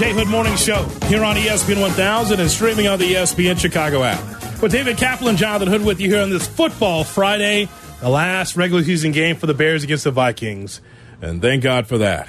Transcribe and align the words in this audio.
Kap 0.00 0.08
and 0.08 0.16
J 0.16 0.24
Hood 0.24 0.28
Morning 0.28 0.56
Show 0.56 0.82
here 1.08 1.24
on 1.24 1.36
ESPN 1.36 1.80
1000 1.80 2.40
and 2.40 2.50
streaming 2.50 2.88
on 2.88 2.98
the 2.98 3.12
ESPN 3.12 3.58
Chicago 3.58 4.02
app. 4.02 4.62
With 4.62 4.72
David 4.72 4.96
Kaplan, 4.96 5.36
Jonathan 5.36 5.68
Hood 5.68 5.84
with 5.84 6.00
you 6.00 6.08
here 6.08 6.22
on 6.22 6.30
this 6.30 6.46
Football 6.46 7.04
Friday, 7.04 7.68
the 8.00 8.08
last 8.08 8.56
regular 8.56 8.82
season 8.82 9.12
game 9.12 9.36
for 9.36 9.46
the 9.46 9.54
Bears 9.54 9.84
against 9.84 10.04
the 10.04 10.10
Vikings. 10.10 10.80
And 11.20 11.42
thank 11.42 11.62
God 11.62 11.86
for 11.86 11.98
that. 11.98 12.28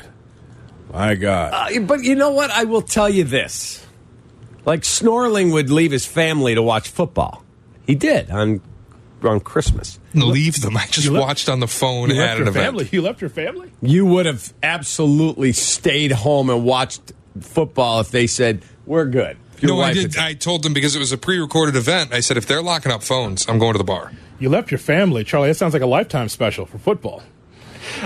My 0.92 1.16
God. 1.16 1.54
Uh, 1.54 1.80
but 1.82 2.04
you 2.04 2.16
know 2.16 2.32
what? 2.32 2.52
I 2.52 2.66
will 2.66 2.82
tell 2.82 3.10
you 3.10 3.24
this. 3.24 3.86
Like 4.66 4.82
Snorling 4.82 5.54
would 5.54 5.70
leave 5.70 5.92
his 5.92 6.06
family 6.06 6.56
to 6.56 6.62
watch 6.62 6.90
football. 6.90 7.44
He 7.88 7.96
did 7.96 8.30
on 8.30 8.62
on 9.24 9.40
Christmas. 9.40 10.00
Leave 10.14 10.62
them. 10.62 10.76
I 10.76 10.88
just 10.88 11.08
left- 11.08 11.26
watched 11.26 11.50
on 11.50 11.60
the 11.62 11.68
phone 11.68 12.10
you 12.10 12.16
at 12.16 12.20
left 12.20 12.32
an 12.32 12.38
your 12.40 12.48
event. 12.50 12.66
family? 12.66 12.90
You 12.92 13.02
left 13.02 13.22
your 13.22 13.30
family? 13.30 13.72
You 13.82 14.06
would 14.08 14.26
have 14.26 14.54
absolutely 14.62 15.54
stayed 15.54 16.12
home 16.12 16.50
and 16.50 16.66
watched 16.66 17.14
football 17.40 18.00
if 18.02 18.12
they 18.12 18.28
said, 18.28 18.62
We're 18.86 19.06
good. 19.06 19.38
Your 19.60 19.76
No, 19.76 19.82
I 19.82 19.94
did. 19.94 20.18
I 20.18 20.34
told 20.34 20.64
them 20.64 20.74
because 20.74 20.96
it 20.96 21.00
was 21.00 21.12
a 21.12 21.18
pre-recorded 21.18 21.76
event. 21.76 22.14
I 22.14 22.20
said 22.20 22.36
if 22.38 22.48
they're 22.48 22.64
locking 22.64 22.92
up 22.92 23.04
phones, 23.04 23.48
I'm 23.48 23.60
going 23.60 23.74
to 23.74 23.78
the 23.78 23.84
bar. 23.84 24.12
You 24.40 24.50
left 24.50 24.72
your 24.72 24.80
family, 24.80 25.24
Charlie. 25.24 25.50
That 25.50 25.56
sounds 25.56 25.74
like 25.74 25.84
a 25.84 25.88
lifetime 25.88 26.30
special 26.30 26.66
for 26.66 26.80
football. 26.80 27.22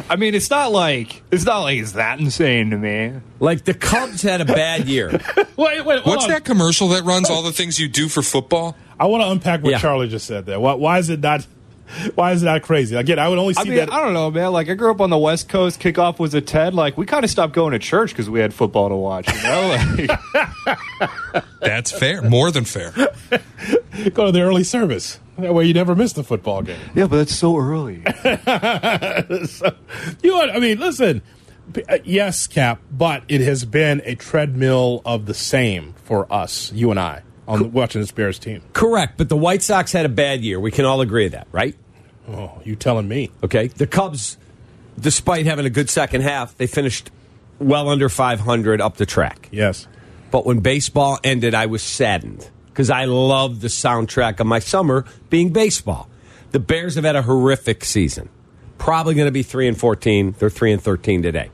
I 0.10 0.16
mean, 0.18 0.36
it's 0.36 0.50
not 0.50 0.72
like 0.72 1.22
it's 1.32 1.44
not 1.46 1.60
like 1.60 1.78
it's 1.80 1.94
that 1.94 2.20
insane 2.20 2.72
to 2.72 2.78
me. 2.78 3.14
like 3.40 3.64
the 3.66 3.74
Cubs 3.74 4.22
had 4.22 4.42
a 4.42 4.46
bad 4.46 4.88
year. 4.88 5.10
Wait, 5.58 5.86
wait, 5.86 6.06
What's 6.06 6.26
on. 6.26 6.30
that 6.32 6.44
commercial 6.44 6.90
that 6.90 7.04
runs 7.06 7.30
all 7.30 7.42
the 7.42 7.54
things 7.54 7.80
you 7.80 7.88
do 7.88 8.10
for 8.10 8.22
football? 8.22 8.76
I 9.00 9.06
want 9.06 9.24
to 9.24 9.30
unpack 9.30 9.64
what 9.64 9.72
Yeah. 9.72 9.80
Charlie 9.80 10.10
just 10.10 10.28
said 10.28 10.46
there. 10.46 10.60
Why, 10.60 10.74
why 10.74 11.00
is 11.00 11.10
it 11.10 11.22
not? 11.22 11.48
Why 12.16 12.32
is 12.32 12.42
that 12.42 12.64
crazy? 12.64 12.96
Again, 12.96 13.20
I 13.20 13.30
would 13.30 13.38
only 13.38 13.54
see 13.54 13.62
I 13.62 13.64
mean, 13.66 13.76
that. 13.78 13.92
I 13.94 14.02
don't 14.04 14.14
know, 14.14 14.32
man. 14.32 14.52
Like, 14.52 14.70
I 14.70 14.74
grew 14.74 14.92
up 14.92 15.02
on 15.02 15.10
the 15.10 15.18
West 15.18 15.50
Coast. 15.50 15.80
Kickoff 15.80 16.20
was 16.20 16.34
at 16.36 16.48
ten. 16.48 16.74
Like, 16.74 16.98
we 16.98 17.06
kind 17.06 17.24
of 17.24 17.30
stopped 17.30 17.54
going 17.54 17.72
to 17.74 17.80
church 17.80 18.10
because 18.12 18.30
we 18.30 18.40
had 18.40 18.54
football 18.54 18.90
to 18.90 18.96
watch. 18.96 19.28
You 19.34 19.44
know, 19.44 20.06
like, 20.66 21.44
That's 21.62 21.92
fair. 21.92 22.22
More 22.22 22.52
than 22.52 22.66
fair. 22.66 22.92
Go 24.14 24.26
to 24.26 24.32
the 24.32 24.42
early 24.42 24.64
service. 24.64 25.20
That 25.38 25.54
way, 25.54 25.66
you 25.66 25.74
never 25.74 25.96
miss 25.96 26.14
the 26.14 26.24
football 26.24 26.62
game. 26.62 26.80
yeah, 26.96 27.08
but 27.08 27.18
that's 27.18 27.36
so 27.36 27.58
early. 27.58 28.04
You, 30.24 30.32
know 30.32 30.38
what? 30.38 30.50
I 30.50 30.60
mean, 30.60 30.80
listen. 30.80 31.22
uh, 31.90 31.98
Yes, 32.04 32.48
Cap, 32.48 32.80
but 32.92 33.24
it 33.28 33.42
has 33.42 33.66
been 33.66 34.02
a 34.06 34.16
treadmill 34.16 35.02
of 35.06 35.26
the 35.26 35.34
same 35.34 35.94
for 36.04 36.32
us, 36.32 36.72
you 36.74 36.92
and 36.92 37.00
I, 37.00 37.22
on 37.48 37.60
the, 37.60 37.68
watching 37.68 38.02
this 38.02 38.12
Bears 38.12 38.40
team. 38.40 38.62
Correct, 38.74 39.18
but 39.18 39.30
the 39.30 39.38
White 39.38 39.64
Sox 39.64 39.92
had 39.92 40.06
a 40.06 40.10
bad 40.10 40.42
year. 40.42 40.60
We 40.60 40.72
can 40.72 40.86
all 40.86 41.02
agree 41.02 41.28
that, 41.30 41.48
right? 41.52 41.76
Oh, 42.28 42.62
you 42.64 42.76
telling 42.76 43.08
me? 43.08 43.32
Okay. 43.44 43.68
The 43.68 43.88
Cubs, 43.88 44.38
despite 45.00 45.46
having 45.46 45.66
a 45.66 45.70
good 45.70 45.90
second 45.90 46.22
half, 46.22 46.58
they 46.58 46.68
finished 46.68 47.12
well 47.60 47.90
under 47.90 48.10
500 48.10 48.82
up 48.82 48.98
the 48.98 49.06
track. 49.06 49.50
Yes. 49.52 49.88
But 50.32 50.46
when 50.46 50.60
baseball 50.60 51.20
ended, 51.24 51.54
I 51.54 51.68
was 51.68 51.84
saddened 51.84 52.50
because 52.68 52.90
I 52.90 53.06
loved 53.06 53.62
the 53.62 53.68
soundtrack 53.68 54.40
of 54.40 54.48
my 54.48 54.60
summer 54.60 55.06
being 55.30 55.54
baseball. 55.54 56.10
The 56.52 56.60
Bears 56.60 56.96
have 56.96 57.04
had 57.04 57.16
a 57.16 57.22
horrific 57.22 57.86
season. 57.86 58.30
Probably 58.78 59.14
going 59.14 59.28
to 59.28 59.32
be 59.32 59.44
3 59.44 59.68
and 59.68 59.80
14. 59.80 60.36
They're 60.38 60.50
3 60.50 60.74
and 60.74 60.82
13 60.82 61.22
today. 61.22 61.50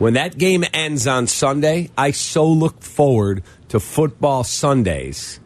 When 0.00 0.14
that 0.14 0.38
game 0.38 0.64
ends 0.72 1.06
on 1.06 1.26
Sunday, 1.26 1.90
I 1.94 2.12
so 2.12 2.48
look 2.50 2.80
forward 2.80 3.42
to 3.68 3.78
football 3.78 4.44
Sundays 4.44 5.40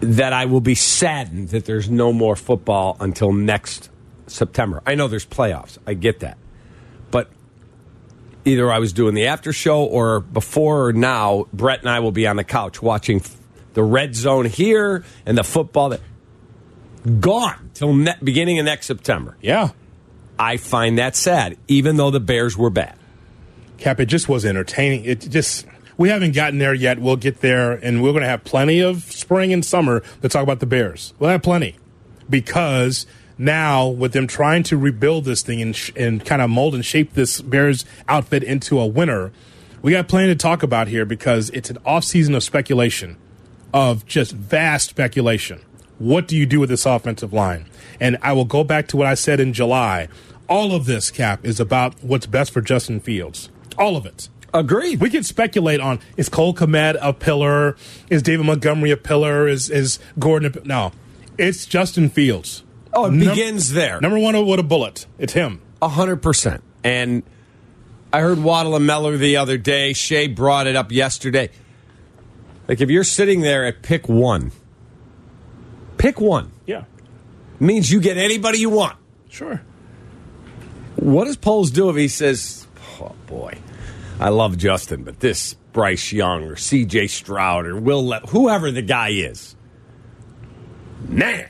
that 0.00 0.34
I 0.34 0.44
will 0.44 0.60
be 0.60 0.74
saddened 0.74 1.48
that 1.48 1.64
there's 1.64 1.88
no 1.88 2.12
more 2.12 2.36
football 2.36 2.98
until 3.00 3.32
next 3.32 3.88
September. 4.26 4.82
I 4.84 4.94
know 4.94 5.08
there's 5.08 5.24
playoffs. 5.24 5.78
I 5.86 5.94
get 5.94 6.20
that. 6.20 6.36
But 7.10 7.30
either 8.44 8.70
I 8.70 8.78
was 8.78 8.92
doing 8.92 9.14
the 9.14 9.26
after 9.26 9.54
show 9.54 9.84
or 9.84 10.20
before 10.20 10.88
or 10.88 10.92
now, 10.92 11.46
Brett 11.50 11.80
and 11.80 11.88
I 11.88 12.00
will 12.00 12.12
be 12.12 12.26
on 12.26 12.36
the 12.36 12.44
couch 12.44 12.82
watching 12.82 13.22
the 13.72 13.82
red 13.82 14.14
zone 14.14 14.44
here 14.44 15.02
and 15.24 15.38
the 15.38 15.44
football 15.44 15.88
that 15.88 16.00
gone 17.20 17.70
till 17.72 17.94
ne- 17.94 18.16
beginning 18.22 18.58
of 18.58 18.66
next 18.66 18.84
September. 18.84 19.38
Yeah. 19.40 19.70
I 20.38 20.56
find 20.56 20.98
that 20.98 21.16
sad, 21.16 21.56
even 21.68 21.96
though 21.96 22.10
the 22.10 22.20
Bears 22.20 22.56
were 22.56 22.70
bad. 22.70 22.96
Cap, 23.78 24.00
it 24.00 24.06
just 24.06 24.28
was 24.28 24.44
entertaining. 24.44 25.04
It 25.04 25.20
just 25.20 25.66
we 25.96 26.08
haven't 26.08 26.34
gotten 26.34 26.58
there 26.58 26.74
yet. 26.74 26.98
We'll 26.98 27.16
get 27.16 27.40
there, 27.40 27.72
and 27.72 28.02
we're 28.02 28.12
going 28.12 28.22
to 28.22 28.28
have 28.28 28.44
plenty 28.44 28.80
of 28.80 29.02
spring 29.04 29.52
and 29.52 29.64
summer 29.64 30.02
to 30.22 30.28
talk 30.28 30.42
about 30.42 30.60
the 30.60 30.66
Bears. 30.66 31.14
We'll 31.18 31.30
have 31.30 31.42
plenty 31.42 31.76
because 32.28 33.06
now 33.38 33.88
with 33.88 34.12
them 34.12 34.26
trying 34.26 34.62
to 34.64 34.76
rebuild 34.76 35.24
this 35.24 35.42
thing 35.42 35.60
and, 35.60 35.74
sh- 35.76 35.90
and 35.96 36.24
kind 36.24 36.40
of 36.40 36.50
mold 36.50 36.74
and 36.74 36.84
shape 36.84 37.14
this 37.14 37.40
Bears 37.40 37.84
outfit 38.08 38.42
into 38.42 38.78
a 38.78 38.86
winner, 38.86 39.32
we 39.82 39.92
got 39.92 40.08
plenty 40.08 40.28
to 40.28 40.36
talk 40.36 40.62
about 40.62 40.88
here 40.88 41.04
because 41.04 41.50
it's 41.50 41.70
an 41.70 41.78
off 41.84 42.04
season 42.04 42.34
of 42.34 42.42
speculation, 42.42 43.16
of 43.74 44.06
just 44.06 44.32
vast 44.32 44.90
speculation. 44.90 45.60
What 46.02 46.26
do 46.26 46.36
you 46.36 46.46
do 46.46 46.58
with 46.58 46.68
this 46.68 46.84
offensive 46.84 47.32
line? 47.32 47.66
And 48.00 48.18
I 48.22 48.32
will 48.32 48.44
go 48.44 48.64
back 48.64 48.88
to 48.88 48.96
what 48.96 49.06
I 49.06 49.14
said 49.14 49.38
in 49.38 49.52
July. 49.52 50.08
All 50.48 50.74
of 50.74 50.84
this, 50.84 51.12
Cap, 51.12 51.44
is 51.44 51.60
about 51.60 51.94
what's 52.02 52.26
best 52.26 52.50
for 52.50 52.60
Justin 52.60 52.98
Fields. 52.98 53.50
All 53.78 53.96
of 53.96 54.04
it. 54.04 54.28
Agreed. 54.52 55.00
We 55.00 55.10
can 55.10 55.22
speculate 55.22 55.78
on 55.78 56.00
is 56.16 56.28
Cole 56.28 56.54
Kmet 56.54 56.98
a 57.00 57.12
pillar? 57.12 57.76
Is 58.10 58.20
David 58.20 58.46
Montgomery 58.46 58.90
a 58.90 58.96
pillar? 58.96 59.46
Is 59.46 59.70
is 59.70 60.00
Gordon? 60.18 60.52
A, 60.52 60.66
no, 60.66 60.90
it's 61.38 61.66
Justin 61.66 62.10
Fields. 62.10 62.64
Oh, 62.92 63.06
it 63.06 63.12
Num- 63.12 63.28
begins 63.28 63.70
there. 63.72 64.00
Number 64.00 64.18
one 64.18 64.34
with 64.44 64.58
a 64.58 64.64
bullet. 64.64 65.06
It's 65.20 65.34
him. 65.34 65.62
A 65.80 65.88
hundred 65.88 66.16
percent. 66.16 66.64
And 66.82 67.22
I 68.12 68.22
heard 68.22 68.42
Waddle 68.42 68.74
and 68.74 68.84
Meller 68.84 69.16
the 69.16 69.36
other 69.36 69.56
day. 69.56 69.92
Shay 69.92 70.26
brought 70.26 70.66
it 70.66 70.74
up 70.74 70.90
yesterday. 70.90 71.48
Like 72.66 72.80
if 72.80 72.90
you're 72.90 73.04
sitting 73.04 73.42
there 73.42 73.64
at 73.64 73.82
pick 73.82 74.08
one, 74.08 74.50
pick 76.02 76.20
one 76.20 76.50
Yeah, 76.66 76.84
means 77.60 77.90
you 77.90 78.00
get 78.00 78.16
anybody 78.16 78.58
you 78.58 78.70
want. 78.70 78.96
sure. 79.30 79.62
What 80.96 81.24
does 81.24 81.36
Poles 81.36 81.70
do 81.70 81.88
if 81.90 81.96
he 81.96 82.08
says, 82.08 82.66
"Oh 83.00 83.14
boy, 83.26 83.58
I 84.20 84.28
love 84.28 84.58
Justin, 84.58 85.04
but 85.04 85.20
this 85.20 85.54
Bryce 85.72 86.12
Young 86.12 86.42
or 86.44 86.56
C.J. 86.56 87.06
Stroud 87.06 87.66
or 87.66 87.80
Will 87.80 88.06
Le- 88.06 88.20
whoever 88.28 88.70
the 88.70 88.82
guy 88.82 89.08
is, 89.10 89.56
man, 91.08 91.48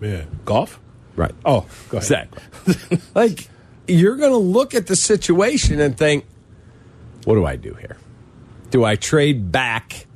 Yeah, 0.00 0.24
golf. 0.44 0.80
right? 1.14 1.32
Oh, 1.44 1.66
go 1.88 1.98
ahead. 1.98 2.28
Exactly. 2.66 2.98
like 3.14 3.48
you're 3.86 4.16
going 4.16 4.32
to 4.32 4.36
look 4.58 4.74
at 4.74 4.86
the 4.86 4.96
situation 4.96 5.80
and 5.80 5.96
think, 5.96 6.24
what 7.24 7.34
do 7.34 7.44
I 7.44 7.56
do 7.56 7.74
here? 7.74 7.96
Do 8.70 8.84
I 8.84 8.96
trade 8.96 9.52
back, 9.52 10.06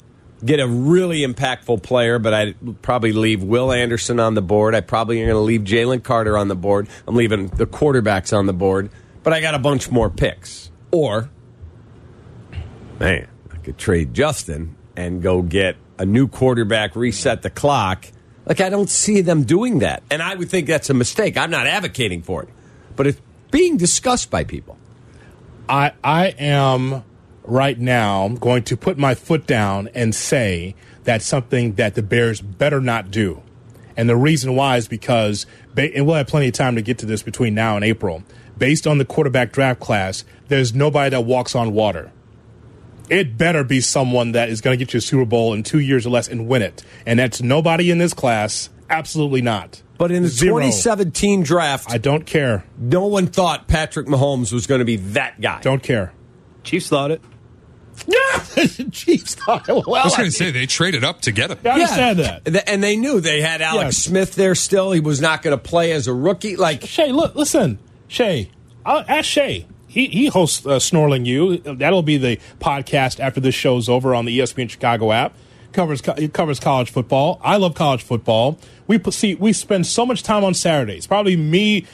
get 0.44 0.60
a 0.60 0.66
really 0.66 1.20
impactful 1.20 1.82
player, 1.82 2.19
but 2.19 2.34
I'd 2.34 2.82
probably 2.82 3.12
leave 3.12 3.42
Will 3.42 3.72
Anderson 3.72 4.20
on 4.20 4.34
the 4.34 4.42
board. 4.42 4.74
I 4.74 4.80
probably 4.80 5.20
am 5.20 5.26
going 5.26 5.36
to 5.36 5.41
leave 5.41 5.62
Jalen 5.62 6.02
Carter 6.02 6.36
on 6.36 6.48
the 6.48 6.56
board. 6.56 6.88
I'm 7.06 7.14
leaving 7.14 7.48
the 7.48 7.66
quarterbacks 7.66 8.36
on 8.36 8.46
the 8.46 8.52
board, 8.52 8.91
but 9.22 9.32
I 9.32 9.41
got 9.41 9.54
a 9.54 9.58
bunch 9.58 9.91
more 9.91 10.10
picks. 10.10 10.70
Or, 10.91 11.30
man, 13.00 13.28
I 13.52 13.56
could 13.56 13.78
trade 13.78 14.14
Justin 14.14 14.76
and 14.96 15.22
go 15.22 15.42
get 15.42 15.76
a 15.98 16.06
new 16.06 16.28
quarterback, 16.28 16.96
reset 16.96 17.43
the 17.43 17.50
clock. 17.50 18.06
Like, 18.44 18.61
I 18.61 18.69
don't 18.69 18.90
see 18.90 19.22
them 19.22 19.44
doing 19.44 19.81
that. 19.81 20.02
And 20.11 20.22
I 20.22 20.34
would 20.34 20.49
think 20.49 20.66
that's 20.66 20.90
a 20.90 20.94
mistake. 20.94 21.37
I'm 21.37 21.50
not 21.50 21.66
advocating 21.66 22.22
for 22.22 22.43
it, 22.43 22.49
but 22.94 23.06
it's 23.06 23.20
being 23.50 23.76
discussed 23.76 24.31
by 24.31 24.44
people. 24.44 24.76
I 25.69 25.93
I 26.05 26.26
am 26.38 27.02
right 27.46 27.78
now 27.78 28.25
I'm 28.25 28.37
going 28.37 28.62
to 28.64 28.76
put 28.76 28.98
my 28.98 29.14
foot 29.14 29.46
down 29.46 29.88
and 29.94 30.14
say 30.14 30.75
that's 31.04 31.25
something 31.25 31.75
that 31.75 31.94
the 31.94 32.02
Bears 32.02 32.40
better 32.40 32.81
not 32.81 33.10
do. 33.10 33.43
And 33.96 34.08
the 34.08 34.16
reason 34.16 34.54
why 34.54 34.76
is 34.76 34.88
because, 34.88 35.46
and 35.76 36.06
we'll 36.06 36.16
have 36.16 36.26
plenty 36.26 36.48
of 36.48 36.54
time 36.54 36.75
to 36.76 36.82
get 36.82 36.98
to 36.98 37.06
this 37.06 37.22
between 37.22 37.54
now 37.54 37.76
and 37.76 37.84
April. 37.84 38.22
Based 38.58 38.87
on 38.87 38.98
the 38.98 39.04
quarterback 39.04 39.52
draft 39.52 39.81
class, 39.81 40.25
there's 40.48 40.75
nobody 40.75 41.10
that 41.10 41.22
walks 41.22 41.54
on 41.54 41.72
water. 41.72 42.12
It 43.08 43.38
better 43.38 43.62
be 43.64 43.81
someone 43.81 44.32
that 44.32 44.49
is 44.49 44.60
going 44.60 44.76
to 44.76 44.84
get 44.84 44.92
you 44.92 44.99
a 44.99 45.00
Super 45.00 45.25
Bowl 45.25 45.54
in 45.54 45.62
two 45.62 45.78
years 45.78 46.06
or 46.06 46.10
less 46.10 46.28
and 46.28 46.49
win 46.49 46.62
it. 46.62 46.84
And 47.06 47.19
that's 47.19 47.40
nobody 47.40 47.90
in 47.90 47.99
this 47.99 48.12
class. 48.12 48.69
Absolutely 48.90 49.42
not. 49.42 49.82
But 49.96 50.10
in 50.10 50.25
the 50.25 50.28
Zero. 50.28 50.56
2017 50.58 51.42
draft, 51.42 51.90
I 51.90 51.99
don't 51.99 52.26
care. 52.26 52.64
no 52.78 53.06
one 53.06 53.26
thought 53.28 53.69
Patrick 53.69 54.06
Mahomes 54.08 54.52
was 54.52 54.66
going 54.66 54.81
to 54.81 54.84
be 54.84 54.96
that 54.96 55.40
guy. 55.40 55.60
Don't 55.60 55.82
care. 55.82 56.12
Chiefs 56.64 56.88
thought 56.88 57.10
it. 57.10 57.22
Yeah, 58.06 58.64
Chiefs 58.90 59.34
thought. 59.34 59.66
Well, 59.69 59.94
I 59.94 60.04
was 60.04 60.16
going 60.16 60.28
to 60.31 60.37
say 60.37 60.50
they 60.50 60.66
traded 60.66 61.04
up 61.04 61.22
to 61.22 61.32
get 61.32 61.50
him. 61.50 61.58
I 61.64 61.69
understand 61.70 62.19
that. 62.19 62.69
And 62.69 62.82
they 62.82 62.96
knew 62.96 63.20
they 63.20 63.40
had 63.40 63.62
Alex 63.62 63.84
Yes. 63.84 64.04
Smith 64.04 64.34
there 64.34 64.54
still. 64.54 64.93
He 64.93 65.00
was 65.00 65.20
not 65.20 65.43
going 65.43 65.56
to 65.56 65.62
play 65.62 65.93
as 65.93 66.06
a 66.06 66.12
rookie. 66.14 66.56
Like, 66.56 66.82
Shay, 66.82 67.12
look, 67.12 67.34
listen, 67.34 67.78
Shay, 68.08 68.50
I'll 68.84 69.04
ask 69.08 69.25
Shay. 69.25 69.66
He 69.88 70.06
he 70.08 70.26
hosts 70.26 70.66
uh, 70.66 70.78
Snorling 70.78 71.25
You. 71.25 71.56
That'll 71.58 72.02
be 72.02 72.19
the 72.19 72.38
podcast 72.60 73.19
after 73.19 73.40
this 73.40 73.54
show's 73.54 73.88
over 73.88 74.14
on 74.14 74.26
the 74.26 74.38
ESPN 74.38 74.69
Chicago 74.69 75.10
app. 75.10 75.34
covers 75.72 76.02
co- 76.02 76.28
covers 76.28 76.60
college 76.60 76.90
football. 76.90 77.40
I 77.42 77.56
love 77.56 77.75
college 77.75 78.02
football. 78.02 78.58
We 78.87 79.00
see 79.10 79.37
we 79.37 79.54
spend 79.54 79.87
so 79.87 80.04
much 80.04 80.22
time 80.22 80.44
on 80.44 80.52
Saturdays. 80.52 81.06
Probably 81.06 81.34
me 81.37 81.87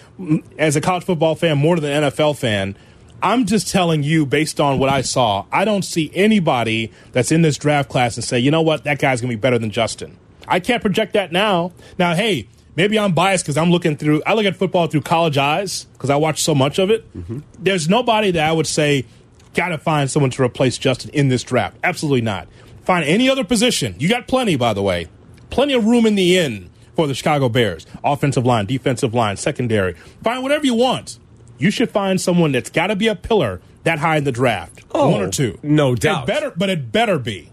as 0.59 0.75
a 0.75 0.81
college 0.81 1.05
football 1.05 1.37
fan 1.37 1.59
more 1.59 1.79
than 1.79 2.03
an 2.03 2.11
NFL 2.11 2.37
fan 2.39 2.77
I'm 3.23 3.47
just 3.47 3.71
telling 3.71 4.03
you, 4.03 4.27
based 4.27 4.61
on 4.61 4.79
what 4.79 4.91
I 4.91 5.03
saw, 5.03 5.47
I 5.53 5.65
don't 5.65 5.85
see 5.85 6.11
anybody 6.13 6.91
that's 7.13 7.31
in 7.31 7.43
this 7.43 7.57
draft 7.57 7.89
class 7.89 8.17
and 8.17 8.25
say, 8.25 8.39
you 8.39 8.51
know 8.51 8.63
what, 8.63 8.85
that 8.85 8.99
guy's 8.99 9.21
going 9.21 9.31
to 9.31 9.37
be 9.37 9.41
better 9.41 9.59
than 9.59 9.71
Justin. 9.71 10.19
I 10.49 10.59
can't 10.59 10.83
project 10.83 11.13
that 11.13 11.31
now. 11.31 11.73
Now, 11.99 12.15
hey, 12.15 12.49
maybe 12.75 12.99
I'm 12.99 13.13
biased 13.13 13.45
because 13.45 13.57
I'm 13.57 13.71
looking 13.71 13.97
through, 13.97 14.23
I 14.27 14.35
look 14.35 14.45
at 14.45 14.57
football 14.57 14.89
through 14.89 15.03
college 15.03 15.39
eyes 15.39 15.85
because 15.93 16.11
I 16.11 16.17
watch 16.17 16.43
so 16.43 16.55
much 16.55 16.81
of 16.81 16.91
it. 16.91 17.11
Mm-hmm. 17.17 17.39
There's 17.61 17.89
nobody 17.89 18.33
that 18.33 18.49
I 18.49 18.53
would 18.53 18.67
say, 18.67 19.07
got 19.55 19.69
to 19.69 19.79
find 19.79 20.11
someone 20.11 20.31
to 20.33 20.43
replace 20.43 20.77
Justin 20.77 21.11
in 21.13 21.29
this 21.29 21.45
draft. 21.45 21.77
Absolutely 21.85 22.23
not. 22.23 22.49
Find 22.85 23.05
any 23.05 23.29
other 23.29 23.45
position. 23.45 23.95
You 23.99 24.09
got 24.09 24.27
plenty, 24.27 24.57
by 24.57 24.75
the 24.75 24.83
way. 24.83 25.07
Plenty 25.51 25.75
of 25.75 25.85
room 25.85 26.07
in 26.07 26.17
the 26.17 26.37
end 26.37 26.71
for 26.97 27.07
the 27.07 27.15
Chicago 27.15 27.49
Bears. 27.49 27.87
Offensive 28.03 28.45
line, 28.45 28.67
defensive 28.67 29.15
line, 29.15 29.37
secondary. 29.37 29.93
Find 30.25 30.43
whatever 30.43 30.67
you 30.67 30.75
want. 30.75 31.19
You 31.63 31.71
should 31.71 31.91
find 31.91 32.21
someone 32.21 32.53
that's 32.53 32.71
got 32.71 32.89
to 32.89 32.97
be 32.97 33.07
a 33.09 33.15
pillar 33.15 33.61
that 33.85 33.99
high 34.01 34.17
in 34.17 34.25
the 34.25 34.33
draft. 34.33 34.83
Oh, 34.93 35.11
One 35.11 35.21
or 35.23 35.31
two. 35.31 35.59
no 35.63 35.93
It 35.93 36.01
doubt. 36.01 36.27
better, 36.27 36.53
but 36.57 36.69
it 36.71 36.91
better 36.93 37.19
be. 37.19 37.51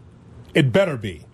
It 0.54 0.72
better 0.72 0.98
be. 0.98 1.26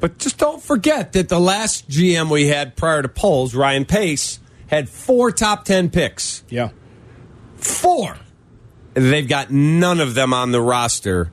But 0.00 0.18
just 0.18 0.38
don't 0.38 0.62
forget 0.62 1.12
that 1.14 1.28
the 1.28 1.40
last 1.40 1.88
GM 1.88 2.30
we 2.30 2.46
had 2.48 2.76
prior 2.76 3.02
to 3.02 3.08
Poles, 3.08 3.54
Ryan 3.54 3.84
Pace, 3.84 4.38
had 4.68 4.88
four 4.88 5.30
top 5.32 5.64
10 5.64 5.90
picks. 5.90 6.44
Yeah. 6.48 6.70
Four. 7.56 8.16
They've 8.94 9.28
got 9.28 9.50
none 9.50 10.00
of 10.00 10.14
them 10.14 10.32
on 10.32 10.52
the 10.52 10.60
roster 10.60 11.30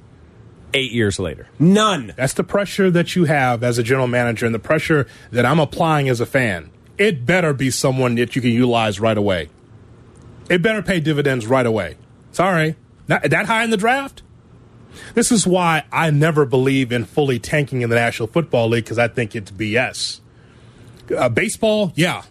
eight 0.74 0.92
years 0.92 1.20
later. 1.20 1.48
None. 1.60 2.14
That's 2.18 2.34
the 2.34 2.44
pressure 2.44 2.92
that 2.92 3.16
you 3.16 3.26
have 3.26 3.64
as 3.64 3.78
a 3.78 3.84
general 3.84 4.08
manager 4.08 4.46
and 4.46 4.54
the 4.54 4.60
pressure 4.60 5.08
that 5.31 5.46
I'm 5.46 5.60
applying 5.60 6.10
as 6.10 6.20
a 6.20 6.26
fan. 6.26 6.70
It 6.98 7.26
better 7.26 7.54
be 7.54 7.70
someone 7.72 8.16
that 8.16 8.36
you 8.36 8.42
can 8.42 8.52
utilize 8.52 9.00
right 9.00 9.18
away. 9.18 9.50
It 10.50 10.62
better 10.62 10.81
pay 10.81 11.00
dividends 11.00 11.47
right 11.47 11.65
away. 11.65 11.97
Sorry. 12.31 12.75
Not, 13.07 13.24
that 13.24 13.45
high 13.45 13.63
in 13.63 13.69
the 13.69 13.77
draft? 13.77 14.21
This 15.13 15.31
is 15.31 15.45
why 15.45 15.83
I 15.92 16.09
never 16.12 16.45
believe 16.45 16.92
in 16.92 17.06
fully 17.06 17.39
tanking 17.39 17.81
in 17.81 17.89
the 17.89 17.95
National 17.95 18.27
Football 18.27 18.69
League 18.69 18.86
because 18.86 19.00
I 19.00 19.07
think 19.07 19.36
it's 19.36 19.51
BS. 19.51 20.21
Uh, 21.15 21.30
baseball, 21.30 21.92
yeah. 21.95 22.24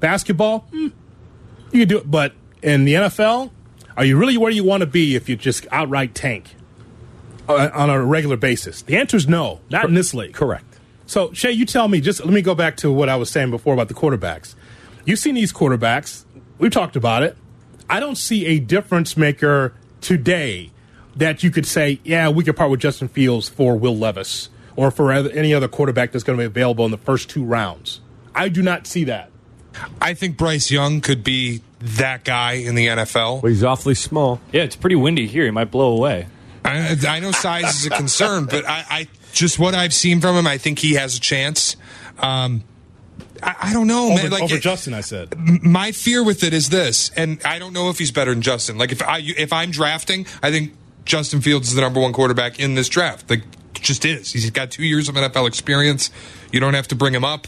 Basketball, 0.00 0.60
hmm, 0.70 0.88
you 1.72 1.80
can 1.80 1.88
do 1.88 1.98
it. 1.98 2.10
But 2.10 2.32
in 2.62 2.84
the 2.84 2.94
NFL, 2.94 3.50
are 3.96 4.04
you 4.04 4.16
really 4.16 4.36
where 4.36 4.50
you 4.50 4.62
want 4.62 4.82
to 4.82 4.86
be 4.86 5.16
if 5.16 5.28
you 5.28 5.36
just 5.36 5.66
outright 5.72 6.14
tank 6.14 6.54
uh, 7.48 7.70
on 7.72 7.88
a 7.88 8.04
regular 8.04 8.36
basis? 8.36 8.82
The 8.82 8.96
answer 8.96 9.16
is 9.16 9.26
no, 9.26 9.60
not 9.70 9.86
in 9.86 9.94
this 9.94 10.12
league. 10.12 10.34
Correct. 10.34 10.64
So, 11.06 11.32
Shay, 11.32 11.52
you 11.52 11.64
tell 11.64 11.88
me, 11.88 12.00
just 12.00 12.24
let 12.24 12.34
me 12.34 12.42
go 12.42 12.54
back 12.54 12.76
to 12.78 12.92
what 12.92 13.08
I 13.08 13.16
was 13.16 13.30
saying 13.30 13.50
before 13.50 13.72
about 13.72 13.88
the 13.88 13.94
quarterbacks. 13.94 14.54
You've 15.04 15.20
seen 15.20 15.34
these 15.34 15.52
quarterbacks. 15.52 16.24
We've 16.58 16.72
talked 16.72 16.96
about 16.96 17.22
it. 17.22 17.36
I 17.88 18.00
don't 18.00 18.16
see 18.16 18.46
a 18.46 18.58
difference 18.58 19.16
maker 19.16 19.74
today 20.00 20.70
that 21.16 21.42
you 21.42 21.50
could 21.50 21.66
say, 21.66 22.00
yeah, 22.04 22.28
we 22.28 22.44
could 22.44 22.56
part 22.56 22.70
with 22.70 22.80
Justin 22.80 23.08
Fields 23.08 23.48
for 23.48 23.76
Will 23.76 23.96
Levis 23.96 24.48
or 24.74 24.90
for 24.90 25.12
any 25.12 25.54
other 25.54 25.68
quarterback 25.68 26.12
that's 26.12 26.24
going 26.24 26.38
to 26.38 26.42
be 26.42 26.46
available 26.46 26.84
in 26.84 26.90
the 26.90 26.98
first 26.98 27.30
two 27.30 27.44
rounds. 27.44 28.00
I 28.34 28.48
do 28.48 28.62
not 28.62 28.86
see 28.86 29.04
that. 29.04 29.30
I 30.00 30.14
think 30.14 30.36
Bryce 30.36 30.70
Young 30.70 31.00
could 31.00 31.24
be 31.24 31.62
that 31.80 32.24
guy 32.24 32.52
in 32.52 32.74
the 32.74 32.86
NFL. 32.86 33.42
Well, 33.42 33.50
he's 33.50 33.64
awfully 33.64 33.94
small. 33.94 34.40
Yeah, 34.52 34.62
it's 34.62 34.76
pretty 34.76 34.96
windy 34.96 35.26
here. 35.26 35.44
He 35.44 35.50
might 35.50 35.70
blow 35.70 35.96
away. 35.96 36.26
I, 36.64 36.96
I 37.06 37.20
know 37.20 37.32
size 37.32 37.76
is 37.76 37.86
a 37.86 37.90
concern, 37.90 38.46
but 38.46 38.66
I, 38.66 38.84
I 38.90 39.08
just 39.32 39.58
what 39.58 39.74
I've 39.74 39.94
seen 39.94 40.20
from 40.20 40.36
him, 40.36 40.46
I 40.46 40.58
think 40.58 40.78
he 40.78 40.94
has 40.94 41.16
a 41.16 41.20
chance. 41.20 41.76
Um, 42.18 42.64
I, 43.42 43.56
I 43.62 43.72
don't 43.72 43.86
know, 43.86 44.06
Over, 44.12 44.22
man. 44.22 44.30
Like 44.30 44.42
over 44.42 44.56
it- 44.56 44.62
Justin, 44.62 44.94
I 44.94 45.00
said. 45.00 45.34
my 45.62 45.92
fear 45.92 46.24
with 46.24 46.42
it 46.44 46.52
is 46.52 46.68
this, 46.68 47.10
and 47.16 47.40
I 47.44 47.58
don't 47.58 47.72
know 47.72 47.90
if 47.90 47.98
he's 47.98 48.10
better 48.12 48.32
than 48.32 48.42
Justin. 48.42 48.78
Like 48.78 48.92
if 48.92 49.02
I 49.02 49.18
if 49.22 49.52
I'm 49.52 49.70
drafting, 49.70 50.26
I 50.42 50.50
think 50.50 50.72
Justin 51.04 51.40
Fields 51.40 51.68
is 51.68 51.74
the 51.74 51.80
number 51.80 52.00
one 52.00 52.12
quarterback 52.12 52.58
in 52.60 52.74
this 52.74 52.88
draft. 52.88 53.28
Like 53.30 53.42
just 53.74 54.04
is. 54.04 54.32
He's 54.32 54.50
got 54.50 54.70
two 54.70 54.84
years 54.84 55.08
of 55.08 55.14
NFL 55.14 55.46
experience. 55.46 56.10
You 56.52 56.60
don't 56.60 56.74
have 56.74 56.88
to 56.88 56.94
bring 56.94 57.14
him 57.14 57.24
up. 57.24 57.46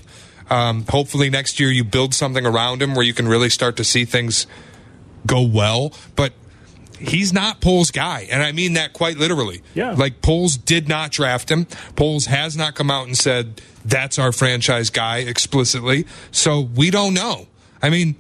Um, 0.51 0.85
hopefully 0.89 1.29
next 1.31 1.59
year 1.61 1.71
you 1.71 1.85
build 1.85 2.15
something 2.15 2.47
around 2.47 2.81
him 2.83 2.95
where 2.95 3.05
you 3.05 3.13
can 3.15 3.29
really 3.29 3.51
start 3.51 3.77
to 3.77 3.85
see 3.85 4.05
things 4.05 4.47
go 5.27 5.43
well. 5.43 5.93
But 6.17 6.33
he's 6.99 7.33
not 7.33 7.61
Poles' 7.61 7.91
guy, 7.91 8.27
and 8.31 8.43
I 8.43 8.53
mean 8.53 8.75
that 8.75 8.93
quite 8.93 9.17
literally. 9.17 9.63
Yeah. 9.75 9.93
Like 9.93 10.23
Poles 10.23 10.57
did 10.57 10.89
not 10.89 11.11
draft 11.11 11.51
him. 11.51 11.67
Poles 11.97 12.27
has 12.27 12.57
not 12.57 12.75
come 12.75 12.91
out 12.91 13.07
and 13.07 13.17
said 13.17 13.61
that's 13.85 14.19
our 14.19 14.33
franchise 14.33 14.91
guy 14.91 15.19
explicitly. 15.19 16.07
So 16.31 16.61
we 16.61 16.91
don't 16.91 17.15
know. 17.15 17.47
I 17.81 17.91
mean, 17.91 18.17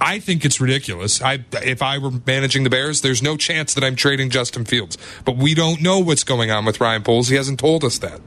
I 0.00 0.18
think 0.20 0.44
it's 0.44 0.60
ridiculous. 0.60 1.20
I 1.22 1.44
if 1.54 1.82
I 1.82 1.98
were 1.98 2.12
managing 2.26 2.64
the 2.64 2.70
Bears, 2.70 3.00
there's 3.00 3.22
no 3.22 3.36
chance 3.36 3.74
that 3.74 3.82
I'm 3.82 3.96
trading 3.96 4.30
Justin 4.30 4.64
Fields. 4.64 4.96
But 5.24 5.36
we 5.36 5.54
don't 5.54 5.80
know 5.82 5.98
what's 5.98 6.24
going 6.24 6.50
on 6.50 6.64
with 6.64 6.80
Ryan 6.80 7.02
Poles. 7.02 7.28
He 7.28 7.36
hasn't 7.36 7.58
told 7.58 7.82
us 7.84 7.98
that. 7.98 8.20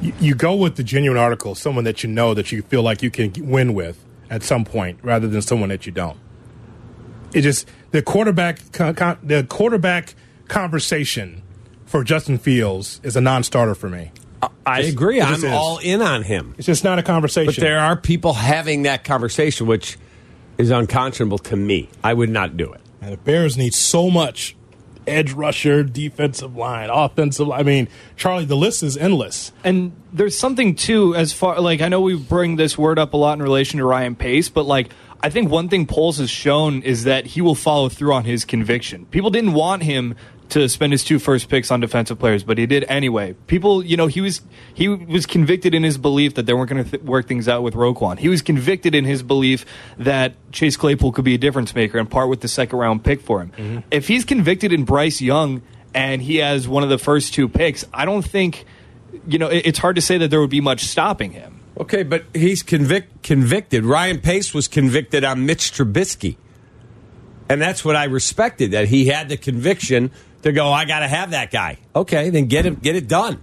you, 0.00 0.12
you 0.20 0.34
go 0.34 0.54
with 0.54 0.76
the 0.76 0.82
genuine 0.82 1.18
article, 1.18 1.54
someone 1.54 1.84
that 1.84 2.02
you 2.02 2.08
know 2.08 2.34
that 2.34 2.52
you 2.52 2.62
feel 2.62 2.82
like 2.82 3.02
you 3.02 3.10
can 3.10 3.32
win 3.50 3.74
with 3.74 4.02
at 4.30 4.42
some 4.42 4.64
point, 4.64 4.98
rather 5.02 5.28
than 5.28 5.42
someone 5.42 5.68
that 5.68 5.86
you 5.86 5.92
don't. 5.92 6.18
It 7.32 7.42
just 7.42 7.68
the 7.90 8.02
quarterback 8.02 8.72
con, 8.72 8.94
con, 8.94 9.18
the 9.22 9.44
quarterback 9.44 10.14
conversation 10.48 11.42
for 11.84 12.02
Justin 12.04 12.38
Fields 12.38 13.00
is 13.02 13.16
a 13.16 13.20
non-starter 13.20 13.74
for 13.74 13.88
me. 13.88 14.10
I 14.66 14.82
Just- 14.82 14.92
agree. 14.94 15.20
I'm 15.20 15.34
is. 15.34 15.44
all 15.44 15.78
in 15.78 16.02
on 16.02 16.22
him. 16.22 16.54
It's 16.58 16.66
just 16.66 16.84
not 16.84 16.98
a 16.98 17.02
conversation. 17.02 17.54
But 17.54 17.60
there 17.60 17.78
are 17.78 17.96
people 17.96 18.32
having 18.34 18.82
that 18.82 19.04
conversation, 19.04 19.66
which 19.66 19.96
is 20.58 20.70
unconscionable 20.70 21.38
to 21.38 21.56
me. 21.56 21.88
I 22.02 22.12
would 22.14 22.30
not 22.30 22.56
do 22.56 22.72
it. 22.72 22.80
And 23.00 23.12
the 23.12 23.16
Bears 23.16 23.56
need 23.56 23.74
so 23.74 24.10
much 24.10 24.56
edge 25.06 25.32
rusher, 25.32 25.84
defensive 25.84 26.56
line, 26.56 26.90
offensive. 26.90 27.50
I 27.50 27.62
mean, 27.62 27.88
Charlie, 28.16 28.44
the 28.44 28.56
list 28.56 28.82
is 28.82 28.96
endless. 28.96 29.52
And 29.62 29.92
there's 30.12 30.36
something 30.36 30.74
too, 30.74 31.14
as 31.14 31.32
far 31.32 31.60
like 31.60 31.80
I 31.80 31.88
know 31.88 32.00
we 32.00 32.16
bring 32.16 32.56
this 32.56 32.76
word 32.76 32.98
up 32.98 33.14
a 33.14 33.16
lot 33.16 33.34
in 33.34 33.42
relation 33.42 33.78
to 33.78 33.84
Ryan 33.84 34.16
Pace, 34.16 34.48
but 34.48 34.66
like 34.66 34.90
I 35.20 35.30
think 35.30 35.50
one 35.50 35.68
thing 35.68 35.86
Poles 35.86 36.18
has 36.18 36.30
shown 36.30 36.82
is 36.82 37.04
that 37.04 37.26
he 37.26 37.40
will 37.40 37.54
follow 37.54 37.88
through 37.88 38.12
on 38.12 38.24
his 38.24 38.44
conviction. 38.44 39.06
People 39.06 39.30
didn't 39.30 39.54
want 39.54 39.82
him 39.82 40.14
to 40.50 40.68
spend 40.68 40.92
his 40.92 41.02
two 41.02 41.18
first 41.18 41.48
picks 41.48 41.70
on 41.70 41.80
defensive 41.80 42.18
players, 42.18 42.44
but 42.44 42.56
he 42.56 42.66
did 42.66 42.84
anyway. 42.88 43.34
People, 43.46 43.84
you 43.84 43.96
know, 43.96 44.06
he 44.06 44.20
was 44.20 44.42
he 44.74 44.88
was 44.88 45.26
convicted 45.26 45.74
in 45.74 45.82
his 45.82 45.98
belief 45.98 46.34
that 46.34 46.46
they 46.46 46.54
weren't 46.54 46.70
going 46.70 46.84
to 46.84 46.90
th- 46.90 47.02
work 47.02 47.26
things 47.26 47.48
out 47.48 47.62
with 47.62 47.74
Roquan. 47.74 48.18
He 48.18 48.28
was 48.28 48.42
convicted 48.42 48.94
in 48.94 49.04
his 49.04 49.22
belief 49.22 49.66
that 49.98 50.34
Chase 50.52 50.76
Claypool 50.76 51.12
could 51.12 51.24
be 51.24 51.34
a 51.34 51.38
difference 51.38 51.74
maker 51.74 51.98
and 51.98 52.08
part 52.08 52.28
with 52.28 52.40
the 52.40 52.48
second 52.48 52.78
round 52.78 53.02
pick 53.02 53.20
for 53.20 53.40
him. 53.40 53.52
Mm-hmm. 53.56 53.78
If 53.90 54.06
he's 54.06 54.24
convicted 54.24 54.72
in 54.72 54.84
Bryce 54.84 55.20
Young 55.20 55.62
and 55.94 56.22
he 56.22 56.36
has 56.36 56.68
one 56.68 56.84
of 56.84 56.90
the 56.90 56.98
first 56.98 57.34
two 57.34 57.48
picks, 57.48 57.84
I 57.92 58.04
don't 58.04 58.22
think 58.24 58.64
you 59.26 59.38
know, 59.38 59.48
it, 59.48 59.66
it's 59.66 59.78
hard 59.78 59.96
to 59.96 60.02
say 60.02 60.18
that 60.18 60.30
there 60.30 60.40
would 60.40 60.50
be 60.50 60.60
much 60.60 60.84
stopping 60.84 61.32
him. 61.32 61.55
Okay, 61.78 62.02
but 62.02 62.24
he's 62.34 62.62
convic- 62.62 63.22
convicted. 63.22 63.84
Ryan 63.84 64.20
Pace 64.20 64.54
was 64.54 64.66
convicted 64.66 65.24
on 65.24 65.44
Mitch 65.44 65.72
Trubisky. 65.72 66.36
And 67.48 67.60
that's 67.60 67.84
what 67.84 67.96
I 67.96 68.04
respected, 68.04 68.72
that 68.72 68.88
he 68.88 69.06
had 69.06 69.28
the 69.28 69.36
conviction 69.36 70.10
to 70.42 70.52
go, 70.52 70.72
I 70.72 70.84
got 70.84 71.00
to 71.00 71.08
have 71.08 71.30
that 71.30 71.50
guy. 71.50 71.78
Okay, 71.94 72.30
then 72.30 72.46
get 72.46 72.66
it, 72.66 72.82
get 72.82 72.96
it 72.96 73.08
done. 73.08 73.42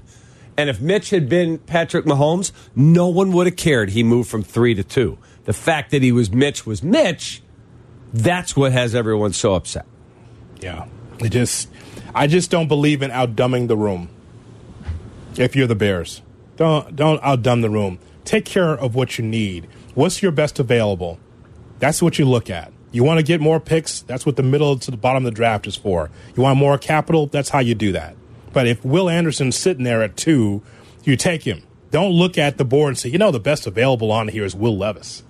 And 0.58 0.70
if 0.70 0.82
Mitch 0.82 1.10
had 1.10 1.30
been 1.30 1.58
Patrick 1.58 2.06
Mahomes, 2.06 2.52
no 2.76 3.08
one 3.08 3.32
would 3.32 3.48
have 3.48 3.56
cared. 3.56 3.90
He 3.90 4.04
moved 4.04 4.30
from 4.30 4.44
three 4.44 4.74
to 4.76 4.84
two. 4.84 5.18
The 5.46 5.54
fact 5.54 5.92
that 5.92 6.02
he 6.02 6.12
was 6.12 6.32
Mitch 6.32 6.66
was 6.66 6.84
Mitch, 6.84 7.42
that's 8.14 8.56
what 8.56 8.72
has 8.72 8.94
everyone 8.94 9.34
so 9.34 9.56
upset. 9.56 9.86
Yeah, 10.62 10.88
it 11.20 11.30
just 11.30 11.70
I 12.14 12.28
just 12.28 12.52
don't 12.52 12.68
believe 12.68 13.02
in 13.02 13.12
outdumbing 13.12 13.68
the 13.68 13.76
room. 13.76 14.10
If 15.36 15.56
you're 15.56 15.68
the 15.68 15.76
Bears, 15.76 16.22
don't 16.56 16.96
don't 16.96 17.22
outdumb 17.24 17.62
the 17.62 17.70
room. 17.70 18.00
Take 18.26 18.46
care 18.46 18.72
of 18.74 18.96
what 18.96 19.18
you 19.18 19.24
need. 19.26 19.68
What's 19.96 20.22
your 20.22 20.32
best 20.32 20.60
available? 20.60 21.20
That's 21.80 22.02
what 22.02 22.18
you 22.18 22.26
look 22.26 22.50
at. 22.50 22.72
You 22.92 23.04
want 23.04 23.18
to 23.20 23.24
get 23.24 23.42
more 23.42 23.60
picks? 23.60 24.02
That's 24.02 24.26
what 24.26 24.36
the 24.36 24.44
middle 24.44 24.78
to 24.80 24.92
the 24.92 24.98
bottom 24.98 25.26
of 25.26 25.32
the 25.32 25.36
draft 25.36 25.68
is 25.68 25.76
for. 25.76 26.10
You 26.36 26.44
want 26.44 26.58
more 26.60 26.78
capital? 26.78 27.26
That's 27.28 27.50
how 27.50 27.60
you 27.60 27.76
do 27.76 27.92
that. 27.94 28.16
But 28.54 28.68
if 28.68 28.86
Will 28.86 29.10
Anderson's 29.10 29.56
sitting 29.56 29.84
there 29.84 30.04
at 30.04 30.16
two, 30.16 30.62
you 31.04 31.16
take 31.18 31.44
him. 31.44 31.64
Don't 31.92 32.12
look 32.12 32.38
at 32.38 32.58
the 32.58 32.66
board 32.66 32.90
and 32.90 32.98
say, 32.98 33.10
you 33.10 33.18
know, 33.18 33.32
the 33.32 33.40
best 33.40 33.68
available 33.68 34.12
on 34.12 34.28
here 34.28 34.46
is 34.46 34.56
Will 34.56 34.78
Levis. 34.78 35.24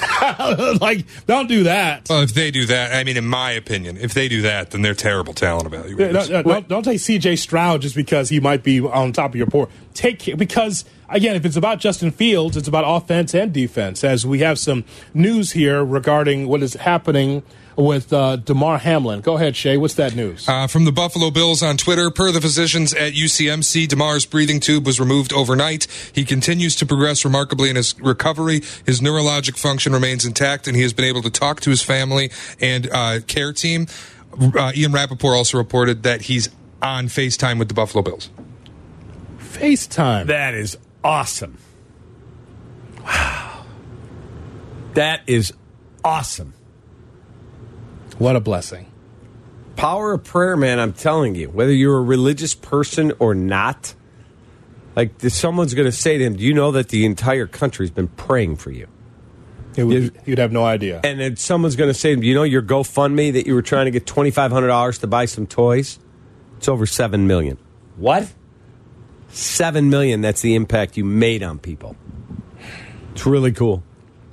like, 0.80 1.06
don't 1.26 1.46
do 1.48 1.64
that. 1.64 2.08
Well, 2.08 2.22
if 2.22 2.34
they 2.34 2.50
do 2.50 2.66
that, 2.66 2.94
I 2.94 3.04
mean, 3.04 3.16
in 3.16 3.26
my 3.26 3.52
opinion, 3.52 3.96
if 3.96 4.14
they 4.14 4.28
do 4.28 4.42
that, 4.42 4.70
then 4.70 4.82
they're 4.82 4.94
terrible 4.94 5.32
talent 5.34 5.72
Yeah, 5.72 5.80
evaluators. 5.80 6.30
no, 6.30 6.36
no, 6.36 6.42
don't, 6.42 6.68
don't 6.68 6.82
take 6.82 7.00
C.J. 7.00 7.36
Stroud 7.36 7.82
just 7.82 7.94
because 7.94 8.28
he 8.28 8.40
might 8.40 8.62
be 8.62 8.80
on 8.80 9.12
top 9.12 9.30
of 9.30 9.36
your 9.36 9.46
board. 9.46 9.68
Take 9.94 10.18
care- 10.20 10.36
because 10.36 10.84
again, 11.08 11.36
if 11.36 11.44
it's 11.44 11.56
about 11.56 11.78
Justin 11.78 12.10
Fields, 12.10 12.56
it's 12.56 12.68
about 12.68 12.84
offense 12.86 13.34
and 13.34 13.52
defense. 13.52 14.04
As 14.04 14.26
we 14.26 14.40
have 14.40 14.58
some 14.58 14.84
news 15.14 15.52
here 15.52 15.84
regarding 15.84 16.48
what 16.48 16.62
is 16.62 16.74
happening 16.74 17.42
with 17.76 18.12
uh, 18.12 18.36
Damar 18.36 18.78
Hamlin. 18.78 19.20
Go 19.20 19.36
ahead, 19.36 19.54
Shay. 19.54 19.76
What's 19.76 19.94
that 19.94 20.14
news? 20.14 20.48
Uh, 20.48 20.66
from 20.66 20.84
the 20.84 20.92
Buffalo 20.92 21.30
Bills 21.30 21.62
on 21.62 21.76
Twitter, 21.76 22.10
per 22.10 22.32
the 22.32 22.40
physicians 22.40 22.94
at 22.94 23.12
UCMC, 23.12 23.88
Damar's 23.88 24.24
breathing 24.26 24.60
tube 24.60 24.86
was 24.86 24.98
removed 24.98 25.32
overnight. 25.32 25.86
He 26.14 26.24
continues 26.24 26.74
to 26.76 26.86
progress 26.86 27.24
remarkably 27.24 27.70
in 27.70 27.76
his 27.76 27.98
recovery. 28.00 28.62
His 28.84 29.00
neurologic 29.00 29.58
function 29.58 29.92
remains 29.92 30.24
intact, 30.24 30.66
and 30.66 30.76
he 30.76 30.82
has 30.82 30.92
been 30.92 31.04
able 31.04 31.22
to 31.22 31.30
talk 31.30 31.60
to 31.60 31.70
his 31.70 31.82
family 31.82 32.30
and 32.60 32.88
uh, 32.90 33.20
care 33.26 33.52
team. 33.52 33.86
Uh, 34.40 34.72
Ian 34.74 34.92
Rapoport 34.92 35.36
also 35.36 35.58
reported 35.58 36.02
that 36.02 36.22
he's 36.22 36.48
on 36.82 37.06
FaceTime 37.06 37.58
with 37.58 37.68
the 37.68 37.74
Buffalo 37.74 38.02
Bills. 38.02 38.30
FaceTime. 39.38 40.26
That 40.26 40.54
is 40.54 40.76
awesome. 41.06 41.56
Wow. 43.04 43.64
That 44.94 45.20
is 45.26 45.52
awesome. 46.04 46.52
What 48.18 48.34
a 48.34 48.40
blessing. 48.40 48.90
Power 49.76 50.14
of 50.14 50.24
prayer, 50.24 50.56
man, 50.56 50.80
I'm 50.80 50.92
telling 50.92 51.34
you. 51.34 51.48
Whether 51.50 51.72
you're 51.72 51.98
a 51.98 52.02
religious 52.02 52.54
person 52.54 53.12
or 53.18 53.34
not, 53.34 53.94
like 54.96 55.20
someone's 55.28 55.74
going 55.74 55.86
to 55.86 55.92
say 55.92 56.18
to 56.18 56.24
him, 56.24 56.36
Do 56.36 56.42
you 56.42 56.54
know 56.54 56.72
that 56.72 56.88
the 56.88 57.04
entire 57.04 57.46
country's 57.46 57.90
been 57.90 58.08
praying 58.08 58.56
for 58.56 58.70
you? 58.70 58.88
It 59.76 59.84
would, 59.84 60.18
you'd 60.24 60.38
have 60.38 60.52
no 60.52 60.64
idea. 60.64 61.02
And 61.04 61.20
then 61.20 61.36
someone's 61.36 61.76
going 61.76 61.90
to 61.90 61.94
say, 61.94 62.16
"You 62.16 62.34
know 62.34 62.44
your 62.44 62.62
GoFundMe 62.62 63.34
that 63.34 63.46
you 63.46 63.54
were 63.54 63.60
trying 63.60 63.84
to 63.84 63.90
get 63.90 64.06
twenty 64.06 64.30
five 64.30 64.50
hundred 64.50 64.68
dollars 64.68 64.96
to 64.98 65.06
buy 65.06 65.26
some 65.26 65.46
toys? 65.46 65.98
It's 66.56 66.66
over 66.66 66.86
seven 66.86 67.26
million. 67.26 67.58
What? 67.96 68.32
Seven 69.36 69.90
million. 69.90 70.22
That's 70.22 70.40
the 70.40 70.54
impact 70.54 70.96
you 70.96 71.04
made 71.04 71.42
on 71.42 71.58
people. 71.58 71.94
It's 73.12 73.26
really 73.26 73.52
cool. 73.52 73.82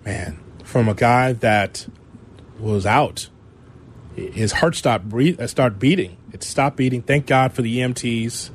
Man, 0.05 0.39
from 0.63 0.87
a 0.87 0.93
guy 0.93 1.33
that 1.33 1.85
was 2.57 2.85
out, 2.85 3.27
his 4.15 4.53
heart 4.53 4.75
stopped 4.75 5.09
breathe, 5.09 5.41
uh, 5.41 5.47
start 5.47 5.77
beating. 5.77 6.15
It 6.31 6.41
stopped 6.41 6.77
beating. 6.77 7.01
Thank 7.01 7.25
God 7.25 7.51
for 7.51 7.61
the 7.61 7.79
EMTs. 7.79 8.51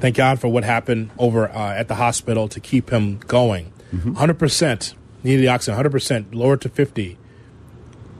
Thank 0.00 0.16
God 0.16 0.40
for 0.40 0.48
what 0.48 0.64
happened 0.64 1.12
over 1.18 1.48
uh, 1.48 1.72
at 1.74 1.86
the 1.86 1.94
hospital 1.94 2.48
to 2.48 2.58
keep 2.58 2.90
him 2.90 3.18
going. 3.18 3.72
100% 3.94 4.94
needed 5.22 5.40
the 5.40 5.48
oxygen, 5.48 5.80
100% 5.80 6.34
lowered 6.34 6.62
to 6.62 6.68
50 6.68 7.16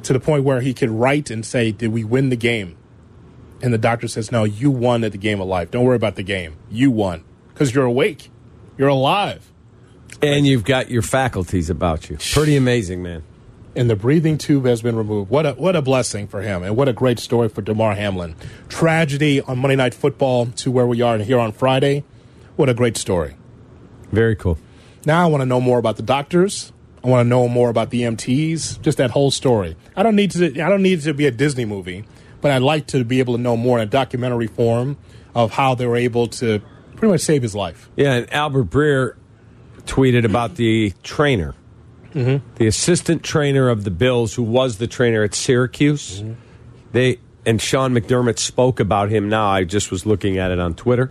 to 0.04 0.12
the 0.12 0.20
point 0.20 0.44
where 0.44 0.60
he 0.60 0.72
could 0.72 0.90
write 0.90 1.30
and 1.30 1.44
say, 1.44 1.72
Did 1.72 1.92
we 1.92 2.04
win 2.04 2.28
the 2.28 2.36
game? 2.36 2.76
And 3.60 3.74
the 3.74 3.78
doctor 3.78 4.06
says, 4.06 4.30
No, 4.30 4.44
you 4.44 4.70
won 4.70 5.02
at 5.02 5.10
the 5.10 5.18
game 5.18 5.40
of 5.40 5.48
life. 5.48 5.72
Don't 5.72 5.84
worry 5.84 5.96
about 5.96 6.14
the 6.14 6.22
game. 6.22 6.58
You 6.70 6.92
won 6.92 7.24
because 7.52 7.74
you're 7.74 7.84
awake, 7.84 8.30
you're 8.78 8.88
alive. 8.88 9.50
And 10.20 10.46
you've 10.46 10.64
got 10.64 10.90
your 10.90 11.02
faculties 11.02 11.68
about 11.70 12.08
you. 12.10 12.16
Pretty 12.32 12.56
amazing, 12.56 13.02
man. 13.02 13.22
and 13.74 13.88
the 13.88 13.96
breathing 13.96 14.36
tube 14.38 14.66
has 14.66 14.82
been 14.82 14.94
removed. 14.94 15.30
What 15.30 15.46
a 15.46 15.52
what 15.52 15.74
a 15.74 15.82
blessing 15.82 16.28
for 16.28 16.42
him, 16.42 16.62
and 16.62 16.76
what 16.76 16.88
a 16.88 16.92
great 16.92 17.18
story 17.18 17.48
for 17.48 17.62
Damar 17.62 17.94
Hamlin. 17.94 18.34
Tragedy 18.68 19.40
on 19.40 19.58
Monday 19.58 19.76
Night 19.76 19.94
Football 19.94 20.46
to 20.46 20.70
where 20.70 20.86
we 20.86 21.00
are 21.00 21.18
here 21.18 21.38
on 21.38 21.52
Friday. 21.52 22.04
What 22.56 22.68
a 22.68 22.74
great 22.74 22.96
story. 22.96 23.34
Very 24.12 24.36
cool. 24.36 24.58
Now 25.06 25.24
I 25.24 25.26
want 25.26 25.40
to 25.40 25.46
know 25.46 25.60
more 25.60 25.78
about 25.78 25.96
the 25.96 26.02
doctors. 26.02 26.72
I 27.02 27.08
want 27.08 27.24
to 27.24 27.28
know 27.28 27.48
more 27.48 27.70
about 27.70 27.90
the 27.90 28.02
MTs. 28.02 28.80
Just 28.82 28.98
that 28.98 29.10
whole 29.10 29.30
story. 29.32 29.74
I 29.96 30.02
don't 30.02 30.14
need 30.14 30.30
to. 30.32 30.46
I 30.60 30.68
don't 30.68 30.82
need 30.82 30.98
it 31.00 31.02
to 31.02 31.14
be 31.14 31.26
a 31.26 31.30
Disney 31.32 31.64
movie, 31.64 32.04
but 32.42 32.50
I'd 32.52 32.62
like 32.62 32.86
to 32.88 33.02
be 33.04 33.18
able 33.20 33.34
to 33.36 33.40
know 33.42 33.56
more 33.56 33.78
in 33.78 33.82
a 33.82 33.90
documentary 33.90 34.46
form 34.46 34.98
of 35.34 35.52
how 35.52 35.74
they 35.74 35.86
were 35.86 35.96
able 35.96 36.26
to 36.28 36.60
pretty 37.02 37.14
much 37.14 37.22
save 37.22 37.42
his 37.42 37.52
life. 37.52 37.90
Yeah, 37.96 38.12
and 38.12 38.32
Albert 38.32 38.70
Breer 38.70 39.16
tweeted 39.86 40.24
about 40.24 40.54
the 40.54 40.92
trainer, 41.02 41.52
mm-hmm. 42.14 42.46
the 42.54 42.68
assistant 42.68 43.24
trainer 43.24 43.68
of 43.68 43.82
the 43.82 43.90
Bills, 43.90 44.34
who 44.34 44.44
was 44.44 44.78
the 44.78 44.86
trainer 44.86 45.24
at 45.24 45.34
Syracuse. 45.34 46.22
Mm-hmm. 46.22 46.34
They 46.92 47.18
and 47.44 47.60
Sean 47.60 47.92
McDermott 47.92 48.38
spoke 48.38 48.78
about 48.78 49.10
him. 49.10 49.28
Now 49.28 49.48
I 49.48 49.64
just 49.64 49.90
was 49.90 50.06
looking 50.06 50.38
at 50.38 50.52
it 50.52 50.60
on 50.60 50.74
Twitter. 50.74 51.10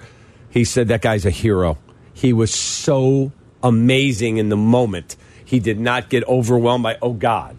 He 0.50 0.64
said 0.64 0.88
that 0.88 1.02
guy's 1.02 1.26
a 1.26 1.30
hero. 1.30 1.78
He 2.14 2.32
was 2.32 2.54
so 2.54 3.34
amazing 3.62 4.38
in 4.38 4.48
the 4.48 4.56
moment. 4.56 5.18
He 5.44 5.60
did 5.60 5.78
not 5.78 6.08
get 6.08 6.26
overwhelmed 6.26 6.84
by 6.84 7.00
oh 7.02 7.12
God. 7.12 7.58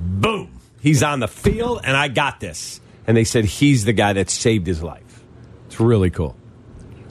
Boom! 0.00 0.58
He's 0.80 1.04
on 1.04 1.20
the 1.20 1.28
field, 1.28 1.82
and 1.84 1.96
I 1.96 2.08
got 2.08 2.40
this. 2.40 2.80
And 3.06 3.16
they 3.16 3.22
said 3.22 3.44
he's 3.44 3.84
the 3.84 3.92
guy 3.92 4.14
that 4.14 4.30
saved 4.30 4.66
his 4.66 4.82
life. 4.82 5.22
It's 5.68 5.78
really 5.78 6.10
cool. 6.10 6.34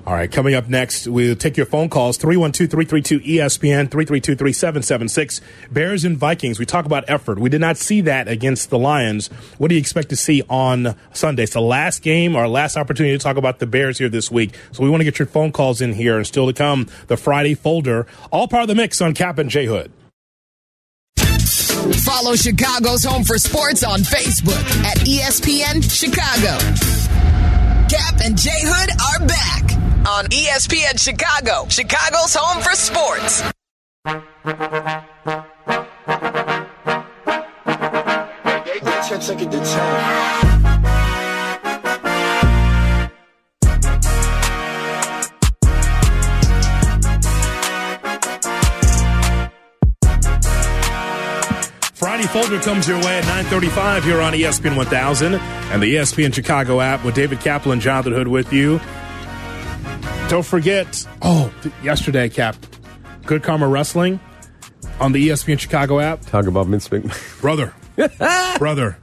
All 0.07 0.15
right, 0.15 0.31
coming 0.31 0.55
up 0.55 0.67
next, 0.67 1.07
we'll 1.07 1.35
take 1.35 1.57
your 1.57 1.67
phone 1.67 1.87
calls 1.87 2.17
312 2.17 2.71
332 2.71 3.19
ESPN 3.19 3.91
332 3.91 4.35
3776. 4.35 5.41
Bears 5.69 6.03
and 6.03 6.17
Vikings. 6.17 6.57
We 6.57 6.65
talk 6.65 6.85
about 6.85 7.03
effort. 7.07 7.37
We 7.37 7.49
did 7.49 7.61
not 7.61 7.77
see 7.77 8.01
that 8.01 8.27
against 8.27 8.71
the 8.71 8.79
Lions. 8.79 9.27
What 9.59 9.67
do 9.67 9.75
you 9.75 9.79
expect 9.79 10.09
to 10.09 10.15
see 10.15 10.41
on 10.49 10.95
Sunday? 11.13 11.43
It's 11.43 11.53
the 11.53 11.61
last 11.61 12.01
game, 12.01 12.35
our 12.35 12.47
last 12.47 12.77
opportunity 12.77 13.15
to 13.15 13.23
talk 13.23 13.37
about 13.37 13.59
the 13.59 13.67
Bears 13.67 13.99
here 13.99 14.09
this 14.09 14.31
week. 14.31 14.55
So 14.71 14.81
we 14.81 14.89
want 14.89 15.01
to 15.01 15.05
get 15.05 15.19
your 15.19 15.27
phone 15.27 15.51
calls 15.51 15.81
in 15.81 15.93
here 15.93 16.17
and 16.17 16.25
still 16.25 16.47
to 16.47 16.53
come 16.53 16.87
the 17.05 17.15
Friday 17.15 17.53
folder. 17.53 18.07
All 18.31 18.47
part 18.47 18.63
of 18.63 18.69
the 18.69 18.75
mix 18.75 19.01
on 19.01 19.13
Cap 19.13 19.37
and 19.37 19.51
J 19.51 19.67
Hood. 19.67 19.91
Follow 21.15 22.35
Chicago's 22.35 23.03
Home 23.03 23.23
for 23.23 23.37
Sports 23.37 23.83
on 23.83 23.99
Facebook 23.99 24.65
at 24.83 24.97
ESPN 24.97 25.83
Chicago. 25.83 26.57
Cap 27.87 28.19
and 28.23 28.35
J 28.35 28.49
Hood 28.63 29.21
are 29.21 29.27
back 29.27 29.90
on 30.07 30.25
ESPN 30.25 30.97
Chicago, 30.97 31.67
Chicago's 31.69 32.33
Home 32.35 32.61
for 32.63 32.71
Sports. 32.71 33.43
Friday 51.93 52.27
folder 52.27 52.59
comes 52.59 52.87
your 52.87 52.97
way 52.97 53.19
at 53.19 53.25
935 53.25 54.03
here 54.03 54.21
on 54.21 54.33
ESPN 54.33 54.75
1000 54.75 55.35
and 55.35 55.83
the 55.83 55.95
ESPN 55.95 56.33
Chicago 56.33 56.81
app 56.81 57.05
with 57.05 57.13
David 57.13 57.39
Kaplan, 57.39 57.79
Jonathan 57.79 58.13
Hood 58.13 58.27
with 58.27 58.51
you. 58.51 58.79
Don't 60.31 60.45
forget, 60.45 61.05
oh, 61.21 61.53
yesterday, 61.83 62.29
Cap, 62.29 62.55
Good 63.25 63.43
Karma 63.43 63.67
Wrestling 63.67 64.17
on 65.01 65.11
the 65.11 65.27
ESPN 65.27 65.59
Chicago 65.59 65.99
app. 65.99 66.21
Talk 66.21 66.45
about 66.45 66.67
Vince 66.67 66.87
McMahon. 66.87 67.41
Brother, 67.41 67.73
brother, 68.57 68.97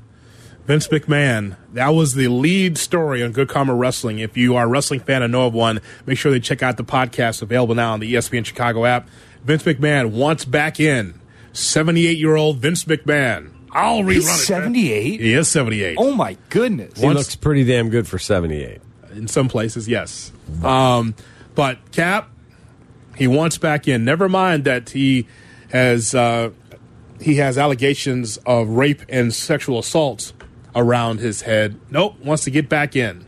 Vince 0.65 0.89
McMahon. 0.89 1.59
That 1.75 1.89
was 1.91 2.15
the 2.15 2.29
lead 2.29 2.79
story 2.79 3.23
on 3.23 3.33
Good 3.33 3.51
Karma 3.51 3.75
Wrestling. 3.75 4.21
If 4.21 4.39
you 4.39 4.57
are 4.57 4.65
a 4.65 4.69
wrestling 4.69 5.01
fan 5.01 5.23
and 5.23 5.31
know 5.31 5.47
of 5.47 5.53
one, 5.53 5.81
make 6.07 6.17
sure 6.17 6.33
they 6.33 6.41
check 6.41 6.63
out 6.63 6.79
the 6.79 6.83
podcast 6.83 7.43
available 7.43 7.75
now 7.75 7.93
on 7.93 8.01
the 8.01 8.15
ESPN 8.15 8.47
Chicago 8.47 8.87
app. 8.87 9.11
Vince 9.45 9.65
McMahon 9.65 10.13
wants 10.13 10.47
back 10.47 10.81
in. 10.81 11.21
78 11.53 12.17
year 12.17 12.37
old 12.37 12.57
Vince 12.57 12.87
McMahon. 12.87 13.53
I'll 13.73 14.01
rerun 14.01 14.13
He's 14.15 14.29
it. 14.29 14.47
78? 14.47 15.21
He 15.21 15.35
is 15.35 15.47
78. 15.51 15.97
Oh 16.01 16.13
my 16.13 16.39
goodness. 16.49 16.99
He 16.99 17.05
Once- 17.05 17.19
looks 17.19 17.37
pretty 17.37 17.65
damn 17.65 17.91
good 17.91 18.09
for 18.09 18.19
78. 18.19 18.81
In 19.19 19.29
some 19.29 19.49
places, 19.49 19.89
yes. 19.89 20.33
Um, 20.63 21.15
but 21.55 21.79
Cap, 21.93 22.31
he 23.17 23.27
wants 23.27 23.59
back 23.59 23.89
in. 23.89 24.05
Never 24.05 24.29
mind 24.29 24.65
that 24.65 24.91
he 24.91 25.27
has 25.71 26.15
uh, 26.15 26.51
he 27.21 27.37
has 27.37 27.59
allegations 27.59 28.37
of 28.47 28.69
rape 28.69 29.03
and 29.09 29.35
sexual 29.35 29.81
assault 29.81 30.33
around 30.75 31.21
his 31.21 31.43
head. 31.43 31.79
Nope, 31.91 32.19
wants 32.21 32.45
to 32.45 32.51
get 32.51 32.69
back 32.69 32.95
in. 32.95 33.27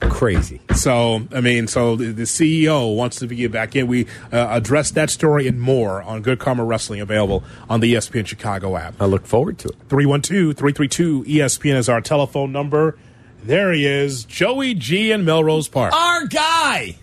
Crazy. 0.00 0.60
So 0.74 1.26
I 1.32 1.40
mean, 1.40 1.66
so 1.66 1.96
the, 1.96 2.12
the 2.12 2.22
CEO 2.22 2.96
wants 2.96 3.18
to 3.20 3.26
get 3.26 3.52
back 3.52 3.76
in. 3.76 3.86
We 3.86 4.06
uh, 4.32 4.48
addressed 4.50 4.94
that 4.94 5.10
story 5.10 5.46
and 5.46 5.60
more 5.60 6.02
on 6.02 6.22
Good 6.22 6.38
Karma 6.38 6.64
Wrestling, 6.64 7.00
available 7.00 7.44
on 7.68 7.80
the 7.80 7.94
ESPN 7.94 8.26
Chicago 8.26 8.76
app. 8.76 9.00
I 9.00 9.04
look 9.04 9.26
forward 9.26 9.58
to 9.58 9.68
it. 9.68 9.76
312 9.88 10.56
332 10.56 11.24
ESPN 11.24 11.76
is 11.76 11.88
our 11.88 12.00
telephone 12.00 12.52
number. 12.52 12.98
There 13.44 13.72
he 13.72 13.86
is, 13.86 14.24
Joey 14.24 14.74
G 14.74 15.12
in 15.12 15.24
Melrose 15.24 15.68
Park. 15.68 15.92
Our 15.94 16.26
guy. 16.26 16.96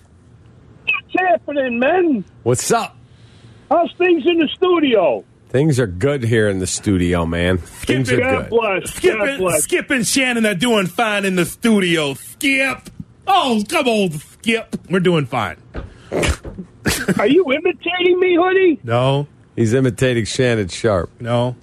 What's 0.83 1.13
happening, 1.19 1.79
man? 1.79 2.23
What's 2.43 2.71
up? 2.71 2.95
How's 3.69 3.91
things 3.97 4.23
in 4.25 4.37
the 4.37 4.47
studio? 4.55 5.25
Things 5.49 5.79
are 5.79 5.87
good 5.87 6.23
here 6.23 6.47
in 6.49 6.59
the 6.59 6.67
studio, 6.67 7.25
man. 7.25 7.57
Things 7.57 8.11
are 8.11 8.17
God 8.19 8.41
good. 8.43 8.49
bless. 8.49 8.93
Skip, 8.95 9.17
God 9.17 9.29
and, 9.29 9.39
bless. 9.39 9.63
Skip 9.63 9.89
and 9.89 10.05
Shannon 10.05 10.45
are 10.45 10.53
doing 10.55 10.87
fine 10.87 11.25
in 11.25 11.35
the 11.35 11.45
studio. 11.45 12.13
Skip. 12.13 12.89
Oh, 13.25 13.63
come 13.67 13.87
on, 13.87 14.11
Skip. 14.11 14.75
We're 14.89 14.99
doing 14.99 15.25
fine. 15.25 15.57
Are 17.19 17.27
you 17.27 17.51
imitating 17.51 18.19
me, 18.19 18.35
hoodie? 18.39 18.79
No, 18.83 19.27
He's 19.55 19.73
imitating 19.73 20.25
Shannon 20.25 20.67
Sharpe. 20.67 21.09
no. 21.19 21.55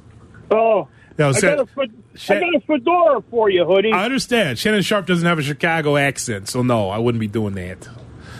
Oh, 0.50 0.88
No, 1.19 1.28
I 1.31 1.33
Sa- 1.33 1.54
got, 1.57 1.69
a, 1.78 1.88
fe- 2.14 2.18
Sha- 2.18 2.35
I 2.35 2.40
got 2.40 2.54
a 2.54 2.61
fedora 2.61 3.23
for 3.30 3.50
you, 3.50 3.64
hoodie. 3.64 3.92
I 3.92 4.04
understand. 4.04 4.59
Shannon 4.59 4.83
Sharpe 4.83 5.06
doesn't 5.06 5.26
have 5.26 5.38
a 5.38 5.42
Chicago 5.42 5.97
accent, 5.97 6.49
so 6.49 6.62
no, 6.62 6.88
I 6.90 6.99
wouldn't 6.99 7.21
be 7.21 7.28
doing 7.28 7.54
that. 7.54 7.88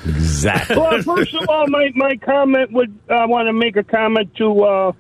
Exactly. 0.07 0.77
well, 0.77 1.01
first 1.03 1.35
of 1.35 1.49
all, 1.49 1.67
my, 1.69 1.91
my 1.95 2.17
comment 2.17 2.73
would 2.73 2.99
I 3.09 3.25
want 3.27 3.47
to 3.49 3.53
make 3.53 3.77
a 3.77 3.83
comment 3.85 4.35
to 4.37 4.63
uh, 4.65 4.93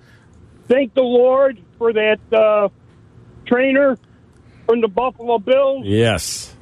thank 0.68 0.94
the 0.94 1.02
Lord 1.02 1.60
for 1.78 1.92
that 1.92 2.18
uh, 2.32 2.68
trainer 3.46 3.98
from 4.66 4.80
the 4.80 4.88
Buffalo 4.88 5.38
Bills. 5.38 5.84
Yes. 5.86 6.54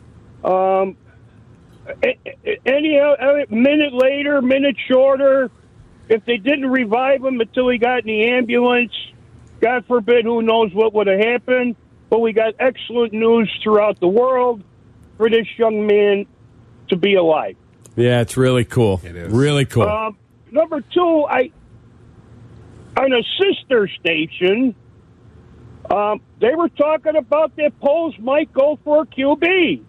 A- 0.45 0.95
a- 2.04 2.61
Any 2.66 2.99
uh, 2.99 3.45
minute 3.50 3.92
later, 3.92 4.40
minute 4.42 4.76
shorter, 4.88 5.50
if 6.09 6.25
they 6.25 6.37
didn't 6.37 6.69
revive 6.71 7.25
him 7.25 7.40
until 7.40 7.69
he 7.69 7.78
got 7.78 8.00
in 8.00 8.07
the 8.07 8.25
ambulance, 8.31 8.92
God 9.61 9.85
forbid, 9.87 10.25
who 10.25 10.42
knows 10.42 10.73
what 10.75 10.92
would 10.95 11.07
have 11.07 11.21
happened. 11.21 11.76
But 12.12 12.19
we 12.19 12.35
got 12.35 12.52
excellent 12.59 13.14
news 13.14 13.50
throughout 13.62 13.99
the 13.99 14.07
world 14.07 14.62
for 15.16 15.31
this 15.31 15.47
young 15.57 15.87
man 15.87 16.26
to 16.90 16.97
be 16.97 17.14
alive. 17.14 17.57
Yeah, 17.97 18.21
it's 18.21 18.37
really 18.37 18.66
cool. 18.66 19.00
It 19.02 19.16
is. 19.16 19.33
Really 19.33 19.64
cool. 19.64 19.85
Um, 19.85 20.19
number 20.50 20.83
two, 20.83 21.25
I 21.26 21.50
on 22.99 23.14
a 23.14 23.23
sister 23.40 23.88
station, 23.99 24.75
um, 25.90 26.21
they 26.38 26.54
were 26.54 26.69
talking 26.69 27.16
about 27.16 27.57
that 27.57 27.81
Poles 27.81 28.14
might 28.19 28.52
go 28.52 28.78
for 28.85 29.04
a 29.04 29.07
QB. 29.07 29.83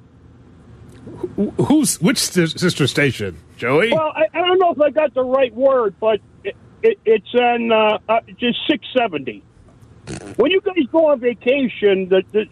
Who's 1.58 2.00
which 2.00 2.20
sis- 2.20 2.53
sister 2.53 2.88
station? 2.88 3.38
Joey. 3.58 3.92
Well, 3.92 4.13
I, 4.15 4.27
I 4.34 4.48
don't 4.48 4.60
know 4.60 4.72
if 4.72 4.80
I 4.80 4.92
got 4.92 5.13
the 5.13 5.25
right 5.25 5.53
word, 5.53 5.96
but 6.00 6.22
it, 6.46 6.56
it, 6.84 7.00
it's 7.03 7.36
on 7.36 7.70
uh, 7.70 7.98
uh, 8.08 8.22
just 8.39 8.60
six 8.65 8.88
seventy. 8.98 9.44
When 10.36 10.51
you 10.51 10.62
guys 10.62 10.86
go 10.91 11.12
on 11.12 11.19
vacation, 11.19 12.10
the 12.10 12.24
the, 12.31 12.45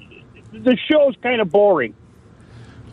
the 0.54 0.78
show's 0.90 1.16
kind 1.22 1.42
of 1.42 1.50
boring. 1.52 1.94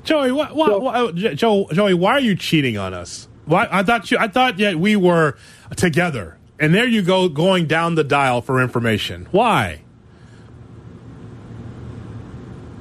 Joey, 0.04 0.32
what, 0.32 0.54
what, 0.56 0.68
So- 0.70 0.78
what- 0.78 1.14
Joe, 1.14 1.66
Joey, 1.72 1.94
why 1.94 2.12
are 2.12 2.20
you 2.20 2.34
cheating 2.34 2.78
on 2.78 2.94
us? 2.94 3.28
Why 3.44 3.68
I 3.70 3.82
thought 3.82 4.10
you, 4.10 4.18
I 4.18 4.28
thought 4.28 4.56
that 4.58 4.76
we 4.76 4.96
were 4.96 5.36
together, 5.76 6.36
and 6.58 6.74
there 6.74 6.86
you 6.86 7.02
go, 7.02 7.28
going 7.28 7.66
down 7.66 7.94
the 7.94 8.04
dial 8.04 8.40
for 8.42 8.60
information. 8.62 9.26
Why? 9.30 9.82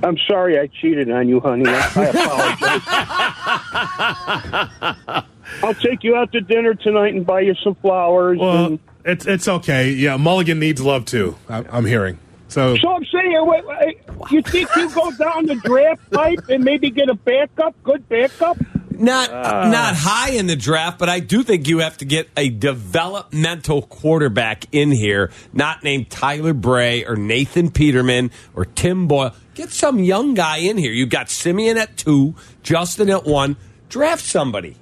I'm 0.04 0.18
sorry 0.28 0.60
I 0.60 0.68
cheated 0.68 1.10
on 1.10 1.28
you, 1.28 1.40
honey. 1.40 1.66
I 1.68 1.88
apologize. 5.08 5.24
I'll 5.64 5.74
take 5.76 6.04
you 6.04 6.16
out 6.16 6.32
to 6.34 6.42
dinner 6.42 6.74
tonight 6.76 7.14
and 7.16 7.26
buy 7.26 7.42
you 7.42 7.56
some 7.64 7.76
flowers. 7.76 8.38
Well, 8.40 8.66
and, 8.66 8.80
it's 9.08 9.26
it's 9.26 9.48
okay. 9.48 9.92
Yeah, 9.92 10.18
Mulligan 10.18 10.60
needs 10.60 10.82
love 10.82 11.06
too. 11.06 11.36
I, 11.50 11.64
I'm 11.72 11.86
hearing. 11.86 12.20
So 12.50 12.76
so 12.76 12.94
I'm 12.94 13.06
saying, 13.06 13.38
uh, 13.38 13.46
wait, 13.46 13.66
wait, 13.66 14.02
you 14.32 14.42
think 14.42 14.70
you 14.76 14.90
go 14.90 15.12
down 15.12 15.46
the 15.46 15.56
draft 15.56 16.12
pipe 16.12 16.40
and 16.50 16.64
maybe 16.64 16.92
get 16.92 17.10
a 17.10 17.16
backup, 17.16 17.76
good 17.84 18.08
backup? 18.10 18.58
Not 18.92 19.32
uh. 19.32 19.70
not 19.70 19.96
high 19.96 20.32
in 20.32 20.48
the 20.48 20.56
draft, 20.58 21.00
but 21.00 21.08
I 21.08 21.22
do 21.22 21.42
think 21.42 21.68
you 21.68 21.80
have 21.80 21.98
to 21.98 22.06
get 22.06 22.30
a 22.36 22.50
developmental 22.50 23.82
quarterback 23.84 24.66
in 24.74 24.92
here, 24.92 25.32
not 25.54 25.84
named 25.84 26.10
Tyler 26.10 26.54
Bray 26.54 27.06
or 27.06 27.16
Nathan 27.16 27.72
Peterman 27.72 28.32
or 28.56 28.66
Tim 28.66 29.08
Boyle. 29.08 29.34
Get 29.56 29.70
some 29.72 30.00
young 30.00 30.34
guy 30.34 30.58
in 30.58 30.78
here. 30.78 30.92
You've 30.92 31.10
got 31.10 31.30
Siemian 31.30 31.78
at 31.78 31.96
two, 31.96 32.36
Justin 32.62 33.10
at 33.10 33.24
one. 33.24 33.56
Draft 33.90 34.24
somebody. 34.24 34.76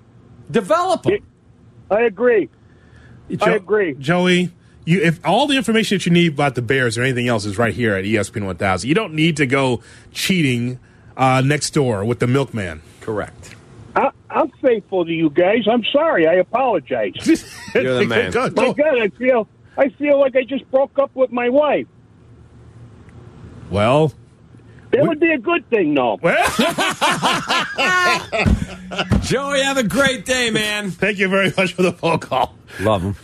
Develop 0.49 1.05
him. 1.05 1.23
I 1.91 2.01
agree. 2.01 2.49
I 3.41 3.55
agree. 3.55 3.95
Joey. 3.95 4.51
You, 4.87 5.01
if 5.01 5.19
all 5.25 5.47
the 5.47 5.57
information 5.57 5.97
that 5.97 6.05
you 6.05 6.11
need 6.11 6.33
about 6.33 6.53
the 6.53 6.61
Bears 6.61 6.95
or 6.95 7.01
anything 7.01 7.27
else 7.27 7.43
is 7.45 7.57
right 7.57 7.73
here 7.73 7.95
at 7.95 8.05
ESPN 8.05 8.45
1000, 8.45 8.87
you 8.87 8.93
don't 8.93 9.15
need 9.15 9.37
to 9.37 9.47
go 9.47 9.81
cheating 10.11 10.79
uh, 11.17 11.41
next 11.43 11.71
door 11.71 12.05
with 12.05 12.19
the 12.19 12.27
milkman. 12.27 12.83
Correct. 13.01 13.55
I, 13.95 14.11
I'm 14.29 14.51
faithful 14.61 15.03
to 15.05 15.11
you 15.11 15.31
guys. 15.31 15.67
I'm 15.67 15.83
sorry. 15.91 16.27
I 16.27 16.35
apologize. 16.35 17.13
You're 17.73 17.97
the 17.99 18.05
man. 18.05 18.31
Go- 18.31 18.49
My 18.55 18.73
God, 18.73 18.99
I 19.01 19.07
feel 19.09 19.47
I 19.77 19.89
feel 19.89 20.19
like 20.19 20.35
I 20.35 20.43
just 20.43 20.69
broke 20.69 20.99
up 20.99 21.09
with 21.15 21.31
my 21.31 21.49
wife. 21.49 21.87
Well, 23.71 24.13
That 24.91 25.01
We- 25.01 25.07
would 25.07 25.19
be 25.19 25.31
a 25.31 25.39
good 25.39 25.67
thing, 25.71 25.95
though. 25.95 26.19
well, 26.21 26.47
Joey, 29.21 29.63
have 29.63 29.77
a 29.77 29.83
great 29.83 30.25
day, 30.25 30.51
man. 30.51 30.91
thank 30.91 31.17
you 31.17 31.27
very 31.27 31.51
much 31.57 31.73
for 31.73 31.81
the 31.81 31.91
phone 31.91 32.19
call. 32.19 32.55
Love 32.79 33.01
him. 33.01 33.15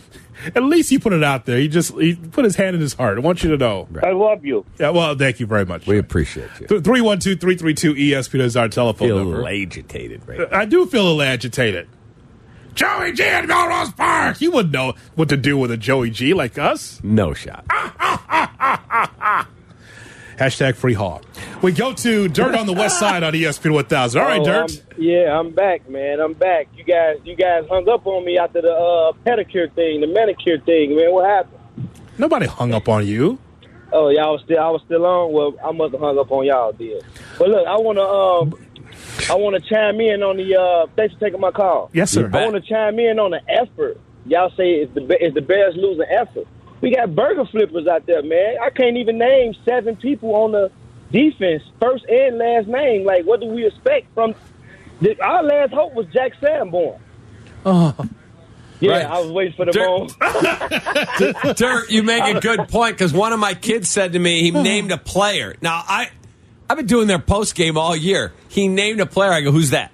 At 0.54 0.62
least 0.62 0.90
he 0.90 0.98
put 0.98 1.12
it 1.12 1.22
out 1.22 1.46
there. 1.46 1.58
He 1.58 1.68
just 1.68 1.94
he 1.94 2.14
put 2.16 2.44
his 2.44 2.56
hand 2.56 2.74
in 2.74 2.80
his 2.80 2.94
heart. 2.94 3.16
I 3.18 3.20
want 3.20 3.42
you 3.44 3.50
to 3.50 3.56
know. 3.56 3.88
I 4.02 4.10
love 4.12 4.44
you. 4.44 4.64
Yeah, 4.78 4.90
well, 4.90 5.14
thank 5.16 5.40
you 5.40 5.46
very 5.46 5.64
much. 5.64 5.86
We 5.86 5.98
appreciate 5.98 6.48
you. 6.60 6.66
312 6.66 7.40
332 7.40 7.94
ESPN 7.94 8.40
is 8.40 8.56
our 8.56 8.68
telephone 8.68 9.08
Feel 9.08 9.16
a 9.18 9.20
number. 9.20 9.36
little 9.42 9.48
agitated 9.48 10.26
right 10.28 10.38
now. 10.50 10.58
I 10.58 10.64
do 10.64 10.86
feel 10.86 11.02
a 11.02 11.08
little 11.08 11.22
agitated. 11.22 11.88
Joey 12.74 13.12
G 13.12 13.22
at 13.24 13.46
Melrose 13.46 13.92
Park. 13.92 14.40
You 14.40 14.50
wouldn't 14.50 14.72
know 14.72 14.94
what 15.14 15.28
to 15.28 15.36
do 15.36 15.58
with 15.58 15.70
a 15.70 15.76
Joey 15.76 16.10
G 16.10 16.32
like 16.34 16.56
us. 16.58 17.00
No 17.02 17.34
shot. 17.34 17.64
Hashtag 20.42 20.74
free 20.74 20.92
hog. 20.94 21.24
We 21.62 21.70
go 21.70 21.92
to 21.92 22.26
Dirt 22.26 22.56
on 22.56 22.66
the 22.66 22.72
West 22.72 22.98
Side 23.00 23.22
on 23.22 23.32
ESPN 23.32 23.74
1000. 23.74 24.20
All 24.20 24.26
right, 24.26 24.40
Oh, 24.40 24.44
Dirt. 24.44 24.70
I'm- 24.72 24.86
yeah, 24.98 25.38
I'm 25.38 25.52
back, 25.52 25.88
man. 25.88 26.18
I'm 26.20 26.32
back. 26.32 26.66
You 26.76 26.82
guys, 26.82 27.18
you 27.24 27.36
guys 27.36 27.64
hung 27.70 27.88
up 27.88 28.04
on 28.06 28.24
me 28.24 28.38
after 28.38 28.60
the 28.60 28.72
uh, 28.72 29.12
pedicure 29.24 29.72
thing, 29.72 30.00
the 30.00 30.08
manicure 30.08 30.58
thing, 30.58 30.96
man. 30.96 31.12
What 31.12 31.26
happened? 31.28 31.88
Nobody 32.18 32.46
hung 32.46 32.74
up 32.74 32.88
on 32.88 33.06
you. 33.06 33.38
Oh, 33.92 34.08
y'all 34.08 34.32
was 34.32 34.42
still, 34.44 34.58
I 34.58 34.68
was 34.70 34.82
still 34.84 35.06
on. 35.06 35.32
Well, 35.32 35.54
I 35.64 35.70
must 35.70 35.92
have 35.92 36.00
hung 36.00 36.18
up 36.18 36.30
on 36.32 36.44
y'all, 36.44 36.72
did. 36.72 37.04
But 37.38 37.48
look, 37.50 37.66
I 37.66 37.76
want 37.76 37.98
to, 37.98 38.04
um, 38.04 38.68
I 39.30 39.34
want 39.40 39.54
to 39.62 39.68
chime 39.68 40.00
in 40.00 40.22
on 40.24 40.36
the. 40.38 40.56
Uh, 40.58 40.86
thanks 40.96 41.14
for 41.14 41.20
taking 41.20 41.40
my 41.40 41.52
call. 41.52 41.88
Yes, 41.92 42.10
sir. 42.10 42.28
I 42.32 42.44
want 42.44 42.54
to 42.56 42.60
chime 42.68 42.98
in 42.98 43.18
on 43.20 43.30
the 43.30 43.40
effort. 43.48 43.98
Y'all 44.26 44.50
say 44.56 44.72
it's 44.82 44.94
the 44.94 45.06
it's 45.24 45.34
the 45.34 45.40
Bears 45.42 45.74
losing 45.76 46.06
effort. 46.10 46.46
We 46.82 46.94
got 46.94 47.14
burger 47.14 47.46
flippers 47.46 47.86
out 47.86 48.04
there, 48.06 48.22
man. 48.22 48.56
I 48.62 48.68
can't 48.70 48.96
even 48.98 49.16
name 49.16 49.54
seven 49.64 49.96
people 49.96 50.34
on 50.34 50.52
the 50.52 50.70
defense, 51.10 51.62
first 51.80 52.04
and 52.06 52.36
last 52.38 52.66
name. 52.66 53.04
Like, 53.06 53.24
what 53.24 53.40
do 53.40 53.46
we 53.46 53.64
expect 53.66 54.12
from? 54.14 54.34
The, 55.00 55.18
our 55.22 55.42
last 55.42 55.72
hope 55.72 55.94
was 55.94 56.06
Jack 56.12 56.32
Sanborn. 56.40 57.00
Oh. 57.64 57.94
Yeah, 58.80 58.90
Right. 58.90 59.06
I 59.06 59.20
was 59.20 59.30
waiting 59.30 59.52
for 59.54 59.64
the 59.64 59.70
Dirt- 59.72 59.86
moment. 59.86 61.56
Dirt, 61.56 61.90
you 61.90 62.02
make 62.02 62.24
a 62.24 62.40
good 62.40 62.68
point 62.68 62.96
because 62.96 63.12
one 63.12 63.32
of 63.32 63.38
my 63.38 63.54
kids 63.54 63.88
said 63.88 64.12
to 64.14 64.18
me 64.18 64.42
he 64.42 64.50
named 64.50 64.90
a 64.90 64.98
player. 64.98 65.54
Now 65.62 65.84
I, 65.86 66.10
I've 66.68 66.76
been 66.78 66.86
doing 66.86 67.06
their 67.06 67.20
post 67.20 67.54
game 67.54 67.78
all 67.78 67.94
year. 67.94 68.32
He 68.48 68.66
named 68.66 69.00
a 69.00 69.06
player. 69.06 69.30
I 69.30 69.40
go, 69.42 69.52
who's 69.52 69.70
that? 69.70 69.92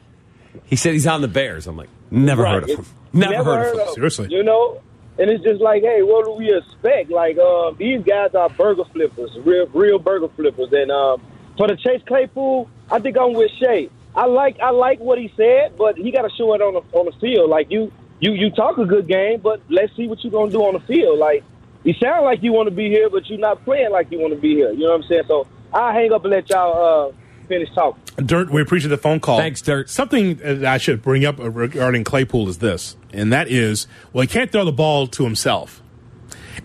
He 0.64 0.76
said 0.76 0.94
he's 0.94 1.06
on 1.06 1.20
the 1.20 1.28
Bears. 1.28 1.66
I'm 1.66 1.76
like, 1.76 1.90
never 2.10 2.42
Right. 2.44 2.54
heard 2.54 2.62
of 2.64 2.68
him. 2.70 2.74
It's- 2.80 2.94
Never, 3.12 3.44
heard, 3.56 3.74
of 3.78 3.88
him. 3.88 3.94
Seriously. 3.94 4.28
You 4.30 4.42
know, 4.42 4.80
and 5.18 5.30
it's 5.30 5.42
just 5.42 5.60
like, 5.60 5.82
hey, 5.82 6.02
what 6.02 6.24
do 6.24 6.32
we 6.32 6.54
expect? 6.54 7.10
Like, 7.10 7.38
um, 7.38 7.76
these 7.78 8.02
guys 8.04 8.34
are 8.34 8.48
burger 8.48 8.84
flippers, 8.84 9.36
real, 9.44 9.66
real 9.66 9.98
burger 9.98 10.28
flippers. 10.28 10.72
And 10.72 10.90
um, 10.92 11.20
for 11.56 11.66
the 11.66 11.76
Chase 11.76 12.02
Claypool, 12.06 12.70
I 12.90 13.00
think 13.00 13.18
I'm 13.18 13.32
with 13.32 13.50
Shay. 13.58 13.90
I 14.14 14.26
like, 14.26 14.58
I 14.60 14.70
like 14.70 15.00
what 15.00 15.18
he 15.18 15.32
said, 15.36 15.76
but 15.76 15.96
he 15.96 16.12
got 16.12 16.22
to 16.22 16.30
show 16.36 16.54
it 16.54 16.62
on 16.62 16.74
the 16.74 16.98
on 16.98 17.06
the 17.06 17.12
field. 17.20 17.50
Like 17.50 17.70
you, 17.70 17.92
you, 18.20 18.32
you 18.32 18.50
talk 18.50 18.78
a 18.78 18.84
good 18.84 19.08
game, 19.08 19.40
but 19.40 19.60
let's 19.68 19.94
see 19.96 20.06
what 20.06 20.22
you're 20.22 20.32
gonna 20.32 20.50
do 20.50 20.60
on 20.62 20.74
the 20.74 20.80
field. 20.80 21.18
Like 21.18 21.44
you 21.84 21.94
sound 21.94 22.24
like 22.24 22.42
you 22.42 22.52
want 22.52 22.68
to 22.68 22.74
be 22.74 22.88
here, 22.88 23.10
but 23.10 23.26
you're 23.26 23.38
not 23.38 23.64
playing 23.64 23.90
like 23.90 24.10
you 24.10 24.18
want 24.18 24.34
to 24.34 24.40
be 24.40 24.54
here. 24.54 24.72
You 24.72 24.80
know 24.80 24.90
what 24.90 25.02
I'm 25.02 25.08
saying? 25.08 25.24
So 25.28 25.46
I'll 25.72 25.92
hang 25.92 26.12
up 26.12 26.24
and 26.24 26.32
let 26.32 26.48
y'all 26.50 27.10
uh, 27.10 27.12
finish 27.48 27.68
talking. 27.74 28.00
Dirt, 28.24 28.50
we 28.50 28.60
appreciate 28.62 28.90
the 28.90 28.98
phone 28.98 29.20
call. 29.20 29.38
Thanks, 29.38 29.60
Dirt. 29.62 29.88
Something 29.90 30.64
I 30.64 30.78
should 30.78 31.02
bring 31.02 31.24
up 31.24 31.36
regarding 31.38 32.04
Claypool 32.04 32.48
is 32.48 32.58
this, 32.58 32.96
and 33.12 33.32
that 33.32 33.48
is, 33.48 33.86
well, 34.12 34.22
he 34.22 34.28
can't 34.28 34.50
throw 34.52 34.64
the 34.64 34.72
ball 34.72 35.06
to 35.08 35.24
himself. 35.24 35.82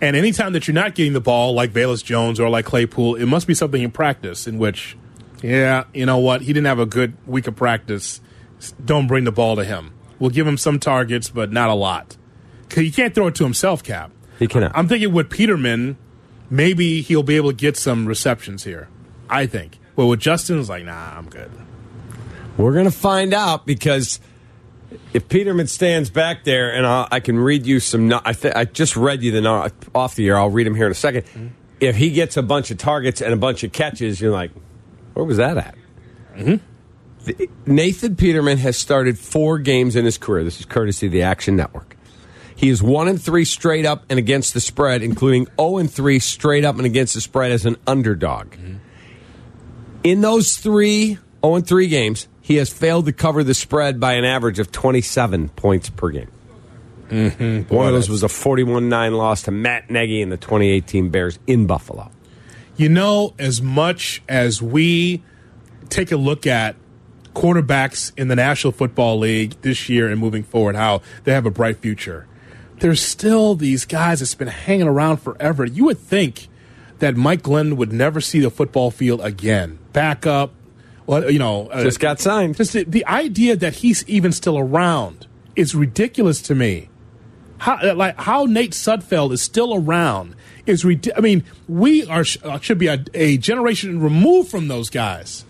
And 0.00 0.16
anytime 0.16 0.52
that 0.54 0.66
you're 0.66 0.74
not 0.74 0.94
getting 0.94 1.12
the 1.12 1.20
ball, 1.20 1.54
like 1.54 1.72
Velus 1.72 2.04
Jones 2.04 2.40
or 2.40 2.48
like 2.48 2.64
Claypool, 2.64 3.14
it 3.16 3.26
must 3.26 3.46
be 3.46 3.54
something 3.54 3.80
in 3.82 3.90
practice 3.92 4.46
in 4.46 4.58
which, 4.58 4.96
yeah, 5.42 5.84
you 5.94 6.04
know 6.06 6.18
what, 6.18 6.42
he 6.42 6.48
didn't 6.48 6.66
have 6.66 6.80
a 6.80 6.86
good 6.86 7.16
week 7.26 7.46
of 7.46 7.54
practice. 7.54 8.20
Don't 8.84 9.06
bring 9.06 9.24
the 9.24 9.32
ball 9.32 9.56
to 9.56 9.64
him. 9.64 9.92
We'll 10.18 10.30
give 10.30 10.46
him 10.46 10.56
some 10.58 10.78
targets, 10.80 11.30
but 11.30 11.52
not 11.52 11.70
a 11.70 11.74
lot. 11.74 12.16
'Cause 12.68 12.78
he 12.82 12.90
can't 12.90 13.14
throw 13.14 13.28
it 13.28 13.34
to 13.36 13.44
himself, 13.44 13.84
Cap. 13.84 14.10
He 14.38 14.48
cannot. 14.48 14.72
I'm 14.74 14.88
thinking 14.88 15.12
with 15.12 15.30
Peterman, 15.30 15.96
maybe 16.50 17.00
he'll 17.02 17.22
be 17.22 17.36
able 17.36 17.50
to 17.50 17.56
get 17.56 17.76
some 17.76 18.06
receptions 18.06 18.64
here. 18.64 18.88
I 19.30 19.46
think. 19.46 19.78
But 19.96 20.06
with 20.06 20.20
Justin, 20.20 20.58
it's 20.58 20.68
like, 20.68 20.84
nah, 20.84 21.16
I'm 21.16 21.28
good. 21.28 21.50
We're 22.56 22.74
gonna 22.74 22.90
find 22.90 23.34
out 23.34 23.66
because 23.66 24.20
if 25.12 25.28
Peterman 25.28 25.66
stands 25.66 26.10
back 26.10 26.44
there, 26.44 26.72
and 26.72 26.86
I'll, 26.86 27.08
I 27.10 27.20
can 27.20 27.38
read 27.38 27.66
you 27.66 27.80
some. 27.80 28.12
I 28.24 28.32
th- 28.32 28.54
I 28.54 28.64
just 28.64 28.96
read 28.96 29.22
you 29.22 29.32
the 29.32 29.72
off 29.94 30.14
the 30.14 30.28
air. 30.28 30.38
I'll 30.38 30.50
read 30.50 30.66
them 30.66 30.74
here 30.74 30.86
in 30.86 30.92
a 30.92 30.94
2nd 30.94 31.22
mm-hmm. 31.22 31.46
If 31.80 31.96
he 31.96 32.10
gets 32.10 32.36
a 32.36 32.42
bunch 32.42 32.70
of 32.70 32.78
targets 32.78 33.20
and 33.20 33.32
a 33.32 33.36
bunch 33.36 33.64
of 33.64 33.72
catches, 33.72 34.20
you're 34.20 34.32
like, 34.32 34.52
where 35.12 35.24
was 35.24 35.36
that 35.36 35.58
at? 35.58 35.74
Mm-hmm. 36.36 36.56
The- 37.24 37.50
Nathan 37.66 38.16
Peterman 38.16 38.58
has 38.58 38.78
started 38.78 39.18
four 39.18 39.58
games 39.58 39.96
in 39.96 40.04
his 40.04 40.16
career. 40.16 40.44
This 40.44 40.60
is 40.60 40.66
courtesy 40.66 41.06
of 41.06 41.12
the 41.12 41.22
Action 41.22 41.56
Network. 41.56 41.96
He 42.56 42.68
is 42.68 42.82
one 42.82 43.08
and 43.08 43.20
three 43.20 43.44
straight 43.44 43.84
up 43.84 44.04
and 44.08 44.18
against 44.18 44.54
the 44.54 44.60
spread, 44.60 45.02
including 45.02 45.46
zero 45.58 45.78
and 45.78 45.90
three 45.90 46.20
straight 46.20 46.64
up 46.64 46.76
and 46.76 46.86
against 46.86 47.14
the 47.14 47.20
spread 47.20 47.50
as 47.50 47.66
an 47.66 47.76
underdog. 47.86 48.52
Mm-hmm. 48.52 48.76
In 50.04 50.20
those 50.20 50.58
three 50.58 51.18
0 51.42 51.54
and 51.56 51.66
3 51.66 51.88
games, 51.88 52.28
he 52.42 52.56
has 52.56 52.70
failed 52.70 53.06
to 53.06 53.12
cover 53.12 53.42
the 53.42 53.54
spread 53.54 53.98
by 53.98 54.12
an 54.12 54.24
average 54.26 54.58
of 54.58 54.70
27 54.70 55.48
points 55.48 55.88
per 55.88 56.10
game. 56.10 56.30
Mm-hmm. 57.08 57.74
One 57.74 57.86
of 57.86 57.94
those 57.94 58.10
was 58.10 58.22
a 58.22 58.28
41 58.28 58.90
9 58.90 59.14
loss 59.14 59.42
to 59.42 59.50
Matt 59.50 59.90
Nagy 59.90 60.20
and 60.20 60.30
the 60.30 60.36
2018 60.36 61.08
Bears 61.08 61.38
in 61.46 61.66
Buffalo. 61.66 62.10
You 62.76 62.90
know, 62.90 63.34
as 63.38 63.62
much 63.62 64.22
as 64.28 64.60
we 64.60 65.22
take 65.88 66.12
a 66.12 66.16
look 66.16 66.46
at 66.46 66.76
quarterbacks 67.34 68.12
in 68.16 68.28
the 68.28 68.36
National 68.36 68.72
Football 68.72 69.20
League 69.20 69.56
this 69.62 69.88
year 69.88 70.10
and 70.10 70.20
moving 70.20 70.42
forward, 70.42 70.76
how 70.76 71.00
they 71.24 71.32
have 71.32 71.46
a 71.46 71.50
bright 71.50 71.78
future, 71.78 72.26
there's 72.80 73.00
still 73.00 73.54
these 73.54 73.86
guys 73.86 74.20
that's 74.20 74.34
been 74.34 74.48
hanging 74.48 74.88
around 74.88 75.18
forever. 75.18 75.64
You 75.64 75.86
would 75.86 75.98
think 75.98 76.48
that 77.04 77.16
Mike 77.16 77.42
Glenn 77.42 77.76
would 77.76 77.92
never 77.92 78.18
see 78.18 78.40
the 78.40 78.50
football 78.50 78.90
field 78.90 79.20
again. 79.20 79.78
Back 79.92 80.26
up, 80.26 80.54
well, 81.04 81.30
you 81.30 81.38
know, 81.38 81.68
uh, 81.68 81.82
Just 81.82 82.00
got 82.00 82.18
signed. 82.18 82.56
just 82.56 82.72
the, 82.72 82.84
the 82.84 83.04
idea 83.04 83.56
that 83.56 83.74
he's 83.74 84.08
even 84.08 84.32
still 84.32 84.56
around 84.58 85.26
is 85.54 85.74
ridiculous 85.74 86.40
to 86.42 86.54
me. 86.54 86.88
How 87.58 87.74
uh, 87.76 87.94
like 87.94 88.18
how 88.18 88.46
Nate 88.46 88.72
Sudfeld 88.72 89.32
is 89.32 89.42
still 89.42 89.74
around 89.74 90.34
is 90.64 90.86
I 91.14 91.20
mean, 91.20 91.44
we 91.68 92.06
are 92.06 92.24
uh, 92.42 92.58
should 92.60 92.78
be 92.78 92.86
a, 92.86 93.04
a 93.12 93.36
generation 93.36 94.00
removed 94.00 94.50
from 94.50 94.68
those 94.68 94.88
guys. 94.88 95.44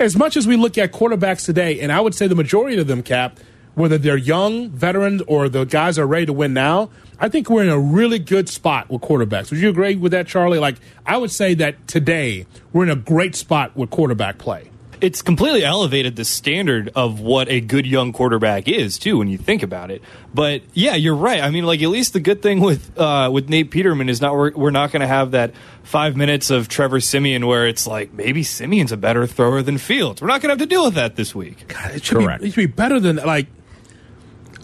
As 0.00 0.16
much 0.16 0.36
as 0.36 0.48
we 0.48 0.56
look 0.56 0.76
at 0.78 0.90
quarterbacks 0.92 1.46
today, 1.46 1.78
and 1.78 1.92
I 1.92 2.00
would 2.00 2.14
say 2.16 2.26
the 2.26 2.34
majority 2.34 2.76
of 2.78 2.88
them, 2.88 3.04
Cap, 3.04 3.38
whether 3.74 3.98
they're 3.98 4.16
young 4.16 4.68
veterans 4.70 5.22
or 5.28 5.48
the 5.48 5.64
guys 5.64 5.96
are 5.96 6.08
ready 6.08 6.26
to 6.26 6.32
win 6.32 6.52
now, 6.52 6.90
I 7.22 7.28
think 7.28 7.48
we're 7.48 7.62
in 7.62 7.68
a 7.68 7.78
really 7.78 8.18
good 8.18 8.48
spot 8.48 8.90
with 8.90 9.00
quarterbacks. 9.00 9.50
Would 9.50 9.60
you 9.60 9.68
agree 9.68 9.94
with 9.94 10.10
that, 10.10 10.26
Charlie? 10.26 10.58
Like, 10.58 10.74
I 11.06 11.16
would 11.16 11.30
say 11.30 11.54
that 11.54 11.86
today 11.86 12.46
we're 12.72 12.82
in 12.82 12.90
a 12.90 12.96
great 12.96 13.36
spot 13.36 13.76
with 13.76 13.90
quarterback 13.90 14.38
play. 14.38 14.70
it's 15.00 15.22
completely 15.22 15.64
elevated 15.64 16.16
the 16.16 16.24
standard 16.24 16.90
of 16.96 17.20
what 17.20 17.48
a 17.48 17.60
good 17.60 17.86
young 17.86 18.12
quarterback 18.12 18.66
is 18.68 18.98
too 18.98 19.18
when 19.18 19.28
you 19.28 19.36
think 19.38 19.62
about 19.64 19.90
it 19.90 20.00
but 20.32 20.62
yeah 20.74 20.94
you're 20.94 21.14
right 21.16 21.42
i 21.42 21.50
mean 21.50 21.64
like 21.64 21.82
at 21.82 21.88
least 21.88 22.12
the 22.12 22.20
good 22.20 22.40
thing 22.40 22.60
with 22.60 22.96
uh, 22.98 23.28
with 23.32 23.48
nate 23.48 23.70
peterman 23.72 24.08
is 24.08 24.20
not 24.20 24.32
we're, 24.34 24.52
we're 24.52 24.70
not 24.70 24.92
going 24.92 25.00
to 25.00 25.06
have 25.06 25.32
that 25.32 25.52
five 25.82 26.16
minutes 26.16 26.50
of 26.50 26.68
trevor 26.68 27.00
siemian 27.00 27.46
where 27.46 27.66
it's 27.66 27.84
like 27.84 28.12
maybe 28.12 28.44
siemian's 28.44 28.92
a 28.92 28.96
better 28.96 29.26
thrower 29.26 29.60
than 29.62 29.76
fields 29.76 30.22
we're 30.22 30.28
not 30.28 30.40
going 30.40 30.50
to 30.50 30.52
have 30.52 30.68
to 30.68 30.72
deal 30.72 30.84
with 30.84 30.94
that 30.94 31.16
this 31.16 31.34
week 31.34 31.66
God, 31.66 31.96
it 31.96 32.04
should 32.04 32.18
Correct. 32.18 32.42
Be, 32.42 32.48
it 32.48 32.52
should 32.52 32.60
be 32.60 32.66
better 32.66 33.00
than 33.00 33.16
like. 33.16 33.46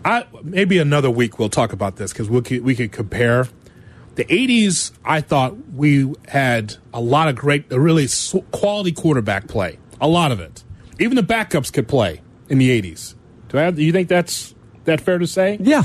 I 0.05 0.27
maybe 0.43 0.79
another 0.79 1.11
week 1.11 1.39
we'll 1.39 1.49
talk 1.49 1.73
about 1.73 1.97
this 1.97 2.13
because 2.13 2.31
we 2.31 2.41
could, 2.43 2.63
we 2.63 2.75
could 2.75 2.93
compare. 2.93 3.49
The 4.15 4.25
'80s, 4.25 4.93
I 5.05 5.21
thought 5.21 5.57
we 5.73 6.13
had 6.27 6.77
a 6.93 7.01
lot 7.01 7.29
of 7.29 7.37
great, 7.37 7.71
really 7.71 8.09
quality 8.51 8.93
quarterback 8.93 9.47
play. 9.47 9.79
A 10.01 10.09
lot 10.09 10.33
of 10.33 10.41
it. 10.41 10.65
Even 10.99 11.15
the 11.17 11.23
backups 11.23 11.73
could 11.73 11.87
play 11.87 12.21
in 12.49 12.59
the 12.59 12.83
'80s. 12.83 13.15
Do, 13.49 13.59
I 13.59 13.63
have, 13.63 13.77
do 13.77 13.83
you 13.83 13.93
think 13.93 14.09
that's 14.09 14.55
that 14.85 15.01
fair 15.01 15.19
to 15.19 15.27
say? 15.27 15.59
Yeah. 15.61 15.85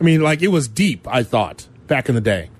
I 0.00 0.04
mean, 0.04 0.20
like 0.20 0.42
it 0.42 0.48
was 0.48 0.66
deep. 0.66 1.06
I 1.06 1.22
thought 1.22 1.68
back 1.86 2.08
in 2.08 2.14
the 2.14 2.20
day, 2.20 2.50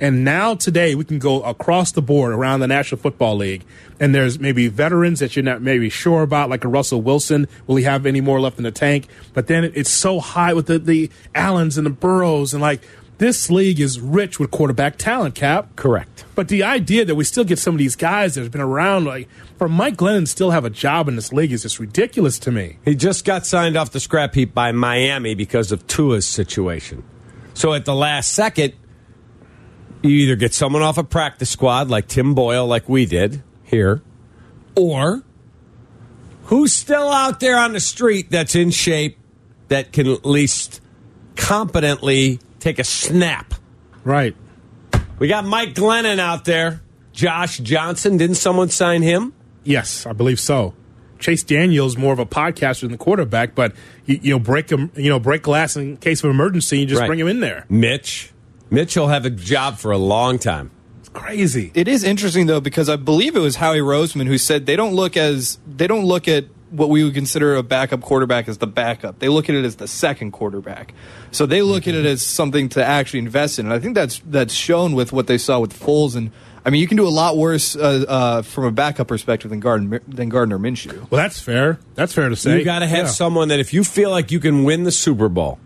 and 0.00 0.24
now 0.24 0.54
today 0.54 0.94
we 0.94 1.04
can 1.04 1.18
go 1.18 1.42
across 1.42 1.92
the 1.92 2.02
board 2.02 2.32
around 2.32 2.60
the 2.60 2.66
National 2.66 3.00
Football 3.00 3.36
League, 3.36 3.64
and 4.00 4.14
there's 4.14 4.38
maybe 4.38 4.68
veterans 4.68 5.20
that 5.20 5.36
you're 5.36 5.44
not 5.44 5.62
maybe 5.62 5.88
sure 5.88 6.22
about, 6.22 6.50
like 6.50 6.64
a 6.64 6.68
Russell 6.68 7.02
Wilson. 7.02 7.48
Will 7.66 7.76
he 7.76 7.84
have 7.84 8.06
any 8.06 8.20
more 8.20 8.40
left 8.40 8.58
in 8.58 8.64
the 8.64 8.70
tank? 8.70 9.06
But 9.34 9.46
then 9.46 9.64
it's 9.74 9.90
so 9.90 10.20
high 10.20 10.54
with 10.54 10.66
the 10.66 10.78
the 10.78 11.10
Allens 11.34 11.78
and 11.78 11.86
the 11.86 11.90
Burrows, 11.90 12.52
and 12.52 12.60
like 12.60 12.80
this 13.18 13.50
league 13.50 13.80
is 13.80 13.98
rich 13.98 14.38
with 14.38 14.50
quarterback 14.50 14.98
talent. 14.98 15.34
Cap 15.34 15.74
Correct. 15.76 16.24
But 16.34 16.48
the 16.48 16.62
idea 16.62 17.04
that 17.04 17.14
we 17.14 17.24
still 17.24 17.44
get 17.44 17.58
some 17.58 17.74
of 17.74 17.78
these 17.78 17.96
guys 17.96 18.34
that 18.34 18.42
have 18.42 18.52
been 18.52 18.60
around, 18.60 19.06
like 19.06 19.28
for 19.56 19.68
Mike 19.68 19.96
Glennon, 19.96 20.28
still 20.28 20.50
have 20.50 20.64
a 20.64 20.70
job 20.70 21.08
in 21.08 21.16
this 21.16 21.32
league 21.32 21.52
is 21.52 21.62
just 21.62 21.80
ridiculous 21.80 22.38
to 22.40 22.52
me. 22.52 22.78
He 22.84 22.94
just 22.94 23.24
got 23.24 23.46
signed 23.46 23.76
off 23.76 23.90
the 23.90 24.00
scrap 24.00 24.34
heap 24.34 24.52
by 24.52 24.72
Miami 24.72 25.34
because 25.34 25.72
of 25.72 25.86
Tua's 25.86 26.26
situation. 26.26 27.02
So 27.54 27.72
at 27.72 27.86
the 27.86 27.94
last 27.94 28.32
second, 28.32 28.74
you 30.06 30.16
either 30.18 30.36
get 30.36 30.54
someone 30.54 30.82
off 30.82 30.98
a 30.98 31.04
practice 31.04 31.50
squad 31.50 31.88
like 31.88 32.06
Tim 32.08 32.34
Boyle, 32.34 32.66
like 32.66 32.88
we 32.88 33.06
did 33.06 33.42
here, 33.64 34.02
or 34.74 35.22
who's 36.44 36.72
still 36.72 37.08
out 37.10 37.40
there 37.40 37.58
on 37.58 37.72
the 37.72 37.80
street 37.80 38.30
that's 38.30 38.54
in 38.54 38.70
shape 38.70 39.18
that 39.68 39.92
can 39.92 40.06
at 40.06 40.24
least 40.24 40.80
competently 41.34 42.38
take 42.60 42.78
a 42.78 42.84
snap. 42.84 43.54
Right. 44.04 44.36
We 45.18 45.28
got 45.28 45.44
Mike 45.44 45.74
Glennon 45.74 46.18
out 46.18 46.44
there. 46.44 46.82
Josh 47.12 47.58
Johnson, 47.58 48.16
didn't 48.18 48.36
someone 48.36 48.68
sign 48.68 49.02
him? 49.02 49.32
Yes, 49.64 50.04
I 50.06 50.12
believe 50.12 50.38
so. 50.38 50.74
Chase 51.18 51.42
Daniels 51.42 51.96
more 51.96 52.12
of 52.12 52.18
a 52.18 52.26
podcaster 52.26 52.82
than 52.82 52.92
the 52.92 52.98
quarterback, 52.98 53.54
but 53.54 53.74
you, 54.04 54.18
you 54.22 54.30
know 54.32 54.38
break 54.38 54.70
him, 54.70 54.90
you 54.94 55.08
know 55.08 55.18
break 55.18 55.42
glass 55.42 55.74
in 55.76 55.96
case 55.96 56.22
of 56.22 56.30
emergency. 56.30 56.80
You 56.80 56.86
just 56.86 57.00
Right. 57.00 57.06
bring 57.06 57.18
him 57.18 57.26
in 57.28 57.40
there. 57.40 57.64
Mitch. 57.70 58.30
Mitch 58.70 58.96
will 58.96 59.08
have 59.08 59.24
a 59.24 59.30
job 59.30 59.78
for 59.78 59.92
a 59.92 59.98
long 59.98 60.38
time. 60.38 60.70
It's 61.00 61.08
crazy. 61.08 61.70
It 61.74 61.88
is 61.88 62.02
interesting 62.04 62.46
though 62.46 62.60
because 62.60 62.88
I 62.88 62.96
believe 62.96 63.36
it 63.36 63.40
was 63.40 63.56
Howie 63.56 63.78
Roseman 63.78 64.26
who 64.26 64.38
said 64.38 64.66
they 64.66 64.76
don't 64.76 64.94
look 64.94 65.16
as 65.16 65.58
they 65.66 65.86
don't 65.86 66.04
look 66.04 66.26
at 66.28 66.46
what 66.70 66.88
we 66.88 67.04
would 67.04 67.14
consider 67.14 67.54
a 67.54 67.62
backup 67.62 68.00
quarterback 68.00 68.48
as 68.48 68.58
the 68.58 68.66
backup. 68.66 69.20
They 69.20 69.28
look 69.28 69.48
at 69.48 69.54
it 69.54 69.64
as 69.64 69.76
the 69.76 69.86
second 69.86 70.32
quarterback. 70.32 70.94
So 71.30 71.46
they 71.46 71.62
look 71.62 71.86
at 71.86 71.94
it 71.94 72.04
as 72.04 72.22
something 72.22 72.68
to 72.70 72.84
actually 72.84 73.20
invest 73.20 73.60
in. 73.60 73.66
And 73.66 73.72
I 73.72 73.78
think 73.78 73.94
that's 73.94 74.20
that's 74.26 74.52
shown 74.52 74.94
with 74.94 75.12
what 75.12 75.26
they 75.28 75.38
saw 75.38 75.60
with 75.60 75.72
Foles 75.78 76.16
and 76.16 76.32
I 76.64 76.70
mean 76.70 76.80
you 76.80 76.88
can 76.88 76.96
do 76.96 77.06
a 77.06 77.08
lot 77.08 77.36
worse 77.36 77.76
uh, 77.76 78.04
uh, 78.08 78.42
from 78.42 78.64
a 78.64 78.72
backup 78.72 79.06
perspective 79.06 79.48
than 79.50 79.60
Gardner 79.60 80.02
than 80.08 80.28
Gardner 80.28 80.58
Minshew. 80.58 81.08
Well, 81.08 81.22
that's 81.22 81.38
fair. 81.40 81.78
That's 81.94 82.12
fair 82.12 82.28
to 82.28 82.34
say. 82.34 82.58
You 82.58 82.64
got 82.64 82.80
to 82.80 82.88
have 82.88 83.04
Yeah. 83.06 83.10
someone 83.12 83.46
that 83.48 83.60
if 83.60 83.72
you 83.72 83.84
feel 83.84 84.10
like 84.10 84.32
you 84.32 84.40
can 84.40 84.64
win 84.64 84.82
the 84.82 84.90
Super 84.90 85.28
Bowl, 85.28 85.60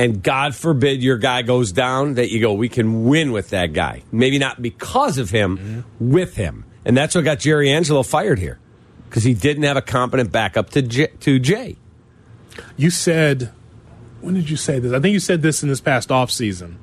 and 0.00 0.22
God 0.22 0.54
forbid 0.54 1.02
your 1.02 1.18
guy 1.18 1.42
goes 1.42 1.72
down, 1.72 2.14
that 2.14 2.30
you 2.30 2.40
go, 2.40 2.52
we 2.54 2.68
can 2.68 3.04
win 3.04 3.32
with 3.32 3.50
that 3.50 3.72
guy. 3.72 4.02
Maybe 4.10 4.38
not 4.38 4.60
because 4.62 5.18
of 5.18 5.30
him, 5.30 5.58
Mm-hmm. 5.58 6.10
with 6.12 6.36
him. 6.36 6.64
And 6.84 6.96
that's 6.96 7.14
what 7.14 7.24
got 7.24 7.38
Jerry 7.40 7.70
Angelo 7.70 8.02
fired 8.02 8.38
here 8.38 8.58
because 9.08 9.24
he 9.24 9.34
didn't 9.34 9.64
have 9.64 9.76
a 9.76 9.82
competent 9.82 10.32
backup 10.32 10.70
to 10.70 10.82
J- 10.82 11.12
to 11.20 11.38
Jay. 11.38 11.76
You 12.76 12.90
said, 12.90 13.52
when 14.20 14.34
did 14.34 14.48
you 14.50 14.56
say 14.56 14.78
this? 14.78 14.92
I 14.92 15.00
think 15.00 15.12
you 15.12 15.20
said 15.20 15.42
this 15.42 15.62
in 15.62 15.68
this 15.68 15.80
past 15.80 16.10
off 16.10 16.30
season. 16.30 16.78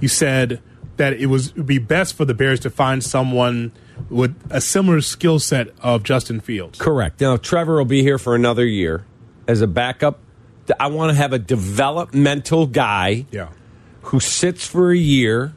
You 0.00 0.08
said 0.08 0.60
that 0.96 1.12
it 1.14 1.26
was 1.26 1.48
it 1.48 1.56
would 1.58 1.66
be 1.66 1.78
best 1.78 2.14
for 2.14 2.24
the 2.24 2.34
Bears 2.34 2.60
to 2.60 2.70
find 2.70 3.02
someone 3.04 3.72
with 4.10 4.34
a 4.50 4.60
similar 4.60 5.00
skill 5.00 5.38
set 5.38 5.68
of 5.80 6.02
Justin 6.02 6.40
Fields. 6.40 6.78
Correct. 6.78 7.20
Now 7.20 7.36
Trevor 7.36 7.76
will 7.76 7.84
be 7.84 8.02
here 8.02 8.18
for 8.18 8.34
another 8.34 8.64
year 8.64 9.04
as 9.46 9.60
a 9.60 9.66
backup. 9.66 10.18
I 10.80 10.88
want 10.88 11.10
to 11.10 11.16
have 11.16 11.32
a 11.32 11.38
developmental 11.38 12.66
guy 12.66 13.26
Yeah. 13.30 13.48
who 14.02 14.20
sits 14.20 14.66
for 14.66 14.90
a 14.92 14.96
year, 14.96 15.52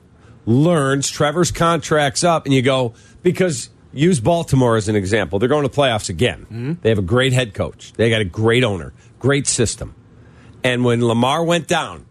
learns, 0.46 1.10
Trevor's 1.10 1.52
contract's 1.52 2.24
up, 2.24 2.46
and 2.46 2.54
you 2.54 2.62
go, 2.62 2.94
because 3.24 3.70
use 3.94 4.20
Baltimore 4.20 4.76
as 4.76 4.90
an 4.90 4.96
example. 4.96 5.40
They're 5.40 5.50
going 5.50 5.64
to 5.64 5.70
playoffs 5.70 6.10
again. 6.10 6.42
Mm-hmm. 6.46 6.74
They 6.82 6.90
have 6.90 7.00
a 7.00 7.04
great 7.04 7.34
head 7.34 7.54
coach, 7.54 7.94
they 7.94 8.10
got 8.10 8.22
a 8.22 8.26
great 8.26 8.64
owner, 8.64 8.94
great 9.20 9.48
system. 9.48 9.96
And 10.64 10.84
when 10.84 11.06
Lamar 11.06 11.44
went 11.44 11.68
down, 11.68 12.06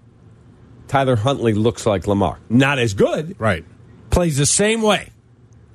Tyler 0.89 1.17
Huntley 1.17 1.55
looks 1.55 1.87
like 1.87 2.07
Lamar. 2.07 2.39
Not 2.49 2.79
as 2.79 2.95
good, 2.95 3.35
Right. 3.39 3.65
plays 4.11 4.37
the 4.39 4.47
same 4.47 4.81
way, 4.83 5.11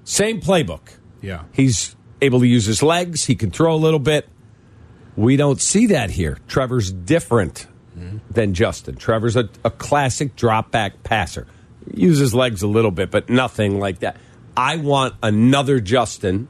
same 0.04 0.40
playbook. 0.42 0.82
Yeah. 1.22 1.44
He's 1.52 1.96
able 2.22 2.40
to 2.40 2.48
use 2.48 2.66
his 2.66 2.82
legs. 2.82 3.26
He 3.26 3.36
can 3.36 3.52
throw 3.52 3.74
a 3.74 3.78
little 3.78 4.00
bit. 4.00 4.28
We 5.20 5.36
don't 5.36 5.60
see 5.60 5.88
that 5.88 6.10
here. 6.10 6.38
Trevor's 6.48 6.94
different 6.94 7.68
than 8.32 8.54
Justin. 8.54 8.96
Trevor's 8.96 9.36
a, 9.36 9.50
a 9.66 9.70
classic 9.70 10.38
drop 10.38 10.72
back 10.72 11.04
passer. 11.04 11.46
Uses 11.94 12.34
legs 12.34 12.62
a 12.62 12.68
little 12.68 12.92
bit, 12.92 13.12
but 13.12 13.30
nothing 13.30 13.80
like 13.80 14.00
that. 14.00 14.16
I 14.56 14.78
want 14.78 15.16
another 15.22 15.82
Justin. 15.82 16.48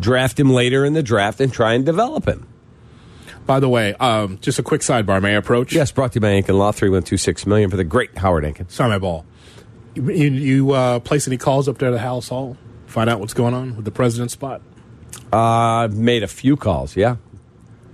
Draft 0.00 0.40
him 0.40 0.48
later 0.48 0.86
in 0.86 0.94
the 0.94 1.02
draft 1.02 1.42
and 1.42 1.52
try 1.52 1.74
and 1.74 1.84
develop 1.84 2.26
him. 2.26 2.48
By 3.44 3.60
the 3.60 3.68
way, 3.68 3.92
um, 3.96 4.38
just 4.40 4.58
a 4.58 4.62
quick 4.62 4.80
sidebar. 4.80 5.20
May 5.20 5.34
I 5.34 5.36
approach? 5.36 5.74
Yes, 5.74 5.92
brought 5.92 6.12
to 6.12 6.16
you 6.16 6.20
by 6.22 6.28
Ankin 6.28 6.56
Law, 6.56 6.72
3126 6.72 7.46
million 7.46 7.68
for 7.68 7.76
the 7.76 7.84
great 7.84 8.16
Howard 8.16 8.44
Ankin. 8.44 8.70
Sorry, 8.70 8.88
my 8.88 8.98
ball. 8.98 9.26
You, 9.94 10.10
you, 10.10 10.72
uh, 10.72 11.00
place 11.00 11.28
any 11.28 11.36
calls 11.36 11.68
up 11.68 11.76
there 11.76 11.90
to 11.90 11.98
Halas 11.98 12.30
Hall? 12.30 12.56
Find 12.86 13.10
out 13.10 13.20
what's 13.20 13.34
going 13.34 13.52
on 13.52 13.76
with 13.76 13.84
the 13.84 13.90
president's 13.90 14.32
spot? 14.32 14.62
Uh, 15.30 15.36
I've 15.84 15.94
made 15.94 16.22
a 16.22 16.28
few 16.28 16.56
calls, 16.56 16.96
yeah. 16.96 17.16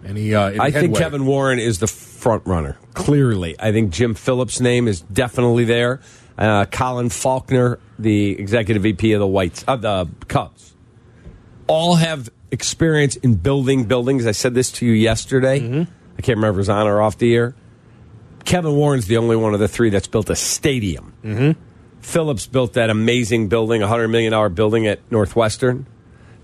Any, 0.05 0.35
uh, 0.35 0.47
any 0.49 0.61
I 0.61 0.71
think 0.71 0.95
headway? 0.95 0.99
Kevin 0.99 1.27
Warren 1.27 1.59
is 1.59 1.79
the 1.79 1.87
front 1.87 2.47
runner. 2.47 2.79
Clearly, 2.95 3.57
I 3.59 3.73
think 3.73 3.93
Jim 3.93 4.15
Phillips' 4.15 4.61
name 4.61 4.89
is 4.89 5.01
definitely 5.01 5.65
there. 5.65 6.01
Uh, 6.39 6.65
Colin 6.67 7.11
Faulkner, 7.11 7.79
the 7.99 8.31
executive 8.39 8.83
VP 8.83 9.13
of 9.13 9.21
the 9.21 9.27
Whites 9.27 9.63
of 9.65 9.83
the 9.83 10.09
Cubs, 10.29 10.75
all 11.67 11.97
have 11.97 12.31
experience 12.51 13.17
in 13.17 13.35
building 13.35 13.85
buildings. 13.85 14.27
I 14.27 14.33
said 14.33 14.55
this 14.55 14.73
to 14.73 14.87
you 14.87 14.93
yesterday. 14.93 15.61
Mm-hmm. 15.61 15.93
I 16.19 16.23
can't 16.23 16.37
remember 16.37 16.51
if 16.51 16.55
it 16.57 16.59
was 16.59 16.69
on 16.69 16.87
or 16.87 17.03
off 17.03 17.19
the 17.19 17.35
air. 17.35 17.55
Kevin 18.45 18.75
Warren's 18.75 19.07
the 19.07 19.19
only 19.19 19.37
one 19.37 19.55
of 19.55 19.61
the 19.61 19.69
three 19.69 19.91
that's 19.91 20.09
built 20.09 20.31
a 20.31 20.37
stadium. 20.37 21.13
Mm-hmm. 21.23 21.61
Phillips 22.01 22.47
built 22.47 22.73
that 22.73 22.89
amazing 22.89 23.49
building, 23.49 23.83
a 23.83 23.87
hundred 23.87 24.09
million 24.09 24.33
dollar 24.33 24.49
building 24.49 24.87
at 24.87 25.01
Northwestern 25.11 25.87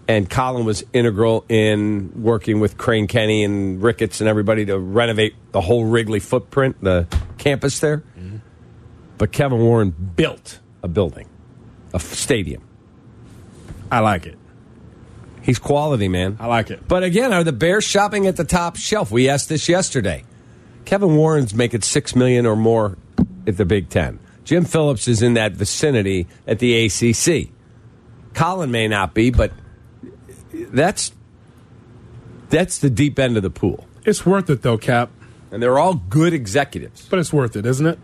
and 0.09 0.29
Colin 0.31 0.65
was 0.65 0.85
integral 0.93 1.45
in 1.49 2.23
working 2.23 2.61
with 2.61 2.79
Crane 2.79 3.07
Kenny 3.07 3.45
and 3.45 3.83
Ricketts 3.83 4.21
and 4.21 4.29
everybody 4.29 4.67
to 4.67 4.79
renovate 4.79 5.35
the 5.53 5.61
whole 5.61 5.85
Wrigley 5.85 6.21
footprint, 6.21 6.77
the 6.81 7.07
campus 7.39 7.81
there. 7.81 7.99
Mm-hmm. 8.19 8.37
But 9.19 9.33
Kevin 9.33 9.59
Warren 9.59 9.91
built 9.91 10.61
a 10.83 10.89
building, 10.89 11.29
a 11.93 11.97
f- 11.97 12.13
stadium. 12.13 12.63
I 13.91 14.01
like 14.01 14.27
it. 14.27 14.39
He's 15.43 15.59
quality, 15.59 16.09
man. 16.09 16.37
I 16.41 16.47
like 16.47 16.71
it. 16.71 16.87
But 16.87 17.03
again, 17.03 17.33
are 17.33 17.45
the 17.45 17.53
Bears 17.53 17.85
shopping 17.85 18.27
at 18.27 18.37
the 18.37 18.45
top 18.45 18.77
shelf? 18.77 19.11
We 19.11 19.29
asked 19.29 19.49
this 19.49 19.69
yesterday. 19.69 20.25
Kevin 20.85 21.17
Warren's 21.17 21.55
making 21.55 21.83
six 21.83 22.15
million 22.15 22.47
or 22.47 22.57
more 22.57 22.97
at 23.47 23.57
the 23.57 23.65
Big 23.65 23.89
Ten. 23.89 24.19
Jim 24.45 24.65
Phillips 24.65 25.09
is 25.09 25.23
in 25.23 25.35
that 25.35 25.53
vicinity 25.53 26.27
at 26.47 26.59
the 26.59 26.87
ACC. 26.87 27.51
Colin 28.35 28.71
may 28.71 28.87
not 28.87 29.15
be, 29.15 29.31
but 29.31 29.53
that's 30.73 31.13
that's 32.49 32.79
the 32.79 32.91
deep 32.91 33.19
end 33.19 33.37
of 33.37 33.43
the 33.43 33.51
pool, 33.51 33.87
It's 34.05 34.25
worth 34.25 34.49
it 34.51 34.63
though, 34.63 34.79
Cap. 34.79 35.11
and 35.51 35.63
they're 35.63 35.79
all 35.79 35.95
good 35.95 36.33
executives. 36.33 37.07
But 37.09 37.19
it's 37.19 37.33
worth 37.33 37.57
it, 37.57 37.67
isn't 37.67 37.87
it? 37.87 37.99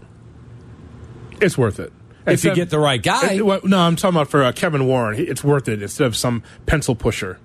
It's 1.40 1.56
worth 1.56 1.78
it. 1.80 1.92
If 2.26 2.44
you 2.44 2.54
get 2.54 2.70
the 2.70 2.78
right 2.78 3.02
guy, 3.02 3.32
It- 3.34 3.46
well, 3.46 3.60
no, 3.64 3.78
I'm 3.78 3.96
talking 3.96 4.16
about 4.16 4.28
for 4.28 4.42
uh, 4.44 4.52
Kevin 4.52 4.86
Warren. 4.86 5.18
It's 5.18 5.42
worth 5.42 5.68
it 5.68 5.82
instead 5.82 6.06
of 6.06 6.16
some 6.16 6.42
pencil 6.66 6.94
pusher. 6.94 7.38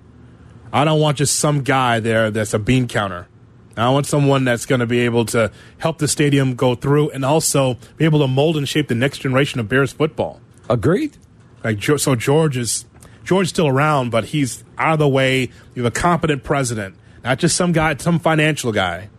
I 0.72 0.84
don't 0.84 1.00
want 1.00 1.18
just 1.18 1.36
some 1.38 1.62
guy 1.62 1.98
there 2.00 2.30
that's 2.30 2.54
a 2.54 2.58
bean 2.58 2.86
counter. 2.88 3.26
I 3.76 3.90
want 3.90 4.06
someone 4.06 4.44
that's 4.44 4.66
going 4.66 4.80
to 4.80 4.86
be 4.86 5.00
able 5.00 5.24
to 5.26 5.52
help 5.78 5.98
the 5.98 6.08
stadium 6.08 6.56
go 6.56 6.74
through 6.74 7.10
and 7.10 7.24
also 7.24 7.76
be 7.96 8.04
able 8.04 8.18
to 8.20 8.26
mold 8.26 8.56
and 8.56 8.68
shape 8.68 8.88
the 8.88 8.94
next 8.96 9.18
generation 9.18 9.60
of 9.60 9.68
Bears 9.68 9.92
football. 9.92 10.40
agreed. 10.68 11.16
Like 11.64 11.82
so, 11.82 12.14
George 12.14 12.56
is 12.56 12.84
George's 13.28 13.50
still 13.50 13.68
around, 13.68 14.08
but 14.10 14.24
he's 14.24 14.64
out 14.78 14.94
of 14.94 14.98
the 15.00 15.08
way. 15.08 15.50
You 15.74 15.84
have 15.84 15.86
a 15.86 15.90
competent 15.90 16.44
president, 16.44 16.94
not 17.22 17.38
just 17.38 17.56
some 17.56 17.72
guy, 17.72 17.94
some 17.98 18.18
financial 18.18 18.72
guy. 18.72 19.10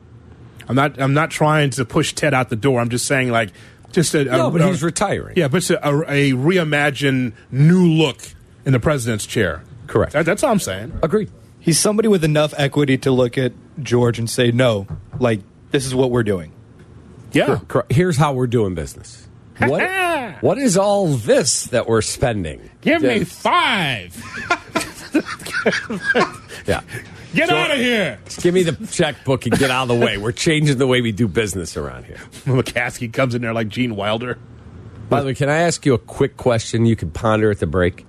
I'm 0.67 0.75
not. 0.75 0.99
I'm 0.99 1.13
not 1.13 1.29
trying 1.29 1.69
to 1.71 1.85
push 1.85 2.13
Ted 2.13 2.33
out 2.33 2.49
the 2.49 2.55
door. 2.55 2.79
I'm 2.79 2.89
just 2.89 3.05
saying, 3.05 3.29
like, 3.29 3.51
just 3.91 4.15
a. 4.15 4.23
No, 4.25 4.47
a- 4.47 4.51
but 4.51 4.61
a- 4.61 4.67
he's 4.67 4.81
retiring. 4.81 5.35
Yeah, 5.37 5.47
but 5.47 5.57
it's 5.57 5.69
a, 5.69 5.75
a, 5.83 5.99
a 6.01 6.31
reimagined 6.31 7.33
new 7.51 7.85
look 7.87 8.17
in 8.65 8.73
the 8.73 8.79
president's 8.79 9.27
chair. 9.27 9.63
Correct. 9.85 10.13
That, 10.13 10.25
that's 10.25 10.41
all 10.43 10.51
I'm 10.51 10.59
saying. 10.59 10.97
Agreed. 11.03 11.29
He's 11.59 11.77
somebody 11.77 12.07
with 12.07 12.23
enough 12.23 12.55
equity 12.57 12.97
to 12.99 13.11
look 13.11 13.37
at 13.37 13.51
George 13.83 14.17
and 14.17 14.27
say, 14.27 14.49
no, 14.51 14.87
like, 15.19 15.41
this 15.69 15.85
is 15.85 15.93
what 15.93 16.09
we're 16.09 16.23
doing. 16.23 16.51
Yeah. 17.31 17.59
Cor- 17.67 17.85
Here's 17.91 18.17
how 18.17 18.33
we're 18.33 18.47
doing 18.47 18.73
business. 18.73 19.27
What, 19.59 19.83
what 20.41 20.57
is 20.57 20.77
all 20.77 21.07
this 21.07 21.65
that 21.65 21.87
we're 21.87 22.01
spending? 22.01 22.69
Give 22.81 23.01
me 23.01 23.23
five. 23.23 24.15
Yeah. 26.65 26.81
Get 27.33 27.49
So- 27.49 27.55
out 27.55 27.71
of 27.71 27.77
here. 27.77 28.19
Give 28.41 28.53
me 28.53 28.63
the 28.63 28.87
checkbook 28.87 29.45
and 29.45 29.57
get 29.57 29.71
out 29.71 29.83
of 29.83 29.87
the 29.99 30.05
way. 30.05 30.17
We're 30.17 30.31
changing 30.31 30.77
the 30.77 30.85
way 30.87 31.01
we 31.01 31.11
do 31.11 31.27
business 31.27 31.75
around 31.77 32.05
here. 32.05 32.17
McCaskey 32.45 33.11
comes 33.11 33.33
in 33.33 33.41
there 33.41 33.53
like 33.53 33.69
Gene 33.69 33.95
Wilder. 33.95 34.37
By 35.09 35.21
the 35.21 35.27
way, 35.27 35.33
can 35.33 35.49
I 35.49 35.57
ask 35.59 35.85
you 35.85 35.93
a 35.95 35.97
quick 35.97 36.37
question 36.37 36.85
you 36.85 36.95
can 36.95 37.09
ponder 37.09 37.49
at 37.49 37.59
the 37.59 37.65
break? 37.65 38.05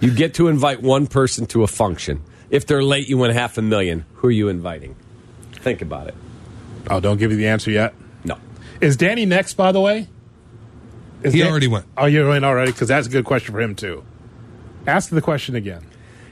You 0.00 0.12
get 0.14 0.34
to 0.34 0.48
invite 0.48 0.82
one 0.82 1.06
person 1.06 1.46
to 1.46 1.62
a 1.62 1.66
function. 1.66 2.22
If 2.50 2.66
they're 2.66 2.82
late, 2.82 3.08
you 3.08 3.16
win 3.16 3.30
half 3.30 3.56
a 3.56 3.62
million. 3.62 4.04
Who 4.16 4.28
are 4.28 4.32
you 4.32 4.48
inviting? 4.48 4.94
Think 5.60 5.80
about 5.80 6.08
it. 6.08 6.14
Oh, 6.90 7.00
don't 7.00 7.16
give 7.18 7.30
you 7.30 7.38
the 7.38 7.46
answer 7.48 7.70
yet. 7.70 7.94
No. 8.24 8.36
Is 8.82 8.96
Danny 8.98 9.24
next, 9.24 9.54
by 9.54 9.72
the 9.72 9.80
way? 9.80 10.08
Is 11.22 11.32
He 11.32 11.40
Dan- 11.40 11.50
already 11.50 11.68
went. 11.68 11.86
Oh, 11.96 12.06
you 12.06 12.26
went 12.28 12.44
already? 12.44 12.72
Because 12.72 12.88
that's 12.88 13.06
a 13.06 13.10
good 13.10 13.24
question 13.24 13.54
for 13.54 13.60
him, 13.60 13.74
too. 13.74 14.04
Ask 14.86 15.10
the 15.10 15.20
question 15.22 15.54
again. 15.54 15.86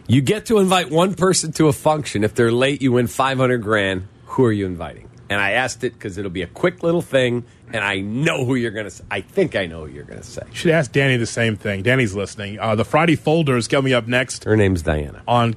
You 0.08 0.20
get 0.20 0.46
to 0.46 0.58
invite 0.58 0.90
one 0.90 1.14
person 1.14 1.52
to 1.52 1.68
a 1.68 1.72
function. 1.72 2.24
If 2.24 2.34
they're 2.34 2.50
late, 2.50 2.82
you 2.82 2.92
win 2.92 3.06
500 3.06 3.58
grand. 3.62 4.08
Who 4.26 4.44
are 4.44 4.52
you 4.52 4.66
inviting? 4.66 5.08
And 5.28 5.40
I 5.40 5.52
asked 5.52 5.84
it 5.84 5.92
because 5.92 6.18
it'll 6.18 6.30
be 6.32 6.42
a 6.42 6.48
quick 6.48 6.82
little 6.82 7.02
thing, 7.02 7.44
and 7.72 7.84
I 7.84 8.00
know 8.00 8.44
who 8.44 8.56
you're 8.56 8.72
going 8.72 8.86
to 8.86 8.90
say. 8.90 9.04
I 9.12 9.20
think 9.20 9.54
I 9.54 9.66
know 9.66 9.86
who 9.86 9.92
you're 9.92 10.02
going 10.02 10.18
to 10.18 10.26
say. 10.26 10.42
You 10.50 10.56
should 10.56 10.70
ask 10.72 10.90
Danny 10.90 11.16
the 11.18 11.26
same 11.26 11.54
thing. 11.56 11.84
Danny's 11.84 12.16
listening. 12.16 12.58
Uh, 12.58 12.74
the 12.74 12.84
Friday 12.84 13.14
folder 13.14 13.56
is 13.56 13.68
coming 13.68 13.92
up 13.92 14.08
next 14.08 14.42
Her 14.42 14.56
name's 14.56 14.82
Diana. 14.82 15.22
on. 15.28 15.54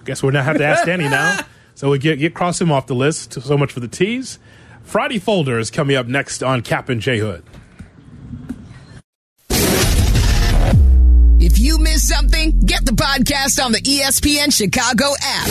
I 0.00 0.02
guess 0.04 0.24
we're 0.24 0.32
going 0.32 0.40
to 0.44 0.50
have 0.50 0.58
to 0.58 0.64
ask 0.64 0.84
Danny 0.86 1.08
now. 1.08 1.40
So 1.76 1.90
we 1.90 1.98
get, 1.98 2.18
get 2.18 2.32
cross 2.32 2.58
him 2.58 2.72
off 2.72 2.86
the 2.86 2.94
list. 2.94 3.34
So 3.34 3.58
much 3.58 3.70
for 3.70 3.80
the 3.80 3.86
tease. 3.88 4.38
Friday 4.82 5.18
folder 5.18 5.58
is 5.58 5.70
coming 5.70 5.94
up 5.94 6.06
next 6.06 6.42
on 6.42 6.62
Cap 6.62 6.88
and 6.88 7.02
J 7.02 7.18
Hood. 7.18 7.44
If 11.56 11.62
you 11.62 11.78
miss 11.78 12.06
something, 12.06 12.60
get 12.66 12.84
the 12.84 12.92
podcast 12.92 13.64
on 13.64 13.72
the 13.72 13.80
ESPN 13.80 14.52
Chicago 14.52 15.14
app. 15.22 15.46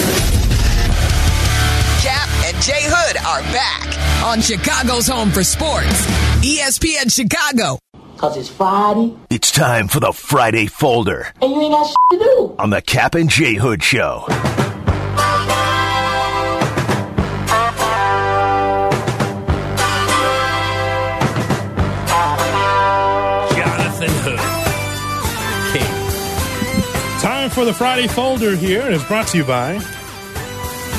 Cap 2.04 2.30
and 2.46 2.62
Jay 2.62 2.84
Hood 2.84 3.18
are 3.18 3.42
back 3.52 4.24
on 4.24 4.40
Chicago's 4.40 5.08
home 5.08 5.32
for 5.32 5.44
sports. 5.44 6.06
ESPN 6.46 7.12
Chicago. 7.12 7.80
Cause 8.18 8.38
it's 8.38 8.50
Friday 8.50 9.18
It's 9.32 9.50
time 9.52 9.88
for 9.88 10.00
the 10.00 10.14
Friday 10.14 10.68
Folder 10.68 11.34
and 11.42 11.52
you 11.52 11.60
ain't 11.62 11.74
got 11.74 11.88
shit 11.88 11.96
to 12.12 12.18
do. 12.20 12.56
on 12.60 12.70
the 12.70 12.84
Cap 12.84 13.16
and 13.16 13.28
Jay 13.28 13.56
Hood 13.56 13.82
Show. 13.82 14.26
For 27.56 27.64
the 27.64 27.74
Friday 27.74 28.06
folder 28.06 28.54
here, 28.54 28.82
and 28.82 28.94
it's 28.94 29.06
brought 29.06 29.28
to 29.28 29.38
you 29.38 29.46
by. 29.46 29.76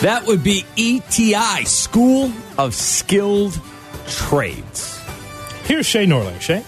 That 0.00 0.24
would 0.26 0.42
be 0.42 0.64
ETI, 0.78 1.66
School 1.66 2.32
of 2.56 2.74
Skilled 2.74 3.60
Trades. 4.08 4.98
Here's 5.64 5.84
Shay 5.84 6.06
Norling. 6.06 6.40
Shay? 6.40 6.64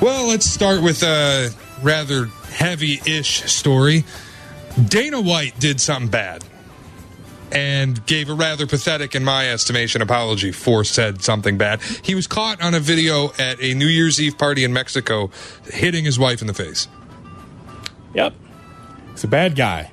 Well, 0.00 0.28
let's 0.28 0.46
start 0.46 0.82
with 0.82 1.02
a 1.02 1.50
rather 1.82 2.24
heavy 2.54 3.02
ish 3.04 3.42
story. 3.52 4.04
Dana 4.88 5.20
White 5.20 5.60
did 5.60 5.78
something 5.78 6.08
bad 6.08 6.42
and 7.52 8.04
gave 8.06 8.30
a 8.30 8.34
rather 8.34 8.66
pathetic, 8.66 9.14
in 9.14 9.24
my 9.24 9.50
estimation, 9.50 10.00
apology 10.00 10.52
for 10.52 10.84
said 10.84 11.20
something 11.20 11.58
bad. 11.58 11.82
He 11.82 12.14
was 12.14 12.26
caught 12.26 12.62
on 12.62 12.72
a 12.72 12.80
video 12.80 13.34
at 13.38 13.60
a 13.60 13.74
New 13.74 13.88
Year's 13.88 14.18
Eve 14.18 14.38
party 14.38 14.64
in 14.64 14.72
Mexico 14.72 15.30
hitting 15.66 16.06
his 16.06 16.18
wife 16.18 16.40
in 16.40 16.46
the 16.46 16.54
face. 16.54 16.88
Yep. 18.14 18.32
He's 19.20 19.26
a 19.26 19.28
bad 19.28 19.54
guy. 19.54 19.90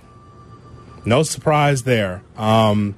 No 1.03 1.21
surprise 1.21 1.83
there. 1.83 2.23
Um, 2.37 2.95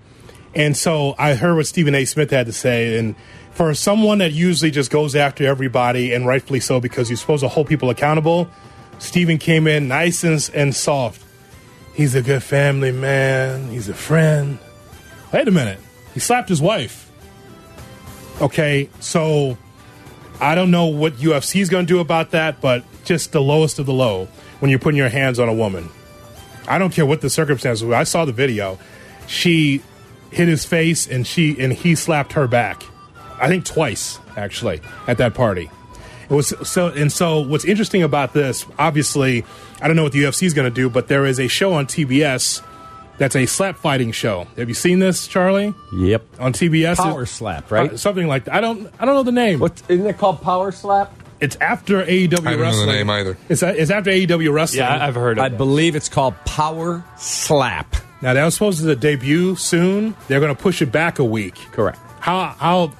and 0.53 0.77
so 0.77 1.15
I 1.17 1.33
heard 1.33 1.55
what 1.55 1.65
Stephen 1.65 1.95
A. 1.95 2.05
Smith 2.05 2.29
had 2.29 2.45
to 2.45 2.53
say. 2.53 2.99
And 2.99 3.15
for 3.53 3.73
someone 3.73 4.19
that 4.19 4.31
usually 4.31 4.69
just 4.69 4.91
goes 4.91 5.15
after 5.15 5.47
everybody, 5.47 6.13
and 6.13 6.27
rightfully 6.27 6.59
so 6.59 6.79
because 6.79 7.09
you're 7.09 7.17
supposed 7.17 7.41
to 7.41 7.47
hold 7.47 7.65
people 7.65 7.89
accountable, 7.89 8.47
Stephen 8.99 9.39
came 9.39 9.65
in 9.65 9.87
nice 9.87 10.23
and, 10.23 10.47
and 10.53 10.75
soft. 10.75 11.25
He's 11.95 12.13
a 12.13 12.21
good 12.21 12.43
family 12.43 12.91
man. 12.91 13.69
He's 13.69 13.89
a 13.89 13.95
friend. 13.95 14.59
Wait 15.33 15.47
a 15.47 15.51
minute. 15.51 15.79
He 16.13 16.19
slapped 16.19 16.47
his 16.47 16.61
wife. 16.61 17.11
Okay, 18.39 18.87
so 18.99 19.57
I 20.39 20.53
don't 20.53 20.69
know 20.69 20.85
what 20.85 21.13
UFC 21.13 21.59
is 21.59 21.69
going 21.69 21.87
to 21.87 21.91
do 21.91 21.99
about 21.99 22.29
that, 22.31 22.61
but 22.61 22.83
just 23.03 23.31
the 23.31 23.41
lowest 23.41 23.79
of 23.79 23.87
the 23.87 23.93
low 23.93 24.27
when 24.59 24.69
you're 24.69 24.77
putting 24.77 24.99
your 24.99 25.09
hands 25.09 25.39
on 25.39 25.49
a 25.49 25.53
woman. 25.55 25.89
I 26.69 26.77
don't 26.77 26.93
care 26.93 27.05
what 27.05 27.21
the 27.21 27.29
circumstances 27.29 27.83
were. 27.83 27.95
I 27.95 28.03
saw 28.03 28.25
the 28.25 28.31
video. 28.31 28.77
She 29.27 29.81
hit 30.31 30.47
his 30.47 30.63
face 30.65 31.07
and 31.07 31.25
she 31.25 31.59
and 31.59 31.73
he 31.73 31.95
slapped 31.95 32.33
her 32.33 32.47
back. 32.47 32.83
I 33.41 33.47
think 33.47 33.65
twice 33.65 34.19
actually 34.37 34.81
at 35.07 35.17
that 35.17 35.33
party. 35.33 35.69
It 36.29 36.33
was 36.33 36.53
so 36.67 36.87
and 36.87 37.11
so 37.11 37.39
what's 37.41 37.65
interesting 37.65 38.03
about 38.03 38.33
this, 38.33 38.65
obviously, 38.77 39.43
I 39.81 39.87
don't 39.87 39.95
know 39.95 40.03
what 40.03 40.11
the 40.11 40.23
UFC 40.23 40.43
is 40.43 40.53
going 40.53 40.71
to 40.71 40.73
do, 40.73 40.89
but 40.89 41.07
there 41.07 41.25
is 41.25 41.39
a 41.39 41.47
show 41.47 41.73
on 41.73 41.87
TBS 41.87 42.63
that's 43.17 43.35
a 43.35 43.45
slap 43.47 43.77
fighting 43.77 44.11
show. 44.11 44.47
Have 44.55 44.69
you 44.69 44.75
seen 44.75 44.99
this, 44.99 45.27
Charlie? 45.27 45.73
Yep. 45.93 46.23
On 46.39 46.53
TBS? 46.53 46.97
Power 46.97 47.25
slap, 47.25 47.69
right? 47.71 47.91
Uh, 47.91 47.97
something 47.97 48.27
like 48.27 48.45
that. 48.45 48.53
I 48.53 48.61
don't 48.61 48.91
I 48.99 49.05
don't 49.05 49.15
know 49.15 49.23
the 49.23 49.31
name. 49.31 49.59
What 49.59 49.81
isn't 49.89 50.05
it 50.05 50.17
called? 50.17 50.41
Power 50.41 50.71
slap. 50.71 51.11
It's 51.41 51.55
after 51.57 52.03
AEW 52.03 52.45
I 52.45 52.55
don't 52.55 52.59
know 52.59 52.85
the 52.85 52.91
name 52.91 53.09
either. 53.09 53.37
It's, 53.47 53.63
it's 53.63 53.91
after 53.91 54.11
AEW 54.11 54.51
wrestling. 54.51 54.79
Yeah, 54.79 55.05
I've 55.05 55.15
heard 55.15 55.37
of 55.37 55.43
it. 55.43 55.51
I 55.51 55.53
it. 55.53 55.57
believe 55.57 55.95
it's 55.95 56.09
called 56.09 56.35
Power 56.45 57.03
Slap. 57.17 57.95
Now 58.21 58.33
that 58.33 58.43
was 58.43 58.53
supposed 58.53 58.81
to 58.81 58.95
debut 58.95 59.55
soon. 59.55 60.15
They're 60.27 60.41
going 60.41 60.53
to 60.53 60.61
push 60.61 60.81
it 60.81 60.91
back 60.91 61.19
a 61.19 61.23
week. 61.23 61.55
Correct. 61.71 61.97
How 62.19 62.47
how 62.59 62.93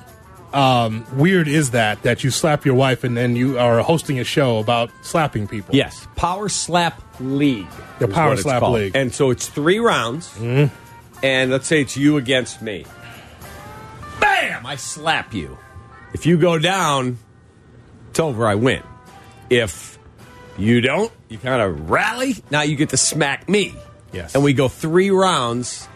um, 0.54 1.06
weird 1.14 1.50
is 1.50 1.72
that? 1.72 2.02
That 2.04 2.24
you 2.24 2.32
slap 2.32 2.66
your 2.66 2.76
wife 2.76 3.04
and 3.04 3.18
then 3.18 3.36
you 3.36 3.60
are 3.60 3.82
hosting 3.82 4.20
a 4.20 4.24
show 4.24 4.60
about 4.60 4.90
slapping 5.02 5.48
people. 5.48 5.76
Yes, 5.76 6.08
Power 6.16 6.48
Slap 6.48 7.02
League. 7.20 7.68
The 8.00 8.08
Power 8.08 8.38
Slap. 8.38 8.64
League. 8.64 8.96
And 8.96 9.14
so 9.14 9.30
it's 9.30 9.48
three 9.48 9.80
rounds. 9.80 10.34
And 11.22 11.52
let's 11.52 11.68
say 11.68 11.82
it's 11.82 11.98
you 11.98 12.16
against 12.16 12.62
me. 12.62 12.86
Bam! 14.22 14.66
I 14.66 14.78
slap 14.78 15.34
you. 15.34 15.58
If 16.14 16.26
you 16.26 16.38
go 16.38 16.58
down, 16.58 17.18
it's 18.10 18.20
over. 18.20 18.48
I 18.48 18.56
win. 18.56 18.84
If 19.50 19.98
you 20.58 20.82
don't, 20.82 21.12
you 21.30 21.38
kind 21.38 21.62
of 21.62 21.90
rally. 21.90 22.36
Now 22.52 22.62
you 22.62 22.76
get 22.76 22.90
to 22.90 22.98
smack 22.98 23.48
me. 23.48 23.76
Yes. 24.12 24.36
And 24.36 24.44
we 24.44 24.54
go 24.54 24.68
three 24.68 25.12
rounds 25.12 25.88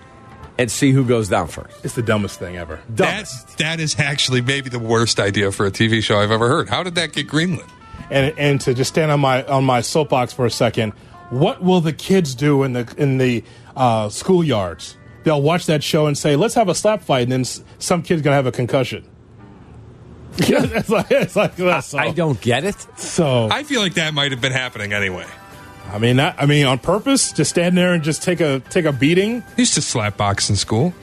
and 0.58 0.70
see 0.70 0.92
who 0.92 1.04
goes 1.06 1.30
down 1.30 1.48
first. 1.48 1.84
It's 1.84 1.96
the 1.96 2.02
dumbest 2.02 2.40
thing 2.40 2.58
ever. 2.58 2.80
Dumbest. 2.94 3.48
That, 3.50 3.58
that 3.58 3.80
is 3.80 4.00
actually 4.00 4.42
maybe 4.42 4.70
the 4.70 4.80
worst 4.80 5.20
idea 5.20 5.52
for 5.52 5.66
a 5.66 5.72
TV 5.72 6.04
show 6.04 6.20
I've 6.20 6.32
ever 6.32 6.48
heard. 6.48 6.70
How 6.70 6.84
did 6.84 6.96
that 6.96 7.14
get 7.14 7.28
greenlit? 7.28 7.68
And 8.10 8.38
and 8.38 8.62
to 8.62 8.74
just 8.74 8.92
stand 8.92 9.12
on 9.12 9.20
my 9.20 9.44
on 9.46 9.64
my 9.64 9.82
soapbox 9.82 10.34
for 10.34 10.46
a 10.46 10.52
second, 10.52 10.92
what 11.30 11.64
will 11.64 11.82
the 11.82 11.94
kids 11.94 12.36
do 12.36 12.64
in 12.64 12.74
the 12.74 12.94
in 12.98 13.18
the 13.18 13.44
uh, 13.76 14.08
schoolyards? 14.08 14.96
They'll 15.24 15.42
watch 15.42 15.66
that 15.68 15.84
show 15.84 16.06
and 16.06 16.18
say, 16.18 16.36
"Let's 16.36 16.54
have 16.54 16.70
a 16.70 16.76
slap 16.76 17.02
fight," 17.02 17.24
and 17.24 17.32
then 17.32 17.46
some 17.80 18.04
kid's 18.04 18.22
gonna 18.22 18.36
have 18.36 18.46
a 18.46 18.52
concussion. 18.52 19.08
Yeah, 20.48 20.64
it's 20.66 20.90
like 20.90 21.12
it's 21.12 21.36
like 21.36 21.56
that. 21.58 21.84
So, 21.84 21.98
I 22.00 22.12
don't 22.12 22.40
get 22.42 22.64
it. 22.64 22.76
so 22.98 23.48
I 23.52 23.64
feel 23.64 23.82
like 23.82 23.94
that 23.96 24.14
might 24.14 24.32
have 24.32 24.42
been 24.42 24.52
happening 24.52 24.92
anyway. 24.94 25.28
I 25.92 26.00
mean, 26.00 26.16
that, 26.16 26.36
I 26.40 26.48
mean, 26.48 26.66
on 26.66 26.80
purpose 26.80 27.32
to 27.34 27.46
stand 27.46 27.78
there 27.78 27.94
and 27.94 28.04
just 28.04 28.24
take 28.24 28.42
a 28.42 28.62
take 28.72 28.86
a 28.86 28.92
beating. 28.92 29.44
Used 29.58 29.76
to 29.76 29.82
slap 29.82 30.18
box 30.18 30.50
in 30.50 30.56
school. 30.56 30.94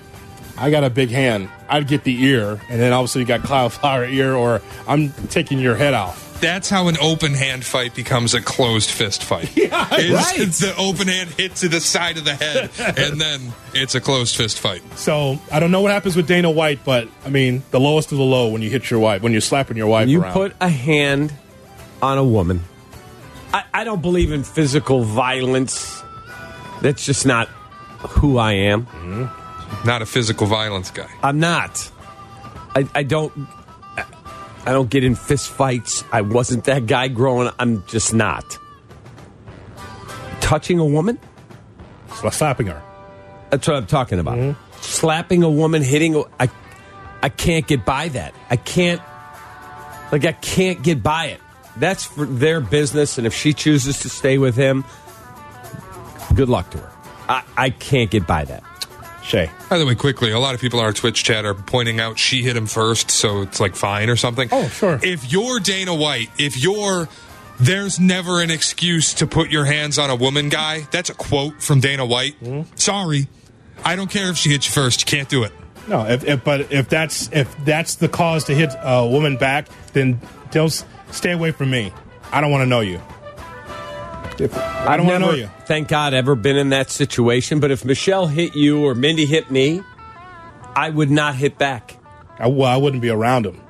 I 0.58 0.70
got 0.70 0.84
a 0.84 0.90
big 0.90 1.10
hand. 1.10 1.48
I'd 1.68 1.86
get 1.86 2.02
the 2.04 2.22
ear, 2.24 2.60
and 2.68 2.80
then 2.80 2.92
obviously 2.92 3.20
you 3.22 3.26
got 3.26 3.42
cauliflower 3.42 4.04
ear, 4.04 4.34
or 4.34 4.60
I'm 4.88 5.12
taking 5.28 5.58
your 5.60 5.76
head 5.76 5.94
off. 5.94 6.29
That's 6.40 6.70
how 6.70 6.88
an 6.88 6.96
open 7.00 7.34
hand 7.34 7.64
fight 7.64 7.94
becomes 7.94 8.32
a 8.34 8.40
closed 8.40 8.90
fist 8.90 9.22
fight. 9.24 9.50
Yeah, 9.56 9.68
right. 9.88 10.36
The 10.60 10.74
open 10.78 11.08
hand 11.08 11.30
hit 11.30 11.54
to 11.56 11.68
the 11.68 11.80
side 11.80 12.16
of 12.18 12.24
the 12.24 12.34
head, 12.34 12.70
and 12.98 13.20
then 13.20 13.52
it's 13.74 13.94
a 13.94 14.00
closed 14.00 14.36
fist 14.36 14.58
fight. 14.58 14.82
So 14.96 15.38
I 15.52 15.60
don't 15.60 15.70
know 15.70 15.80
what 15.82 15.92
happens 15.92 16.16
with 16.16 16.26
Dana 16.26 16.50
White, 16.50 16.80
but 16.84 17.08
I 17.24 17.28
mean, 17.30 17.62
the 17.70 17.80
lowest 17.80 18.10
of 18.12 18.18
the 18.18 18.24
low 18.24 18.48
when 18.48 18.62
you 18.62 18.70
hit 18.70 18.90
your 18.90 19.00
wife, 19.00 19.22
when 19.22 19.32
you're 19.32 19.40
slapping 19.40 19.76
your 19.76 19.86
wife 19.86 20.08
You 20.08 20.22
around. 20.22 20.32
put 20.32 20.56
a 20.60 20.68
hand 20.68 21.32
on 22.02 22.16
a 22.18 22.24
woman. 22.24 22.62
I, 23.52 23.64
I 23.74 23.84
don't 23.84 24.00
believe 24.00 24.32
in 24.32 24.44
physical 24.44 25.02
violence. 25.02 26.02
That's 26.80 27.04
just 27.04 27.26
not 27.26 27.48
who 27.48 28.38
I 28.38 28.52
am. 28.52 28.86
Mm-hmm. 28.86 29.86
Not 29.86 30.02
a 30.02 30.06
physical 30.06 30.46
violence 30.46 30.90
guy. 30.90 31.10
I'm 31.22 31.38
not. 31.40 31.90
I, 32.74 32.88
I 32.94 33.02
don't. 33.02 33.32
I 34.66 34.72
don't 34.72 34.90
get 34.90 35.04
in 35.04 35.14
fist 35.14 35.50
fights. 35.50 36.04
I 36.12 36.20
wasn't 36.20 36.64
that 36.64 36.86
guy 36.86 37.08
growing. 37.08 37.48
up. 37.48 37.56
I'm 37.58 37.86
just 37.86 38.12
not. 38.12 38.58
Touching 40.40 40.78
a 40.78 40.84
woman? 40.84 41.18
Slapping 42.30 42.66
her. 42.66 42.82
That's 43.50 43.66
what 43.66 43.76
I'm 43.76 43.86
talking 43.86 44.18
about. 44.18 44.36
Mm-hmm. 44.38 44.80
Slapping 44.80 45.42
a 45.42 45.50
woman, 45.50 45.82
hitting. 45.82 46.16
A, 46.16 46.22
I, 46.38 46.50
I 47.22 47.28
can't 47.28 47.66
get 47.66 47.84
by 47.84 48.08
that. 48.08 48.34
I 48.50 48.56
can't. 48.56 49.00
Like 50.12 50.24
I 50.24 50.32
can't 50.32 50.82
get 50.82 51.02
by 51.02 51.26
it. 51.26 51.40
That's 51.76 52.04
for 52.04 52.26
their 52.26 52.60
business, 52.60 53.16
and 53.16 53.26
if 53.26 53.34
she 53.34 53.52
chooses 53.52 54.00
to 54.00 54.08
stay 54.08 54.38
with 54.38 54.56
him, 54.56 54.84
good 56.34 56.48
luck 56.48 56.70
to 56.70 56.78
her. 56.78 56.92
I, 57.28 57.44
I 57.56 57.70
can't 57.70 58.10
get 58.10 58.26
by 58.26 58.44
that. 58.44 58.64
Shay. 59.22 59.50
By 59.68 59.78
the 59.78 59.86
way, 59.86 59.94
quickly, 59.94 60.30
a 60.30 60.38
lot 60.38 60.54
of 60.54 60.60
people 60.60 60.80
on 60.80 60.86
our 60.86 60.92
Twitch 60.92 61.24
chat 61.24 61.44
are 61.44 61.54
pointing 61.54 62.00
out 62.00 62.18
she 62.18 62.42
hit 62.42 62.56
him 62.56 62.66
first, 62.66 63.10
so 63.10 63.42
it's 63.42 63.60
like 63.60 63.76
fine 63.76 64.08
or 64.08 64.16
something. 64.16 64.48
Oh, 64.50 64.68
sure. 64.68 64.98
If 65.02 65.30
you're 65.30 65.60
Dana 65.60 65.94
White, 65.94 66.28
if 66.38 66.56
you're 66.56 67.08
there's 67.60 68.00
never 68.00 68.40
an 68.40 68.50
excuse 68.50 69.14
to 69.14 69.26
put 69.26 69.50
your 69.50 69.66
hands 69.66 69.98
on 69.98 70.08
a 70.08 70.16
woman 70.16 70.48
guy, 70.48 70.86
that's 70.90 71.10
a 71.10 71.14
quote 71.14 71.62
from 71.62 71.80
Dana 71.80 72.06
White. 72.06 72.40
Mm-hmm. 72.42 72.74
Sorry. 72.76 73.28
I 73.84 73.96
don't 73.96 74.10
care 74.10 74.30
if 74.30 74.36
she 74.36 74.50
hits 74.50 74.66
you 74.66 74.72
first. 74.72 75.00
You 75.00 75.16
can't 75.16 75.28
do 75.28 75.44
it. 75.44 75.52
No, 75.86 76.06
if, 76.06 76.24
if 76.24 76.44
but 76.44 76.72
if 76.72 76.88
that's 76.88 77.28
if 77.32 77.54
that's 77.64 77.96
the 77.96 78.08
cause 78.08 78.44
to 78.44 78.54
hit 78.54 78.70
a 78.82 79.06
woman 79.06 79.36
back, 79.36 79.68
then 79.92 80.20
don't 80.50 80.84
stay 81.10 81.32
away 81.32 81.52
from 81.52 81.70
me. 81.70 81.92
I 82.32 82.40
don't 82.40 82.50
want 82.50 82.62
to 82.62 82.66
know 82.66 82.80
you. 82.80 83.00
If, 84.40 84.56
I 84.56 84.96
don't 84.96 85.06
want 85.06 85.22
to 85.22 85.26
know 85.26 85.34
you. 85.34 85.50
Thank 85.66 85.88
God, 85.88 86.14
ever 86.14 86.34
been 86.34 86.56
in 86.56 86.70
that 86.70 86.90
situation. 86.90 87.60
But 87.60 87.70
if 87.70 87.84
Michelle 87.84 88.26
hit 88.26 88.56
you 88.56 88.84
or 88.84 88.94
Mindy 88.94 89.26
hit 89.26 89.50
me, 89.50 89.82
I 90.74 90.90
would 90.90 91.10
not 91.10 91.34
hit 91.34 91.58
back. 91.58 91.96
I, 92.38 92.46
well, 92.46 92.68
I 92.68 92.76
wouldn't 92.76 93.02
be 93.02 93.10
around 93.10 93.46
him 93.46 93.60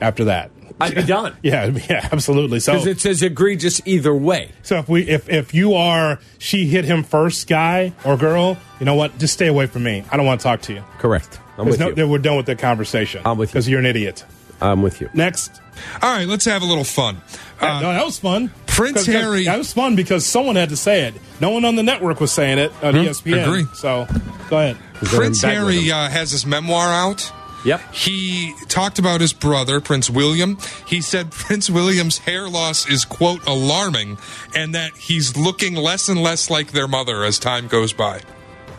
after 0.00 0.24
that. 0.24 0.50
I'd 0.80 0.94
be 0.94 1.02
done 1.02 1.36
Yeah, 1.42 1.66
yeah, 1.88 2.08
absolutely. 2.10 2.60
So, 2.60 2.72
because 2.72 2.86
it's 2.86 3.06
as 3.06 3.22
egregious 3.22 3.80
either 3.84 4.14
way. 4.14 4.50
so 4.62 4.78
if 4.78 4.88
we 4.88 5.02
if 5.08 5.28
if 5.28 5.54
you 5.54 5.74
are 5.74 6.18
she 6.38 6.66
hit 6.66 6.84
him 6.84 7.04
first, 7.04 7.46
guy 7.46 7.92
or 8.04 8.16
girl, 8.16 8.56
you 8.80 8.86
know 8.86 8.94
what? 8.94 9.16
Just 9.18 9.34
stay 9.34 9.46
away 9.46 9.66
from 9.66 9.84
me. 9.84 10.04
I 10.10 10.16
don't 10.16 10.26
want 10.26 10.40
to 10.40 10.44
talk 10.44 10.62
to 10.62 10.72
you. 10.72 10.82
Correct. 10.98 11.38
I'm 11.58 11.66
with 11.66 11.78
no, 11.78 11.90
you. 11.90 12.08
We're 12.08 12.18
done 12.18 12.36
with 12.36 12.46
the 12.46 12.56
conversation. 12.56 13.22
I'm 13.24 13.38
with 13.38 13.50
you. 13.50 13.52
because 13.52 13.68
you're 13.68 13.78
an 13.78 13.86
idiot. 13.86 14.24
I'm 14.60 14.82
with 14.82 15.00
you. 15.00 15.10
Next. 15.14 15.60
All 16.02 16.16
right, 16.16 16.26
let's 16.26 16.44
have 16.44 16.62
a 16.62 16.64
little 16.64 16.84
fun. 16.84 17.20
Uh, 17.60 17.80
no, 17.80 17.92
that 17.92 18.04
was 18.04 18.18
fun. 18.18 18.50
Prince 18.74 18.96
'Cause 18.98 19.06
that- 19.06 19.22
Harry- 19.22 19.44
That 19.44 19.58
was 19.58 19.72
fun 19.72 19.94
because 19.96 20.26
someone 20.26 20.56
had 20.56 20.68
to 20.70 20.76
say 20.76 21.02
it. 21.04 21.14
No 21.40 21.50
one 21.50 21.64
on 21.64 21.76
the 21.76 21.82
network 21.82 22.20
was 22.20 22.32
saying 22.32 22.58
it 22.58 22.72
on 22.82 22.96
E 22.96 23.06
ESPN. 23.06 23.42
agree. 23.46 23.66
So 23.74 24.06
go 24.50 24.58
ahead. 24.58 24.76
Prince 24.94 25.10
Going 25.12 25.54
back 25.56 25.64
with 25.64 25.74
Harry 25.76 25.90
uh, 25.92 26.08
has 26.08 26.30
his 26.30 26.44
memoir 26.46 26.88
out. 26.92 27.30
Yep. 27.64 27.80
He 27.94 28.52
talked 28.68 28.98
about 28.98 29.22
his 29.22 29.32
brother, 29.32 29.80
Prince 29.80 30.10
William. 30.10 30.58
He 30.86 31.00
said 31.00 31.30
Prince 31.32 31.70
William's 31.70 32.18
hair 32.18 32.48
loss 32.48 32.86
is, 32.88 33.04
quote, 33.06 33.40
alarming, 33.46 34.18
and 34.54 34.74
that 34.74 34.92
he's 34.98 35.34
looking 35.36 35.74
less 35.74 36.08
and 36.10 36.22
less 36.22 36.50
like 36.50 36.72
their 36.72 36.86
mother 36.86 37.24
as 37.24 37.38
time 37.38 37.66
goes 37.68 37.92
by. 37.94 38.20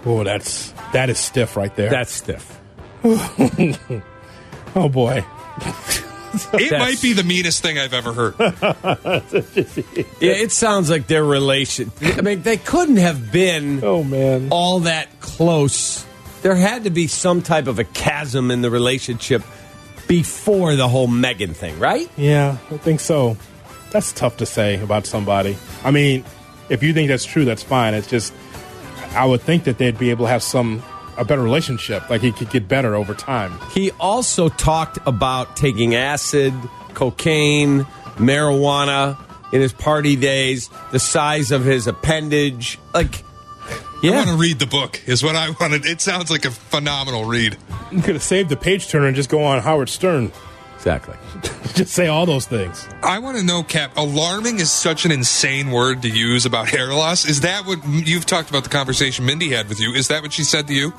Oh, 0.05 0.23
that's 0.23 0.71
that 0.93 1.09
is 1.09 1.17
stiff 1.17 1.57
right 1.57 1.75
there. 1.75 1.89
That's 1.89 2.13
stiff. 2.13 2.59
oh 4.75 4.89
boy. 4.89 5.25
It 6.53 6.69
That's- 6.69 6.79
might 6.79 7.01
be 7.01 7.13
the 7.13 7.23
meanest 7.23 7.61
thing 7.61 7.77
I've 7.77 7.93
ever 7.93 8.13
heard. 8.13 8.35
Yeah, 10.19 10.31
it 10.31 10.51
sounds 10.51 10.89
like 10.89 11.07
their 11.07 11.23
relation. 11.23 11.91
I 12.01 12.21
mean, 12.21 12.41
they 12.41 12.57
couldn't 12.57 12.97
have 12.97 13.31
been 13.31 13.81
Oh 13.83 14.03
man. 14.03 14.47
all 14.51 14.81
that 14.81 15.19
close. 15.19 16.05
There 16.41 16.55
had 16.55 16.83
to 16.85 16.89
be 16.89 17.07
some 17.07 17.41
type 17.41 17.67
of 17.67 17.79
a 17.79 17.83
chasm 17.83 18.51
in 18.51 18.61
the 18.61 18.69
relationship 18.69 19.43
before 20.07 20.75
the 20.75 20.87
whole 20.87 21.07
Meghan 21.07 21.55
thing, 21.55 21.79
right? 21.79 22.09
Yeah, 22.17 22.57
I 22.71 22.77
think 22.77 22.99
so. 22.99 23.37
That's 23.91 24.11
tough 24.13 24.37
to 24.37 24.45
say 24.45 24.79
about 24.81 25.05
somebody. 25.05 25.57
I 25.83 25.91
mean, 25.91 26.23
if 26.69 26.83
you 26.83 26.93
think 26.93 27.07
that's 27.09 27.25
true, 27.25 27.45
that's 27.45 27.63
fine. 27.63 27.93
It's 27.93 28.07
just 28.07 28.33
I 29.13 29.25
would 29.25 29.41
think 29.41 29.63
that 29.65 29.77
they'd 29.77 29.97
be 29.97 30.09
able 30.11 30.25
to 30.25 30.29
have 30.31 30.43
some 30.43 30.83
a 31.17 31.25
better 31.25 31.41
relationship. 31.41 32.09
Like 32.09 32.21
he 32.21 32.31
could 32.31 32.49
get 32.49 32.67
better 32.67 32.95
over 32.95 33.13
time. 33.13 33.57
He 33.71 33.91
also 33.91 34.49
talked 34.49 34.99
about 35.05 35.55
taking 35.55 35.95
acid, 35.95 36.53
cocaine, 36.93 37.85
marijuana 38.15 39.17
in 39.51 39.61
his 39.61 39.73
party 39.73 40.15
days, 40.15 40.69
the 40.91 40.99
size 40.99 41.51
of 41.51 41.63
his 41.63 41.87
appendage. 41.87 42.79
Like, 42.93 43.23
I 44.03 44.11
want 44.11 44.29
to 44.29 44.35
read 44.35 44.59
the 44.59 44.67
book, 44.67 45.01
is 45.07 45.23
what 45.23 45.35
I 45.35 45.49
wanted. 45.59 45.85
It 45.85 46.01
sounds 46.01 46.29
like 46.29 46.45
a 46.45 46.51
phenomenal 46.51 47.25
read. 47.25 47.57
You 47.91 48.01
could 48.01 48.15
have 48.15 48.23
saved 48.23 48.49
the 48.49 48.57
page 48.57 48.87
turner 48.87 49.07
and 49.07 49.15
just 49.15 49.29
go 49.29 49.43
on 49.43 49.61
Howard 49.61 49.89
Stern. 49.89 50.31
Exactly. 50.85 51.15
just 51.73 51.93
say 51.93 52.07
all 52.07 52.27
those 52.27 52.45
things. 52.45 52.87
I 53.01 53.17
want 53.17 53.37
to 53.37 53.43
know, 53.43 53.63
Cap, 53.63 53.97
alarming 53.97 54.59
is 54.59 54.71
such 54.71 55.03
an 55.03 55.11
insane 55.11 55.71
word 55.71 56.03
to 56.03 56.09
use 56.09 56.45
about 56.45 56.69
hair 56.69 56.93
loss. 56.93 57.25
Is 57.25 57.41
that 57.41 57.65
what 57.65 57.83
you've 57.87 58.27
talked 58.27 58.51
about 58.51 58.65
the 58.65 58.69
conversation 58.69 59.25
Mindy 59.25 59.49
had 59.49 59.67
with 59.67 59.79
you? 59.79 59.93
Is 59.93 60.09
that 60.09 60.21
what 60.21 60.31
she 60.31 60.43
said 60.43 60.67
to 60.67 60.75
you? 60.75 60.93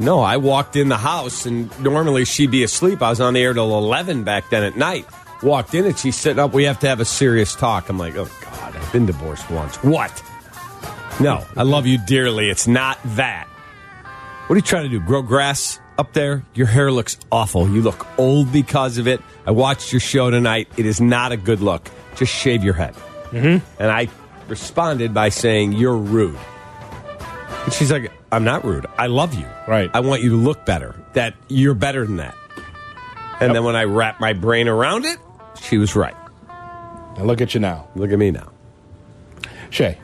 No, 0.00 0.18
I 0.18 0.38
walked 0.38 0.74
in 0.74 0.88
the 0.88 0.96
house 0.96 1.46
and 1.46 1.70
normally 1.80 2.24
she'd 2.24 2.50
be 2.50 2.64
asleep. 2.64 3.00
I 3.00 3.10
was 3.10 3.20
on 3.20 3.34
the 3.34 3.40
air 3.40 3.54
till 3.54 3.78
11 3.78 4.24
back 4.24 4.50
then 4.50 4.64
at 4.64 4.76
night. 4.76 5.06
Walked 5.40 5.74
in 5.74 5.86
and 5.86 5.96
she's 5.96 6.16
sitting 6.16 6.40
up. 6.40 6.52
We 6.52 6.64
have 6.64 6.80
to 6.80 6.88
have 6.88 6.98
a 6.98 7.04
serious 7.04 7.54
talk. 7.54 7.88
I'm 7.88 7.98
like, 7.98 8.16
oh, 8.16 8.28
God, 8.40 8.74
I've 8.74 8.92
been 8.92 9.06
divorced 9.06 9.48
once. 9.52 9.76
What? 9.84 10.20
No, 11.20 11.46
I 11.56 11.62
love 11.62 11.86
you 11.86 11.98
dearly. 12.04 12.50
It's 12.50 12.66
not 12.66 12.98
that. 13.14 13.46
What 14.48 14.54
are 14.54 14.58
you 14.58 14.62
trying 14.62 14.82
to 14.82 14.88
do? 14.88 14.98
Grow 14.98 15.22
grass 15.22 15.78
up 15.98 16.12
there? 16.12 16.44
Your 16.54 16.66
hair 16.66 16.90
looks 16.92 17.18
awful. 17.30 17.68
You 17.68 17.82
look 17.82 18.06
old 18.18 18.52
because 18.52 18.98
of 18.98 19.06
it. 19.08 19.20
I 19.46 19.50
watched 19.50 19.92
your 19.92 20.00
show 20.00 20.30
tonight. 20.30 20.68
It 20.76 20.86
is 20.86 21.00
not 21.00 21.32
a 21.32 21.36
good 21.36 21.60
look. 21.60 21.88
Just 22.16 22.32
shave 22.32 22.64
your 22.64 22.74
head. 22.74 22.94
Mm-hmm. 23.30 23.82
And 23.82 23.90
I 23.90 24.08
responded 24.48 25.12
by 25.12 25.28
saying, 25.28 25.72
You're 25.72 25.96
rude. 25.96 26.38
And 27.64 27.72
she's 27.72 27.90
like, 27.90 28.12
I'm 28.30 28.44
not 28.44 28.64
rude. 28.64 28.86
I 28.98 29.06
love 29.08 29.34
you. 29.34 29.46
Right. 29.66 29.90
I 29.92 30.00
want 30.00 30.22
you 30.22 30.30
to 30.30 30.36
look 30.36 30.64
better. 30.64 30.94
That 31.14 31.34
you're 31.48 31.74
better 31.74 32.06
than 32.06 32.16
that. 32.16 32.36
And 33.40 33.54
then 33.54 33.64
when 33.64 33.76
I 33.76 33.84
wrapped 33.84 34.20
my 34.20 34.32
brain 34.32 34.68
around 34.68 35.04
it, 35.04 35.18
she 35.60 35.78
was 35.78 35.94
right. 35.94 36.14
And 37.16 37.26
look 37.26 37.40
at 37.40 37.54
you 37.54 37.60
now, 37.60 37.88
Look 37.96 38.12
at 38.12 38.18
me 38.18 38.30
now. 38.30 38.52
Shay. 39.70 39.98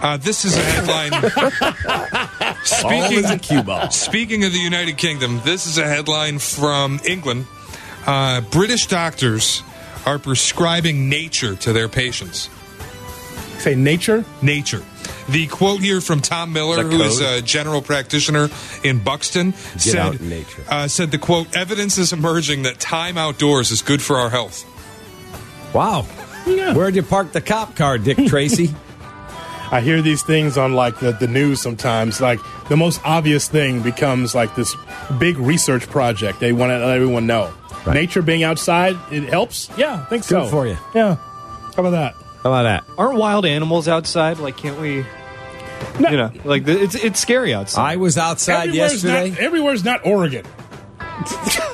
Uh, 0.00 0.16
this 0.16 0.44
is 0.44 0.56
a 0.56 0.60
headline. 0.60 1.12
speaking, 2.64 3.24
a 3.24 3.38
cue 3.38 3.62
ball. 3.62 3.90
speaking 3.90 4.44
of 4.44 4.52
the 4.52 4.58
United 4.58 4.96
Kingdom, 4.96 5.40
this 5.44 5.66
is 5.66 5.78
a 5.78 5.86
headline 5.86 6.38
from 6.38 7.00
England. 7.06 7.46
Uh, 8.06 8.40
British 8.40 8.86
doctors 8.86 9.62
are 10.06 10.18
prescribing 10.18 11.08
nature 11.08 11.54
to 11.56 11.72
their 11.72 11.88
patients. 11.88 12.48
Say 13.58 13.74
nature. 13.76 14.24
Nature. 14.42 14.82
The 15.28 15.46
quote 15.46 15.80
here 15.80 16.00
from 16.00 16.20
Tom 16.20 16.52
Miller, 16.52 16.82
who 16.82 17.00
is 17.00 17.20
a 17.20 17.40
general 17.40 17.80
practitioner 17.80 18.48
in 18.82 18.98
Buxton, 18.98 19.52
said, 19.52 20.20
in 20.20 20.28
nature. 20.28 20.64
Uh, 20.68 20.88
said 20.88 21.12
the 21.12 21.18
quote, 21.18 21.54
evidence 21.54 21.96
is 21.96 22.12
emerging 22.12 22.62
that 22.62 22.80
time 22.80 23.16
outdoors 23.16 23.70
is 23.70 23.82
good 23.82 24.02
for 24.02 24.16
our 24.16 24.30
health. 24.30 24.64
Wow. 25.72 26.02
Where'd 26.44 26.96
you 26.96 27.04
park 27.04 27.32
the 27.32 27.40
cop 27.40 27.76
car, 27.76 27.98
Dick 27.98 28.16
Tracy? 28.26 28.74
I 29.72 29.80
hear 29.80 30.02
these 30.02 30.22
things 30.22 30.58
on 30.58 30.74
like 30.74 31.00
the, 31.00 31.12
the 31.12 31.26
news 31.26 31.60
sometimes. 31.62 32.20
Like 32.20 32.38
the 32.68 32.76
most 32.76 33.00
obvious 33.04 33.48
thing 33.48 33.80
becomes 33.80 34.34
like 34.34 34.54
this 34.54 34.76
big 35.18 35.38
research 35.38 35.88
project. 35.88 36.40
They 36.40 36.52
want 36.52 36.70
to 36.70 36.78
let 36.78 36.94
everyone 36.96 37.26
know. 37.26 37.50
Right. 37.86 37.94
Nature 37.94 38.20
being 38.20 38.42
outside, 38.42 38.96
it 39.10 39.24
helps. 39.24 39.70
Yeah, 39.78 39.94
I 39.94 40.04
think 40.10 40.24
so. 40.24 40.46
For 40.46 40.66
you. 40.66 40.76
Yeah. 40.94 41.14
How 41.14 41.72
about 41.78 41.90
that? 41.90 42.14
How 42.42 42.50
about 42.50 42.64
that? 42.64 42.84
Aren't 42.98 43.18
wild 43.18 43.46
animals 43.46 43.88
outside? 43.88 44.38
Like, 44.38 44.58
can't 44.58 44.78
we? 44.78 45.06
You 45.98 46.16
know, 46.16 46.30
like 46.44 46.68
it's 46.68 46.94
it's 46.94 47.18
scary 47.18 47.54
outside. 47.54 47.92
I 47.92 47.96
was 47.96 48.16
outside 48.16 48.68
Everywhere's 48.68 49.04
yesterday. 49.04 49.30
not, 49.30 49.38
everywhere's 49.38 49.84
not 49.84 50.06
Oregon. 50.06 50.44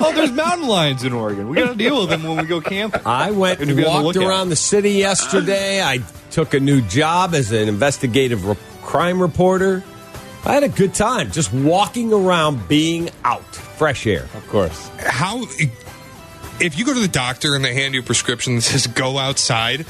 oh, 0.00 0.12
there's 0.14 0.32
mountain 0.32 0.66
lions 0.66 1.04
in 1.04 1.12
Oregon. 1.12 1.48
We 1.48 1.56
got 1.56 1.70
to 1.70 1.74
deal 1.74 2.00
with 2.00 2.10
them 2.10 2.22
when 2.22 2.36
we 2.36 2.44
go 2.44 2.60
camping. 2.60 3.02
I 3.04 3.32
went 3.32 3.60
and 3.60 3.68
be 3.68 3.82
the 3.82 3.88
walked 3.88 4.16
around 4.16 4.48
the 4.48 4.56
city 4.56 4.92
yesterday. 4.92 5.82
I 5.82 5.98
took 6.30 6.54
a 6.54 6.60
new 6.60 6.80
job 6.82 7.34
as 7.34 7.52
an 7.52 7.68
investigative 7.68 8.46
re- 8.46 8.56
crime 8.82 9.20
reporter. 9.20 9.82
I 10.44 10.54
had 10.54 10.62
a 10.62 10.68
good 10.68 10.94
time 10.94 11.30
just 11.30 11.52
walking 11.52 12.12
around, 12.12 12.68
being 12.68 13.10
out, 13.24 13.54
fresh 13.54 14.06
air. 14.06 14.28
Of 14.34 14.46
course. 14.48 14.88
How, 14.98 15.42
if 16.60 16.78
you 16.78 16.84
go 16.84 16.94
to 16.94 17.00
the 17.00 17.08
doctor 17.08 17.54
and 17.54 17.64
they 17.64 17.74
hand 17.74 17.94
you 17.94 18.00
a 18.00 18.04
prescription 18.04 18.56
that 18.56 18.62
says 18.62 18.86
go 18.86 19.18
outside, 19.18 19.84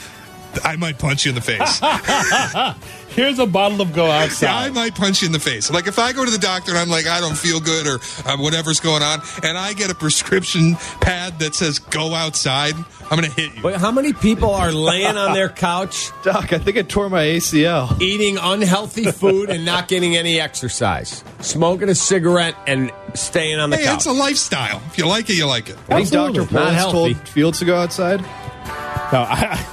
I 0.65 0.77
might 0.77 0.99
punch 0.99 1.25
you 1.25 1.31
in 1.31 1.35
the 1.35 1.41
face. 1.41 1.81
Here's 3.11 3.39
a 3.39 3.47
bottle 3.47 3.81
of 3.81 3.93
Go 3.95 4.07
Yeah, 4.07 4.57
I 4.57 4.71
might 4.71 4.95
punch 4.95 5.23
you 5.23 5.27
in 5.27 5.33
the 5.33 5.41
face. 5.41 5.71
Like 5.71 5.87
if 5.87 5.99
I 5.99 6.13
go 6.13 6.25
to 6.25 6.31
the 6.31 6.39
doctor 6.39 6.71
and 6.71 6.79
I'm 6.79 6.89
like, 6.89 7.07
I 7.07 7.21
don't 7.21 7.37
feel 7.37 7.59
good 7.61 7.87
or 7.87 7.95
uh, 8.29 8.37
whatever's 8.37 8.81
going 8.81 9.03
on, 9.03 9.21
and 9.43 9.59
I 9.59 9.73
get 9.73 9.91
a 9.91 9.95
prescription 9.95 10.75
pad 11.01 11.39
that 11.41 11.55
says 11.55 11.79
go 11.79 12.15
outside, 12.15 12.75
I'm 13.11 13.19
going 13.19 13.25
to 13.31 13.41
hit 13.41 13.57
you. 13.57 13.63
But 13.63 13.77
how 13.81 13.91
many 13.91 14.13
people 14.13 14.51
are 14.51 14.71
laying 14.71 15.17
on 15.17 15.33
their 15.35 15.49
couch 15.49 16.11
Doc, 16.23 16.53
I 16.53 16.59
think 16.59 16.77
I 16.77 16.83
tore 16.83 17.09
my 17.11 17.25
ACL. 17.25 18.01
eating 18.01 18.37
unhealthy 18.41 19.11
food 19.11 19.51
and 19.51 19.65
not 19.65 19.89
getting 19.89 20.17
any 20.17 20.41
exercise, 20.41 21.25
smoking 21.41 21.89
a 21.89 21.95
cigarette 21.95 22.55
and 22.67 22.93
staying 23.15 23.59
on 23.59 23.71
the 23.71 23.77
Hey, 23.79 23.85
couch? 23.85 23.97
it's 23.97 24.07
a 24.07 24.13
lifestyle. 24.13 24.81
If 24.87 24.99
you 24.99 25.07
like 25.07 25.29
it, 25.31 25.37
you 25.37 25.47
like 25.47 25.69
it. 25.71 25.77
I 25.89 25.97
think 26.05 26.11
Dr. 26.11 26.43
Absolutely. 26.43 26.55
Not 26.55 26.69
Foles 26.69 26.75
healthy. 26.75 27.15
told 27.15 27.29
Fields 27.29 27.59
to 27.61 27.65
go 27.65 27.77
outside. 27.77 28.21
No, 28.21 29.23
I, 29.27 29.67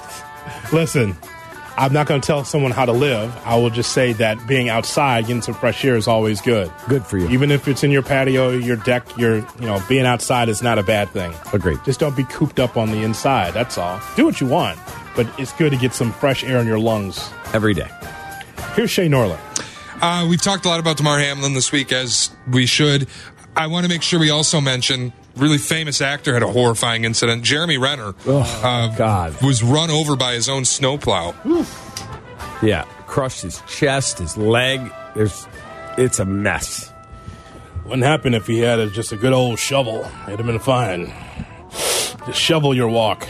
listen, 0.72 1.16
I'm 1.78 1.92
not 1.92 2.08
going 2.08 2.22
to 2.22 2.26
tell 2.26 2.46
someone 2.46 2.72
how 2.72 2.86
to 2.86 2.94
live. 2.94 3.36
I 3.44 3.58
will 3.58 3.70
just 3.70 3.92
say 3.92 4.14
that 4.14 4.48
being 4.48 4.70
outside, 4.70 5.28
getting 5.28 5.42
some 5.42 5.54
fresh 5.54 5.84
air 5.84 5.96
is 5.98 6.08
always 6.08 6.40
good. 6.40 6.72
Good 6.88 7.06
for 7.06 7.18
you. 7.18 7.28
Even 7.30 7.52
if 7.52 7.68
it's 7.68 7.84
in 7.84 7.92
your 7.92 8.02
patio, 8.02 8.52
your 8.52 8.78
deck, 8.78 9.06
your, 9.18 9.38
you 9.38 9.66
know, 9.66 9.84
being 9.90 10.06
outside 10.06 10.48
is 10.48 10.62
not 10.62 10.80
a 10.80 10.84
bad 10.84 11.10
thing. 11.10 11.34
Agreed. 11.52 11.80
Just 11.84 12.00
don't 12.00 12.16
be 12.16 12.24
cooped 12.26 12.60
up 12.60 12.78
on 12.78 12.92
the 12.92 13.04
inside. 13.04 13.54
That's 13.54 13.78
all. 13.78 14.00
Do 14.16 14.24
what 14.26 14.40
you 14.40 14.48
want, 14.48 14.80
but 15.16 15.28
it's 15.38 15.52
good 15.54 15.72
to 15.72 15.78
get 15.78 15.94
some 15.94 16.14
fresh 16.14 16.44
air 16.44 16.60
in 16.60 16.68
your 16.68 16.80
lungs. 16.80 17.30
Every 17.54 17.74
day. 17.74 17.90
Here's 18.76 18.92
Shay 18.92 19.08
Norland. 19.08 19.42
Uh, 20.02 20.28
we've 20.30 20.42
talked 20.42 20.66
a 20.66 20.70
lot 20.70 20.80
about 20.80 20.98
Damar 20.98 21.20
Hamlin 21.20 21.54
this 21.54 21.72
week, 21.72 21.92
as 21.92 22.30
we 22.52 22.66
should. 22.66 23.08
I 23.56 23.68
want 23.68 23.86
to 23.86 23.90
make 23.90 24.02
sure 24.02 24.20
we 24.20 24.30
also 24.30 24.60
mention 24.60 25.14
really 25.36 25.58
famous 25.58 26.02
actor 26.02 26.34
had 26.34 26.44
a 26.44 26.52
horrifying 26.52 27.04
incident. 27.04 27.44
Jeremy 27.44 27.78
Renner 27.78 28.14
uh, 28.28 28.96
God. 28.96 29.42
was 29.42 29.62
run 29.64 29.90
over 29.90 30.16
by 30.16 30.34
his 30.34 30.50
own 30.50 30.66
snowplow. 30.66 31.34
Yeah, 32.62 32.84
crushed 33.08 33.42
his 33.44 33.62
chest, 33.68 34.20
his 34.20 34.38
leg. 34.38 34.92
There's, 35.16 35.48
it's 35.98 36.20
a 36.20 36.26
mess. 36.26 36.92
Wouldn't 37.86 38.04
happen 38.04 38.34
if 38.34 38.48
he 38.48 38.60
had 38.60 38.80
a, 38.80 38.90
just 38.90 39.12
a 39.12 39.18
good 39.18 39.34
old 39.34 39.60
shovel. 39.60 40.00
It'd 40.28 40.40
have 40.40 40.46
been 40.46 40.60
fine. 40.60 41.14
Just 42.26 42.40
shovel 42.40 42.74
your 42.74 42.88
walk. 42.88 43.28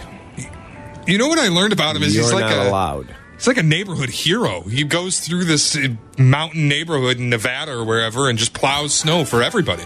You 1.07 1.17
know 1.17 1.27
what 1.27 1.39
I 1.39 1.49
learned 1.49 1.73
about 1.73 1.95
him 1.95 2.03
is 2.03 2.15
You're 2.15 2.23
he's 2.23 2.33
like 2.33 2.45
not 2.45 2.65
a 2.65 2.69
allowed. 2.69 3.13
he's 3.33 3.47
like 3.47 3.57
a 3.57 3.63
neighborhood 3.63 4.09
hero. 4.09 4.61
He 4.61 4.83
goes 4.85 5.19
through 5.19 5.43
this 5.43 5.75
uh, 5.75 5.89
mountain 6.17 6.67
neighborhood 6.67 7.17
in 7.17 7.29
Nevada 7.29 7.73
or 7.73 7.83
wherever 7.83 8.29
and 8.29 8.39
just 8.39 8.53
plows 8.53 8.93
snow 8.93 9.25
for 9.25 9.43
everybody. 9.43 9.83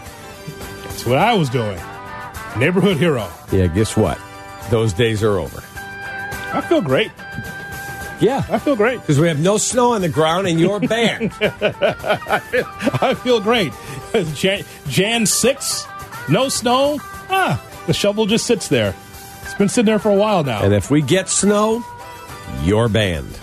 That's 0.84 1.06
what 1.06 1.18
I 1.18 1.34
was 1.34 1.50
doing. 1.50 1.80
Neighborhood 2.58 2.98
hero. 2.98 3.30
Yeah, 3.52 3.68
guess 3.68 3.96
what? 3.96 4.20
Those 4.70 4.94
days 4.94 5.24
are 5.24 5.38
over. 5.40 5.64
I 6.52 6.62
feel 6.68 6.82
great. 6.82 7.12
Yeah, 8.20 8.44
I 8.50 8.60
feel 8.60 8.76
great. 8.76 9.00
because 9.00 9.20
we 9.20 9.28
have 9.30 9.40
no 9.40 9.58
snow 9.58 9.94
on 9.94 10.02
the 10.02 10.10
ground 10.10 10.46
and 10.48 10.60
you're 10.60 10.80
banned. 10.80 11.32
I 11.42 13.16
feel 13.24 13.40
great. 13.40 13.72
Jan, 14.34 14.64
Jan 14.88 15.26
6, 15.26 15.86
no 16.30 16.50
snow. 16.50 17.00
Ah, 17.30 17.64
the 17.88 17.94
shovel 17.94 18.26
just 18.26 18.46
sits 18.46 18.68
there. 18.68 18.94
It's 19.44 19.54
been 19.54 19.70
sitting 19.70 19.86
there 19.86 20.00
for 20.00 20.10
a 20.10 20.16
while 20.16 20.44
now. 20.44 20.64
and 20.64 20.74
if 20.74 20.92
we 20.92 21.02
get 21.02 21.30
snow, 21.30 21.84
you're 22.64 22.90
banned. 22.90 23.40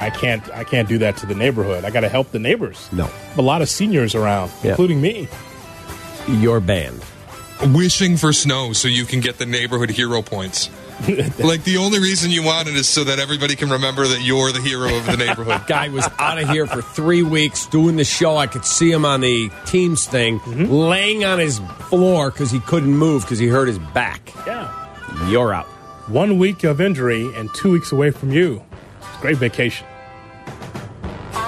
I 0.00 0.10
can't 0.10 0.48
I 0.52 0.64
can't 0.64 0.88
do 0.88 0.98
that 0.98 1.16
to 1.18 1.26
the 1.26 1.34
neighborhood. 1.34 1.84
I 1.84 1.90
got 1.90 2.00
to 2.00 2.08
help 2.08 2.30
the 2.30 2.38
neighbors. 2.38 2.88
No. 2.92 3.10
A 3.36 3.42
lot 3.42 3.60
of 3.62 3.68
seniors 3.68 4.14
around, 4.14 4.50
Yeah. 4.62 4.70
including 4.70 5.00
me. 5.00 5.28
You're 6.28 6.60
banned. 6.60 7.04
Wishing 7.64 8.16
for 8.16 8.32
snow 8.32 8.72
so 8.72 8.88
you 8.88 9.04
can 9.04 9.20
get 9.20 9.38
the 9.38 9.46
neighborhood 9.46 9.90
hero 9.90 10.20
points. 10.22 10.68
like 11.38 11.64
the 11.64 11.78
only 11.78 11.98
reason 11.98 12.30
you 12.30 12.42
want 12.42 12.68
it 12.68 12.74
is 12.74 12.88
so 12.88 13.04
that 13.04 13.18
everybody 13.18 13.56
can 13.56 13.70
remember 13.70 14.06
that 14.06 14.22
you're 14.22 14.52
the 14.52 14.60
hero 14.60 14.96
of 14.96 15.06
the 15.06 15.16
neighborhood. 15.16 15.62
Guy 15.66 15.88
was 15.88 16.08
out 16.18 16.38
of 16.38 16.48
here 16.48 16.66
for 16.66 16.82
three 16.82 17.22
weeks 17.22 17.66
doing 17.66 17.96
the 17.96 18.04
show. 18.04 18.36
I 18.36 18.46
could 18.46 18.64
see 18.64 18.90
him 18.90 19.04
on 19.04 19.20
the 19.20 19.50
Teams 19.64 20.06
thing, 20.06 20.40
mm-hmm. 20.40 20.72
laying 20.72 21.24
on 21.24 21.38
his 21.38 21.60
floor 21.88 22.30
because 22.30 22.50
he 22.50 22.60
couldn't 22.60 22.94
move 22.94 23.22
because 23.22 23.38
he 23.38 23.46
hurt 23.48 23.68
his 23.68 23.78
back. 23.78 24.32
Yeah. 24.46 25.28
You're 25.28 25.54
out. 25.54 25.66
One 26.08 26.38
week 26.38 26.64
of 26.64 26.80
injury 26.80 27.32
and 27.34 27.52
two 27.54 27.72
weeks 27.72 27.92
away 27.92 28.10
from 28.10 28.32
you. 28.32 28.62
Great 29.20 29.38
vacation. 29.38 29.86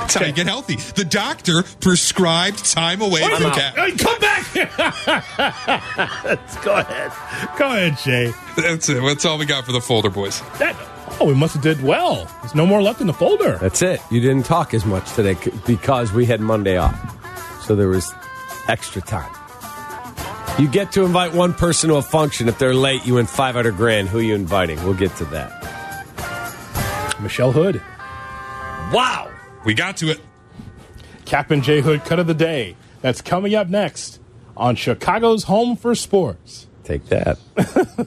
That's 0.05 0.15
how 0.17 0.27
you 0.27 0.33
get 0.33 0.47
healthy. 0.47 0.77
The 0.77 1.05
doctor 1.05 1.63
prescribed 1.81 2.65
time 2.71 3.01
away 3.01 3.21
from 3.23 3.47
out. 3.47 3.55
cat. 3.55 3.75
Hey, 3.75 3.93
come 3.97 4.21
back! 4.21 4.55
Let's 6.25 6.57
go 6.65 6.77
ahead. 6.77 7.59
Go 7.59 7.67
ahead, 7.67 7.99
Shay. 7.99 8.33
That's 8.57 8.89
it. 8.89 9.03
That's 9.03 9.25
all 9.25 9.39
we 9.39 9.47
got 9.47 9.65
for 9.65 9.73
the 9.73 9.81
folder 9.81 10.11
boys. 10.11 10.41
That, 10.59 10.77
oh, 11.21 11.27
we 11.27 11.35
must 11.35 11.55
have 11.55 11.63
did 11.63 11.83
well. 11.83 12.31
There's 12.43 12.55
no 12.55 12.67
more 12.67 12.83
left 12.83 13.01
in 13.01 13.07
the 13.07 13.15
folder. 13.15 13.57
That's 13.57 13.81
it. 13.83 14.01
You 14.11 14.21
didn't 14.21 14.45
talk 14.45 14.75
as 14.75 14.85
much 14.85 15.11
today 15.15 15.37
because 15.67 16.13
we 16.13 16.27
had 16.27 16.41
Monday 16.41 16.77
off. 16.77 16.95
So 17.65 17.75
there 17.75 17.89
was 17.89 18.13
extra 18.69 19.01
time. 19.01 19.33
You 20.59 20.69
get 20.69 20.93
to 20.93 21.05
invite 21.05 21.33
one 21.33 21.55
person 21.55 21.89
to 21.89 21.97
a 21.97 22.03
function. 22.03 22.47
If 22.47 22.59
they're 22.59 22.75
late, 22.75 23.05
you 23.07 23.15
win 23.15 23.27
500 23.27 23.75
grand. 23.77 24.09
Who 24.09 24.19
are 24.19 24.23
you 24.23 24.35
inviting? 24.35 24.81
We'll 24.85 24.95
get 24.95 25.17
to 25.17 25.25
that. 25.27 25.63
Michelle 27.21 27.53
Hood. 27.53 27.81
Wow. 28.95 29.31
We 29.65 29.75
got 29.75 29.97
to 29.99 30.11
it. 30.11 30.21
Cap 31.25 31.51
and 31.51 31.63
J 31.63 31.81
Hood 31.81 32.05
cut 32.05 32.19
of 32.19 32.27
the 32.27 32.35
day. 32.35 32.77
That's 33.01 33.21
coming 33.21 33.55
up 33.55 33.69
next 33.69 34.21
on 34.57 34.77
Chicago's 34.77 35.45
Home 35.45 35.77
for 35.77 35.95
Sports. 35.95 36.67
Take 36.85 37.07
that. 37.07 37.39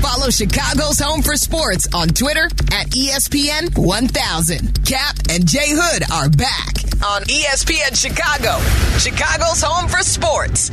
Follow 0.00 0.30
Chicago's 0.30 0.98
Home 1.00 1.22
for 1.22 1.36
Sports 1.36 1.86
on 1.94 2.08
Twitter 2.08 2.44
at 2.72 2.88
ESPN 2.88 3.76
1000. 3.78 4.84
Cap 4.86 5.16
and 5.30 5.46
Jay 5.46 5.68
Hood 5.70 6.02
are 6.10 6.30
back 6.30 6.74
on 7.04 7.22
ESPN 7.22 7.94
Chicago, 7.94 8.58
Chicago's 8.98 9.62
Home 9.62 9.88
for 9.88 9.98
Sports. 10.02 10.70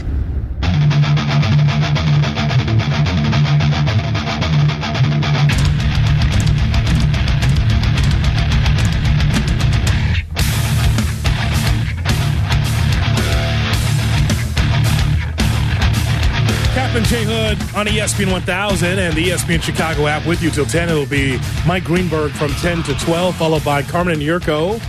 Cap 16.95 17.01
and 17.01 17.07
J 17.07 17.23
Hood 17.25 17.75
on 17.75 17.87
ESPN 17.87 18.31
1000 18.31 18.99
and 18.99 19.13
the 19.17 19.25
ESPN 19.25 19.61
Chicago 19.61 20.07
app 20.07 20.25
with 20.25 20.41
you 20.41 20.49
till 20.49 20.65
10. 20.65 20.87
It'll 20.87 21.05
be 21.05 21.37
Mike 21.67 21.83
Greenberg 21.83 22.31
from 22.31 22.51
10 22.51 22.83
to 22.83 22.93
12, 22.99 23.35
followed 23.35 23.65
by 23.65 23.81
Carmen 23.81 24.13
and 24.13 24.23
Yurko 24.23 24.79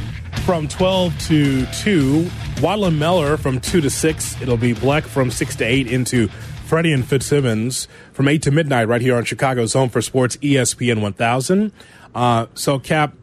from 0.45 0.69
12 0.69 1.19
to 1.27 1.67
2, 1.67 2.31
Waddle 2.63 2.85
and 2.85 2.99
Meller 3.01 3.37
from 3.37 3.59
2 3.59 3.81
to 3.81 3.91
6. 3.91 4.41
It'll 4.41 4.57
be 4.57 4.73
Black 4.73 5.03
from 5.05 5.33
6 5.33 5.57
to 5.57 5.65
8 5.65 5.89
into 5.89 6.29
Freddie 6.67 6.93
and 6.93 7.05
Fitzsimmons 7.05 7.89
from 8.13 8.29
8 8.29 8.41
to 8.43 8.53
midnight 8.53 8.87
right 8.87 9.01
here 9.01 9.17
on 9.17 9.25
Chicago's 9.25 9.73
Home 9.73 9.89
for 9.89 10.01
Sports, 10.01 10.37
ESPN 10.37 11.03
1000. 11.03 11.73
Uh, 12.15 12.47
so, 12.55 12.79
Cap, 12.79 13.15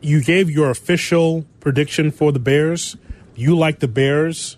you 0.00 0.22
gave 0.22 0.50
your 0.50 0.70
official 0.70 1.44
prediction 1.60 2.10
for 2.10 2.32
the 2.32 2.40
Bears. 2.40 2.96
You 3.34 3.58
like 3.58 3.80
the 3.80 3.88
Bears 3.88 4.56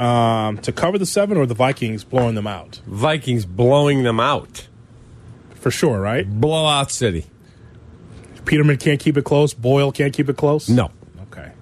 um, 0.00 0.58
to 0.58 0.72
cover 0.72 0.98
the 0.98 1.06
seven 1.06 1.36
or 1.36 1.46
the 1.46 1.54
Vikings 1.54 2.04
blowing 2.04 2.34
them 2.34 2.46
out? 2.46 2.80
Vikings 2.86 3.46
blowing 3.46 4.02
them 4.02 4.18
out. 4.18 4.66
For 5.54 5.70
sure, 5.70 6.00
right? 6.00 6.28
Blowout 6.28 6.90
city. 6.90 7.26
Peterman 8.46 8.78
can't 8.78 8.98
keep 8.98 9.16
it 9.18 9.24
close. 9.24 9.52
Boyle 9.52 9.92
can't 9.92 10.14
keep 10.14 10.28
it 10.28 10.36
close. 10.36 10.68
No. 10.68 10.90
Okay. 11.30 11.52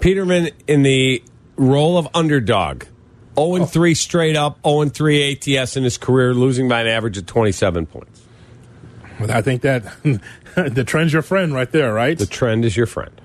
Peterman 0.00 0.50
in 0.66 0.82
the 0.82 1.22
role 1.56 1.98
of 1.98 2.08
underdog. 2.14 2.84
0 3.38 3.66
3 3.66 3.94
straight 3.94 4.34
up, 4.34 4.58
0 4.66 4.88
3 4.88 5.32
ATS 5.58 5.76
in 5.76 5.84
his 5.84 5.98
career, 5.98 6.32
losing 6.32 6.70
by 6.70 6.80
an 6.80 6.86
average 6.86 7.18
of 7.18 7.26
27 7.26 7.84
points. 7.84 8.22
Well, 9.20 9.30
I 9.30 9.42
think 9.42 9.60
that 9.62 9.84
the 10.54 10.84
trend's 10.84 11.12
your 11.12 11.20
friend 11.20 11.52
right 11.52 11.70
there, 11.70 11.92
right? 11.92 12.18
The 12.18 12.24
trend 12.24 12.64
is 12.64 12.76
your 12.76 12.86
friend. 12.86 13.20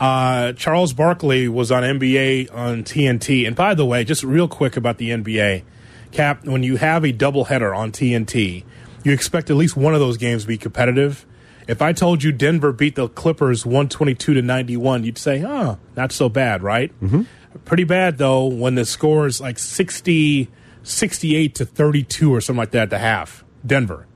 Uh, 0.00 0.52
Charles 0.54 0.92
Barkley 0.92 1.48
was 1.48 1.70
on 1.70 1.82
NBA 1.82 2.52
on 2.54 2.82
TNT. 2.82 3.46
And 3.46 3.54
by 3.54 3.74
the 3.74 3.86
way, 3.86 4.04
just 4.04 4.24
real 4.24 4.48
quick 4.48 4.76
about 4.76 4.98
the 4.98 5.10
NBA, 5.10 5.62
Cap, 6.10 6.44
when 6.44 6.62
you 6.62 6.76
have 6.76 7.04
a 7.04 7.12
doubleheader 7.12 7.76
on 7.76 7.92
TNT, 7.92 8.64
you 9.04 9.12
expect 9.12 9.50
at 9.50 9.56
least 9.56 9.76
one 9.76 9.94
of 9.94 10.00
those 10.00 10.16
games 10.16 10.42
to 10.42 10.48
be 10.48 10.58
competitive. 10.58 11.26
If 11.68 11.80
I 11.80 11.92
told 11.92 12.22
you 12.22 12.32
Denver 12.32 12.72
beat 12.72 12.96
the 12.96 13.08
Clippers 13.08 13.64
122 13.64 14.34
to 14.34 14.42
91, 14.42 15.04
you'd 15.04 15.18
say, 15.18 15.44
oh, 15.44 15.78
not 15.96 16.12
so 16.12 16.28
bad, 16.28 16.62
right? 16.62 16.92
Mm-hmm. 17.00 17.22
Pretty 17.64 17.84
bad, 17.84 18.18
though, 18.18 18.46
when 18.46 18.74
the 18.74 18.84
score 18.84 19.26
is 19.26 19.40
like 19.40 19.58
60, 19.58 20.50
68 20.82 21.54
to 21.54 21.64
32 21.64 22.34
or 22.34 22.40
something 22.40 22.58
like 22.58 22.72
that 22.72 22.82
at 22.82 22.90
the 22.90 22.98
half. 22.98 23.44
Denver. 23.64 24.06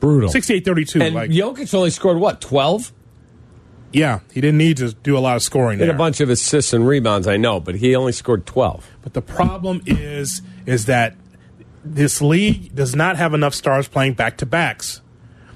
Brutal. 0.00 0.30
68 0.30 0.64
32. 0.64 1.02
And 1.02 1.14
Like, 1.14 1.30
Jokic 1.30 1.72
only 1.74 1.90
scored 1.90 2.18
what, 2.18 2.40
12? 2.40 2.92
Yeah, 3.94 4.20
he 4.32 4.40
didn't 4.40 4.58
need 4.58 4.78
to 4.78 4.92
do 4.92 5.16
a 5.16 5.20
lot 5.20 5.36
of 5.36 5.42
scoring 5.42 5.78
Did 5.78 5.88
there. 5.88 5.94
a 5.94 5.98
bunch 5.98 6.20
of 6.20 6.28
assists 6.28 6.72
and 6.72 6.86
rebounds, 6.86 7.26
I 7.26 7.36
know, 7.36 7.60
but 7.60 7.76
he 7.76 7.94
only 7.94 8.12
scored 8.12 8.46
12. 8.46 8.90
But 9.02 9.14
the 9.14 9.22
problem 9.22 9.82
is, 9.86 10.42
is 10.66 10.86
that 10.86 11.14
this 11.84 12.20
league 12.20 12.74
does 12.74 12.96
not 12.96 13.16
have 13.16 13.34
enough 13.34 13.54
stars 13.54 13.88
playing 13.88 14.14
back 14.14 14.38
to 14.38 14.46
backs. 14.46 15.00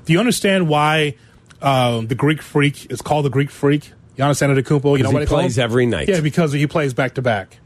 Do 0.05 0.13
you 0.13 0.21
understand 0.21 0.69
why 0.69 1.17
uh, 1.61 2.03
the 2.03 2.15
Greek 2.15 2.43
Freak 2.43 2.91
is 2.91 3.03
called 3.03 3.25
the 3.25 3.31
Greek 3.31 3.51
Freak? 3.51 3.93
Giannis 4.17 4.43
Antetokounmpo. 4.43 4.97
You 4.99 5.05
know 5.05 5.11
he 5.11 5.15
what 5.17 5.29
call 5.29 5.39
plays 5.39 5.59
every 5.59 5.87
night. 5.87 6.09
Yeah, 6.09 6.21
because 6.21 6.53
he 6.53 6.67
plays 6.67 6.93
back 6.95 7.15
to 7.15 7.23
back. 7.23 7.59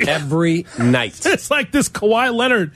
Every 0.00 0.66
night. 0.78 1.24
It's 1.26 1.50
like 1.50 1.70
this 1.72 1.88
Kawhi 1.88 2.34
Leonard, 2.34 2.72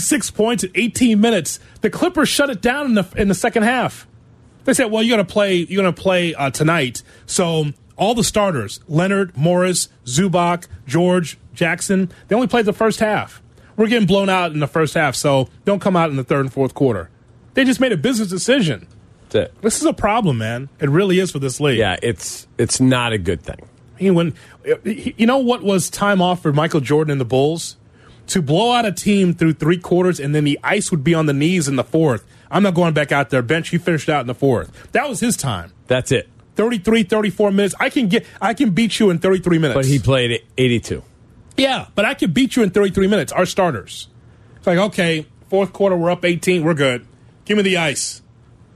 six 0.00 0.30
points 0.30 0.64
in 0.64 0.70
18 0.74 1.20
minutes. 1.20 1.60
The 1.82 1.90
Clippers 1.90 2.28
shut 2.28 2.50
it 2.50 2.62
down 2.62 2.86
in 2.86 2.94
the 2.94 3.06
in 3.16 3.28
the 3.28 3.34
second 3.34 3.64
half. 3.64 4.06
They 4.66 4.74
said, 4.74 4.86
"Well, 4.90 5.02
you're 5.02 5.16
going 5.16 5.26
to 5.26 5.32
play. 5.32 5.54
You're 5.54 5.82
going 5.82 5.94
to 5.94 6.00
play 6.00 6.34
uh, 6.34 6.50
tonight." 6.50 7.02
So 7.24 7.72
all 7.96 8.14
the 8.14 8.24
starters: 8.24 8.80
Leonard, 8.88 9.36
Morris, 9.36 9.88
Zubac, 10.04 10.66
George, 10.86 11.38
Jackson. 11.54 12.12
They 12.28 12.34
only 12.34 12.48
played 12.48 12.66
the 12.66 12.72
first 12.72 13.00
half. 13.00 13.42
We're 13.76 13.88
getting 13.88 14.06
blown 14.06 14.28
out 14.28 14.52
in 14.52 14.60
the 14.60 14.66
first 14.66 14.94
half, 14.94 15.14
so 15.14 15.48
don't 15.64 15.80
come 15.80 15.96
out 15.96 16.10
in 16.10 16.16
the 16.16 16.24
third 16.24 16.40
and 16.40 16.52
fourth 16.52 16.74
quarter. 16.74 17.10
They 17.54 17.64
just 17.64 17.80
made 17.80 17.92
a 17.92 17.96
business 17.96 18.28
decision. 18.28 18.86
That's 19.28 19.50
it. 19.50 19.62
This 19.62 19.80
is 19.80 19.86
a 19.86 19.92
problem, 19.92 20.38
man. 20.38 20.68
It 20.80 20.90
really 20.90 21.18
is 21.18 21.30
for 21.30 21.38
this 21.38 21.60
league. 21.60 21.78
Yeah, 21.78 21.96
it's 22.02 22.46
it's 22.58 22.80
not 22.80 23.12
a 23.12 23.18
good 23.18 23.42
thing. 23.42 23.60
I 23.98 24.02
mean, 24.02 24.14
when 24.14 24.34
you 24.84 25.26
know 25.26 25.38
what 25.38 25.62
was 25.62 25.88
time 25.88 26.20
off 26.20 26.42
for 26.42 26.52
Michael 26.52 26.80
Jordan 26.80 27.12
and 27.12 27.20
the 27.20 27.24
Bulls 27.24 27.76
to 28.28 28.42
blow 28.42 28.72
out 28.72 28.84
a 28.84 28.92
team 28.92 29.34
through 29.34 29.54
three 29.54 29.78
quarters, 29.78 30.18
and 30.20 30.34
then 30.34 30.44
the 30.44 30.58
ice 30.62 30.90
would 30.90 31.04
be 31.04 31.14
on 31.14 31.26
the 31.26 31.32
knees 31.32 31.68
in 31.68 31.76
the 31.76 31.84
fourth. 31.84 32.24
I'm 32.50 32.62
not 32.62 32.74
going 32.74 32.94
back 32.94 33.12
out 33.12 33.30
there. 33.30 33.42
Bench, 33.42 33.72
you 33.72 33.78
finished 33.78 34.08
out 34.08 34.20
in 34.20 34.26
the 34.26 34.34
fourth. 34.34 34.90
That 34.92 35.08
was 35.08 35.20
his 35.20 35.36
time. 35.36 35.72
That's 35.86 36.12
it. 36.12 36.28
33, 36.56 37.02
34 37.02 37.50
minutes. 37.52 37.74
I 37.78 37.90
can 37.90 38.08
get. 38.08 38.24
I 38.40 38.54
can 38.54 38.70
beat 38.70 38.98
you 38.98 39.10
in 39.10 39.18
33 39.18 39.58
minutes. 39.58 39.76
But 39.76 39.84
he 39.84 39.98
played 39.98 40.42
82. 40.56 41.02
yeah, 41.56 41.86
but 41.94 42.04
I 42.04 42.14
can 42.14 42.32
beat 42.32 42.56
you 42.56 42.62
in 42.62 42.70
33 42.70 43.06
minutes. 43.08 43.32
Our 43.32 43.46
starters. 43.46 44.08
It's 44.56 44.66
like 44.66 44.78
okay, 44.78 45.26
fourth 45.48 45.72
quarter, 45.72 45.96
we're 45.96 46.10
up 46.10 46.24
18. 46.24 46.64
We're 46.64 46.74
good. 46.74 47.06
Give 47.44 47.56
me 47.56 47.62
the 47.62 47.76
ice. 47.76 48.22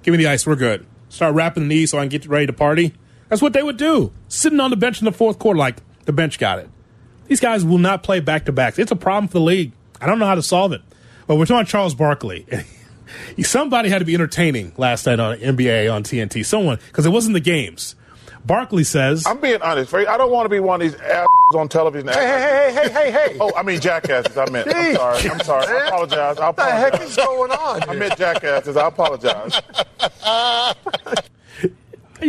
Give 0.02 0.12
me 0.12 0.18
the 0.18 0.28
ice. 0.28 0.46
We're 0.46 0.56
good. 0.56 0.86
Start 1.08 1.34
wrapping 1.34 1.64
the 1.64 1.74
knees 1.74 1.90
so 1.90 1.98
I 1.98 2.02
can 2.02 2.08
get 2.10 2.26
ready 2.26 2.46
to 2.46 2.52
party. 2.52 2.94
That's 3.28 3.42
what 3.42 3.52
they 3.52 3.62
would 3.62 3.76
do. 3.76 4.12
Sitting 4.28 4.60
on 4.60 4.70
the 4.70 4.76
bench 4.76 5.00
in 5.00 5.04
the 5.04 5.12
fourth 5.12 5.38
quarter, 5.38 5.58
like 5.58 5.76
the 6.04 6.12
bench 6.12 6.38
got 6.38 6.58
it. 6.58 6.68
These 7.30 7.38
guys 7.38 7.64
will 7.64 7.78
not 7.78 8.02
play 8.02 8.18
back 8.18 8.46
to 8.46 8.52
backs. 8.52 8.76
It's 8.76 8.90
a 8.90 8.96
problem 8.96 9.28
for 9.28 9.34
the 9.34 9.44
league. 9.44 9.70
I 10.00 10.06
don't 10.06 10.18
know 10.18 10.26
how 10.26 10.34
to 10.34 10.42
solve 10.42 10.72
it. 10.72 10.82
But 11.28 11.36
we're 11.36 11.46
talking 11.46 11.64
Charles 11.64 11.94
Barkley. 11.94 12.44
Somebody 13.42 13.88
had 13.88 14.00
to 14.00 14.04
be 14.04 14.14
entertaining 14.14 14.72
last 14.76 15.06
night 15.06 15.20
on 15.20 15.38
NBA 15.38 15.94
on 15.94 16.02
TNT. 16.02 16.44
Someone, 16.44 16.80
because 16.88 17.06
it 17.06 17.10
wasn't 17.10 17.34
the 17.34 17.40
games. 17.40 17.94
Barkley 18.44 18.82
says, 18.82 19.24
I'm 19.28 19.40
being 19.40 19.62
honest, 19.62 19.90
Frank. 19.90 20.08
I 20.08 20.16
don't 20.16 20.32
want 20.32 20.46
to 20.46 20.48
be 20.48 20.58
one 20.58 20.82
of 20.82 20.90
these 20.90 21.00
ass 21.02 21.28
on 21.54 21.68
television. 21.68 22.08
Hey, 22.08 22.14
hey, 22.14 22.72
hey, 22.74 22.88
hey, 22.88 22.92
hey, 22.92 23.10
hey. 23.12 23.36
Oh, 23.38 23.52
I 23.56 23.62
mean 23.62 23.78
jackasses. 23.80 24.36
I 24.36 24.50
meant. 24.50 24.66
I'm 24.74 24.96
sorry. 24.96 25.30
I'm 25.30 25.40
sorry. 25.40 25.66
I 25.68 25.86
apologize. 25.86 26.38
I 26.38 26.46
What 26.48 26.56
the 26.56 26.64
heck 26.64 27.00
is 27.00 27.14
going 27.14 27.52
on? 27.52 27.88
I 27.88 27.94
meant 27.94 28.18
jackasses. 28.18 28.76
I 28.76 28.88
apologize. 28.88 29.60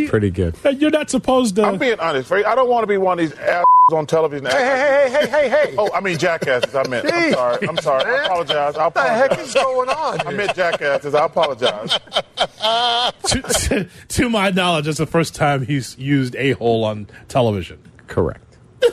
Pretty 0.07 0.31
good. 0.31 0.55
you're 0.77 0.91
not 0.91 1.09
supposed 1.09 1.55
to. 1.55 1.63
I'm 1.63 1.77
being 1.77 1.99
honest, 1.99 2.27
Frank. 2.27 2.45
I 2.45 2.55
don't 2.55 2.69
want 2.69 2.83
to 2.83 2.87
be 2.87 2.97
one 2.97 3.19
of 3.19 3.29
these 3.29 3.37
ass 3.39 3.65
on 3.93 4.05
television. 4.05 4.45
Hey, 4.45 4.51
hey, 4.51 5.09
hey, 5.09 5.27
hey, 5.27 5.29
hey, 5.29 5.49
hey. 5.49 5.75
Oh, 5.77 5.89
I 5.93 5.99
mean 5.99 6.17
jackasses. 6.17 6.73
I 6.75 6.87
meant. 6.87 7.11
I'm 7.11 7.33
sorry. 7.33 7.67
I'm 7.67 7.77
sorry. 7.77 8.05
I 8.05 8.25
apologize. 8.25 8.75
I 8.77 8.85
What 8.85 8.93
the 8.93 9.01
heck 9.01 9.39
is 9.39 9.53
going 9.53 9.89
on? 9.89 10.27
I 10.27 10.31
meant 10.31 10.55
jackasses. 10.55 11.15
I 11.15 11.25
apologize. 11.25 11.97
to, 13.27 13.89
to 14.09 14.29
my 14.29 14.49
knowledge, 14.51 14.87
it's 14.87 14.97
the 14.97 15.05
first 15.05 15.35
time 15.35 15.65
he's 15.65 15.97
used 15.97 16.35
a 16.35 16.51
hole 16.53 16.83
on 16.83 17.07
television. 17.27 17.79
Correct. 18.07 18.57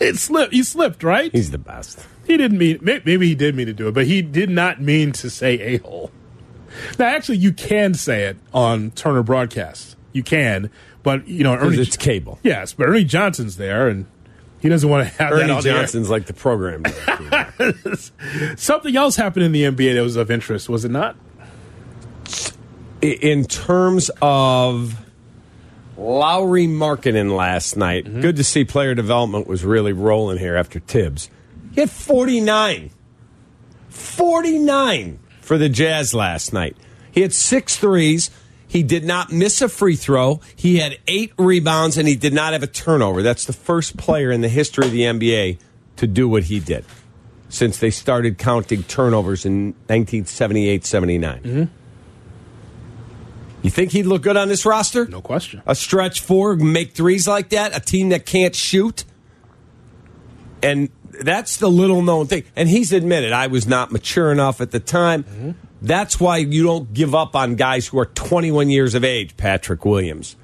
It 0.00 0.16
slipped. 0.16 0.52
He 0.52 0.62
slipped, 0.62 1.02
right? 1.02 1.32
He's 1.32 1.50
the 1.50 1.58
best. 1.58 2.06
He 2.24 2.36
didn't 2.36 2.56
mean. 2.56 2.78
Maybe 2.80 3.26
he 3.26 3.34
did 3.34 3.56
mean 3.56 3.66
to 3.66 3.72
do 3.72 3.88
it, 3.88 3.94
but 3.94 4.06
he 4.06 4.22
did 4.22 4.48
not 4.48 4.80
mean 4.80 5.10
to 5.14 5.28
say 5.28 5.58
a 5.58 5.78
hole. 5.78 6.12
Now, 7.00 7.06
actually, 7.06 7.38
you 7.38 7.52
can 7.52 7.94
say 7.94 8.26
it 8.26 8.36
on 8.54 8.92
Turner 8.92 9.24
broadcast. 9.24 9.96
You 10.12 10.22
can, 10.22 10.70
but 11.02 11.28
you 11.28 11.44
know, 11.44 11.54
Ernie. 11.54 11.78
it's 11.78 11.96
cable. 11.96 12.38
yes, 12.42 12.72
but 12.72 12.88
Ernie 12.88 13.04
Johnson's 13.04 13.56
there, 13.56 13.88
and 13.88 14.06
he 14.60 14.68
doesn't 14.68 14.88
want 14.88 15.06
to 15.06 15.14
have 15.22 15.32
that 15.32 15.42
Ernie 15.42 15.52
air. 15.52 15.60
Johnson's 15.60 16.10
like 16.10 16.26
the 16.26 16.32
program. 16.32 16.84
Something 18.56 18.96
else 18.96 19.16
happened 19.16 19.44
in 19.44 19.52
the 19.52 19.64
NBA 19.64 19.94
that 19.94 20.02
was 20.02 20.16
of 20.16 20.30
interest, 20.30 20.68
was 20.68 20.84
it 20.84 20.90
not? 20.90 21.16
In 23.00 23.44
terms 23.44 24.10
of 24.20 24.96
Lauri 25.96 26.66
Markkanen 26.66 27.36
last 27.36 27.76
night, 27.76 28.04
mm-hmm. 28.04 28.20
good 28.20 28.36
to 28.36 28.44
see 28.44 28.64
player 28.64 28.94
development 28.94 29.46
was 29.46 29.64
really 29.64 29.92
rolling 29.92 30.38
here 30.38 30.56
after 30.56 30.80
Thibs. 30.80 31.30
He 31.74 31.80
had 31.80 31.90
49. 31.90 32.90
49 33.88 35.18
for 35.40 35.58
the 35.58 35.68
Jazz 35.68 36.14
last 36.14 36.52
night. 36.52 36.76
He 37.10 37.22
had 37.22 37.32
six 37.32 37.76
threes. 37.76 38.30
He 38.68 38.82
did 38.82 39.04
not 39.04 39.32
miss 39.32 39.62
a 39.62 39.68
free 39.68 39.96
throw. 39.96 40.40
He 40.54 40.76
had 40.76 40.98
eight 41.06 41.32
rebounds, 41.38 41.96
and 41.96 42.06
he 42.06 42.14
did 42.14 42.34
not 42.34 42.52
have 42.52 42.62
a 42.62 42.66
turnover. 42.66 43.22
That's 43.22 43.46
the 43.46 43.54
first 43.54 43.96
player 43.96 44.30
in 44.30 44.42
the 44.42 44.48
history 44.48 44.86
of 44.86 44.92
the 44.92 45.02
NBA 45.02 45.58
to 45.96 46.06
do 46.06 46.28
what 46.28 46.44
he 46.44 46.60
did 46.60 46.84
since 47.48 47.78
they 47.78 47.90
started 47.90 48.36
counting 48.36 48.82
turnovers 48.82 49.46
in 49.46 49.68
1978 49.86 50.84
79. 50.84 51.40
Mm-hmm. 51.40 51.64
You 53.62 53.70
think 53.70 53.90
he'd 53.90 54.04
look 54.04 54.22
good 54.22 54.36
on 54.36 54.48
this 54.48 54.64
roster? 54.64 55.06
No 55.06 55.20
question. 55.20 55.62
A 55.66 55.74
stretch 55.74 56.20
four, 56.20 56.54
make 56.54 56.92
threes 56.92 57.26
like 57.26 57.48
that, 57.48 57.76
a 57.76 57.80
team 57.80 58.10
that 58.10 58.24
can't 58.24 58.54
shoot. 58.54 59.04
And 60.62 60.90
that's 61.20 61.56
the 61.56 61.68
little 61.68 62.02
known 62.02 62.26
thing. 62.26 62.44
And 62.54 62.68
he's 62.68 62.92
admitted 62.92 63.32
I 63.32 63.48
was 63.48 63.66
not 63.66 63.90
mature 63.90 64.30
enough 64.30 64.60
at 64.60 64.70
the 64.70 64.80
time. 64.80 65.24
Mm-hmm. 65.24 65.50
That's 65.80 66.18
why 66.18 66.38
you 66.38 66.64
don't 66.64 66.92
give 66.92 67.14
up 67.14 67.36
on 67.36 67.54
guys 67.54 67.86
who 67.86 67.98
are 67.98 68.06
21 68.06 68.70
years 68.70 68.94
of 68.94 69.04
age, 69.04 69.36
Patrick 69.36 69.84
Williams, 69.84 70.36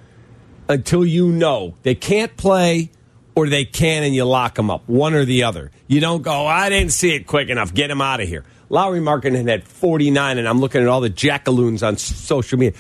until 0.68 1.04
you 1.04 1.32
know 1.32 1.74
they 1.82 1.94
can't 1.94 2.36
play 2.36 2.90
or 3.34 3.48
they 3.48 3.64
can 3.64 4.04
and 4.04 4.14
you 4.14 4.24
lock 4.24 4.54
them 4.54 4.70
up, 4.70 4.88
one 4.88 5.14
or 5.14 5.24
the 5.24 5.42
other. 5.42 5.70
You 5.88 6.00
don't 6.00 6.22
go, 6.22 6.32
oh, 6.32 6.46
I 6.46 6.68
didn't 6.68 6.92
see 6.92 7.14
it 7.14 7.26
quick 7.26 7.48
enough, 7.48 7.74
get 7.74 7.90
him 7.90 8.00
out 8.00 8.20
of 8.20 8.28
here. 8.28 8.44
Lauri 8.68 9.00
Markin 9.00 9.34
had 9.46 9.64
49, 9.64 10.38
and 10.38 10.48
I'm 10.48 10.60
looking 10.60 10.82
at 10.82 10.88
all 10.88 11.00
the 11.00 11.10
jackaloons 11.10 11.82
on 11.82 11.96
social 11.96 12.58
media. 12.58 12.78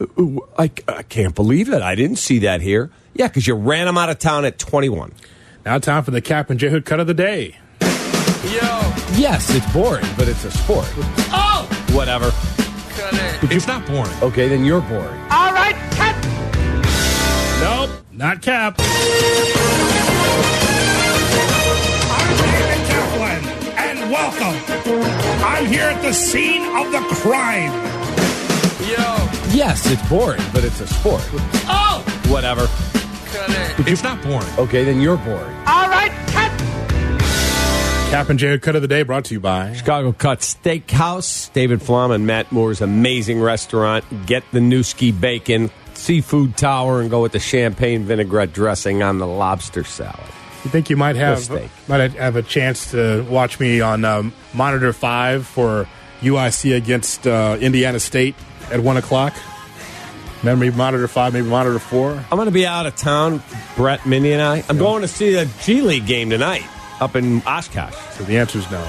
Uh, 0.00 0.06
uh, 0.16 0.40
I, 0.58 0.70
I 0.88 1.02
can't 1.02 1.34
believe 1.34 1.68
it. 1.68 1.82
I 1.82 1.94
didn't 1.94 2.16
see 2.16 2.40
that 2.40 2.60
here. 2.62 2.90
Yeah, 3.14 3.28
because 3.28 3.46
you 3.46 3.54
ran 3.54 3.88
him 3.88 3.98
out 3.98 4.10
of 4.10 4.18
town 4.18 4.44
at 4.44 4.58
21. 4.58 5.12
Now, 5.64 5.78
time 5.78 6.04
for 6.04 6.10
the 6.12 6.20
Cap 6.20 6.50
and 6.50 6.60
J 6.60 6.68
Hood 6.68 6.84
cut 6.84 7.00
of 7.00 7.06
the 7.06 7.14
day. 7.14 7.58
Yo. 7.80 8.86
Yes, 9.16 9.50
it's 9.50 9.72
boring, 9.72 10.06
but 10.16 10.28
it's 10.28 10.44
a 10.44 10.50
sport. 10.50 10.86
Oh! 10.96 11.45
Whatever. 11.96 12.30
It's 13.42 13.66
not 13.66 13.86
boring. 13.86 14.12
Okay, 14.22 14.48
then 14.48 14.64
you're 14.64 14.82
boring. 14.82 15.18
All 15.30 15.52
right, 15.52 15.74
cut. 15.92 16.14
Nope, 17.60 17.90
not 18.12 18.42
Cap. 18.42 18.74
I'm 22.18 22.36
David 22.36 22.86
Kaplan, 22.86 23.42
and 23.78 24.10
welcome. 24.10 24.56
I'm 25.44 25.66
here 25.66 25.84
at 25.84 26.02
the 26.02 26.12
scene 26.12 26.62
of 26.76 26.92
the 26.92 27.00
crime. 27.14 27.72
Yo. 28.86 29.28
Yes, 29.56 29.90
it's 29.90 30.06
boring, 30.08 30.42
but 30.52 30.64
it's 30.64 30.80
a 30.80 30.86
sport. 30.86 31.22
Oh, 31.68 32.04
Whatever. 32.28 32.68
It's 33.90 34.02
not 34.02 34.22
boring. 34.22 34.48
Okay, 34.58 34.84
then 34.84 35.00
you're 35.00 35.16
boring. 35.18 35.44
all 35.44 35.44
right, 35.44 35.64
cut. 35.66 35.75
Cap 38.10 38.30
and 38.30 38.62
cut 38.62 38.76
of 38.76 38.82
the 38.82 38.88
day 38.88 39.02
brought 39.02 39.24
to 39.26 39.34
you 39.34 39.40
by. 39.40 39.72
Chicago 39.72 40.12
Cut 40.12 40.38
Steakhouse, 40.38 41.52
David 41.52 41.82
Flom 41.82 42.12
and 42.12 42.24
Matt 42.24 42.52
Moore's 42.52 42.80
amazing 42.80 43.40
restaurant. 43.40 44.04
Get 44.26 44.44
the 44.52 44.60
Nueske 44.60 45.20
bacon, 45.20 45.70
seafood 45.94 46.56
tower, 46.56 47.00
and 47.00 47.10
go 47.10 47.20
with 47.20 47.32
the 47.32 47.40
champagne 47.40 48.04
vinaigrette 48.04 48.52
dressing 48.52 49.02
on 49.02 49.18
the 49.18 49.26
lobster 49.26 49.82
salad. 49.82 50.20
You 50.62 50.70
think 50.70 50.88
you 50.88 50.96
might 50.96 51.16
have 51.16 51.50
might 51.88 52.12
have 52.12 52.36
a 52.36 52.42
chance 52.42 52.92
to 52.92 53.26
watch 53.28 53.58
me 53.58 53.80
on 53.80 54.04
um, 54.04 54.32
Monitor 54.54 54.92
Five 54.92 55.44
for 55.44 55.88
UIC 56.20 56.76
against 56.76 57.26
uh, 57.26 57.58
Indiana 57.60 57.98
State 57.98 58.36
at 58.70 58.78
one 58.80 58.96
o'clock? 58.96 59.34
Maybe 60.44 60.70
Monitor 60.70 61.08
Five, 61.08 61.32
maybe 61.32 61.48
Monitor 61.48 61.80
Four. 61.80 62.12
I'm 62.12 62.36
going 62.36 62.46
to 62.46 62.52
be 62.52 62.66
out 62.66 62.86
of 62.86 62.94
town, 62.94 63.42
Brett, 63.74 64.06
Minnie, 64.06 64.32
and 64.32 64.40
I. 64.40 64.64
I'm 64.68 64.78
going 64.78 65.02
to 65.02 65.08
see 65.08 65.32
the 65.34 65.50
G 65.62 65.82
League 65.82 66.06
game 66.06 66.30
tonight 66.30 66.64
up 67.00 67.16
in 67.16 67.40
Oshkosh. 67.42 67.94
So 68.16 68.24
the 68.24 68.38
answer 68.38 68.58
is 68.58 68.70
no. 68.70 68.88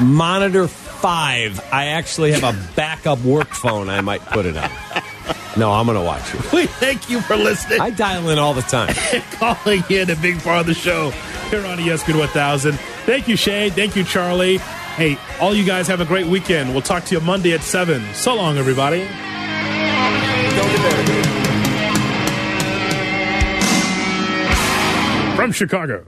Monitor 0.00 0.68
five, 0.68 1.60
I 1.72 1.86
actually 1.86 2.32
have 2.32 2.44
a 2.44 2.72
backup 2.76 3.20
work 3.22 3.48
phone. 3.48 3.88
I 3.88 4.00
might 4.00 4.20
put 4.22 4.46
it 4.46 4.56
on. 4.56 4.70
No, 5.56 5.72
I'm 5.72 5.86
going 5.86 5.98
to 5.98 6.04
watch 6.04 6.34
it. 6.34 6.52
We 6.52 6.66
thank 6.66 7.10
you 7.10 7.20
for 7.20 7.36
listening. 7.36 7.80
I 7.80 7.90
dial 7.90 8.28
in 8.28 8.38
all 8.38 8.54
the 8.54 8.62
time. 8.62 8.94
calling 9.32 9.82
in 9.90 10.08
a 10.10 10.16
big 10.16 10.40
part 10.40 10.60
of 10.60 10.66
the 10.66 10.74
show 10.74 11.10
here 11.50 11.66
on 11.66 11.78
ESPN 11.78 12.18
1000. 12.18 12.74
Thank 13.06 13.26
you, 13.26 13.36
Shay. 13.36 13.70
Thank 13.70 13.96
you, 13.96 14.04
Charlie. 14.04 14.58
Hey, 14.58 15.18
all 15.40 15.54
you 15.54 15.64
guys 15.64 15.88
have 15.88 16.00
a 16.00 16.04
great 16.04 16.26
weekend. 16.26 16.72
We'll 16.72 16.82
talk 16.82 17.04
to 17.06 17.14
you 17.14 17.20
Monday 17.20 17.54
at 17.54 17.62
7. 17.62 18.02
So 18.14 18.34
long, 18.34 18.56
everybody. 18.56 19.06
From 25.36 25.52
Chicago. 25.52 26.04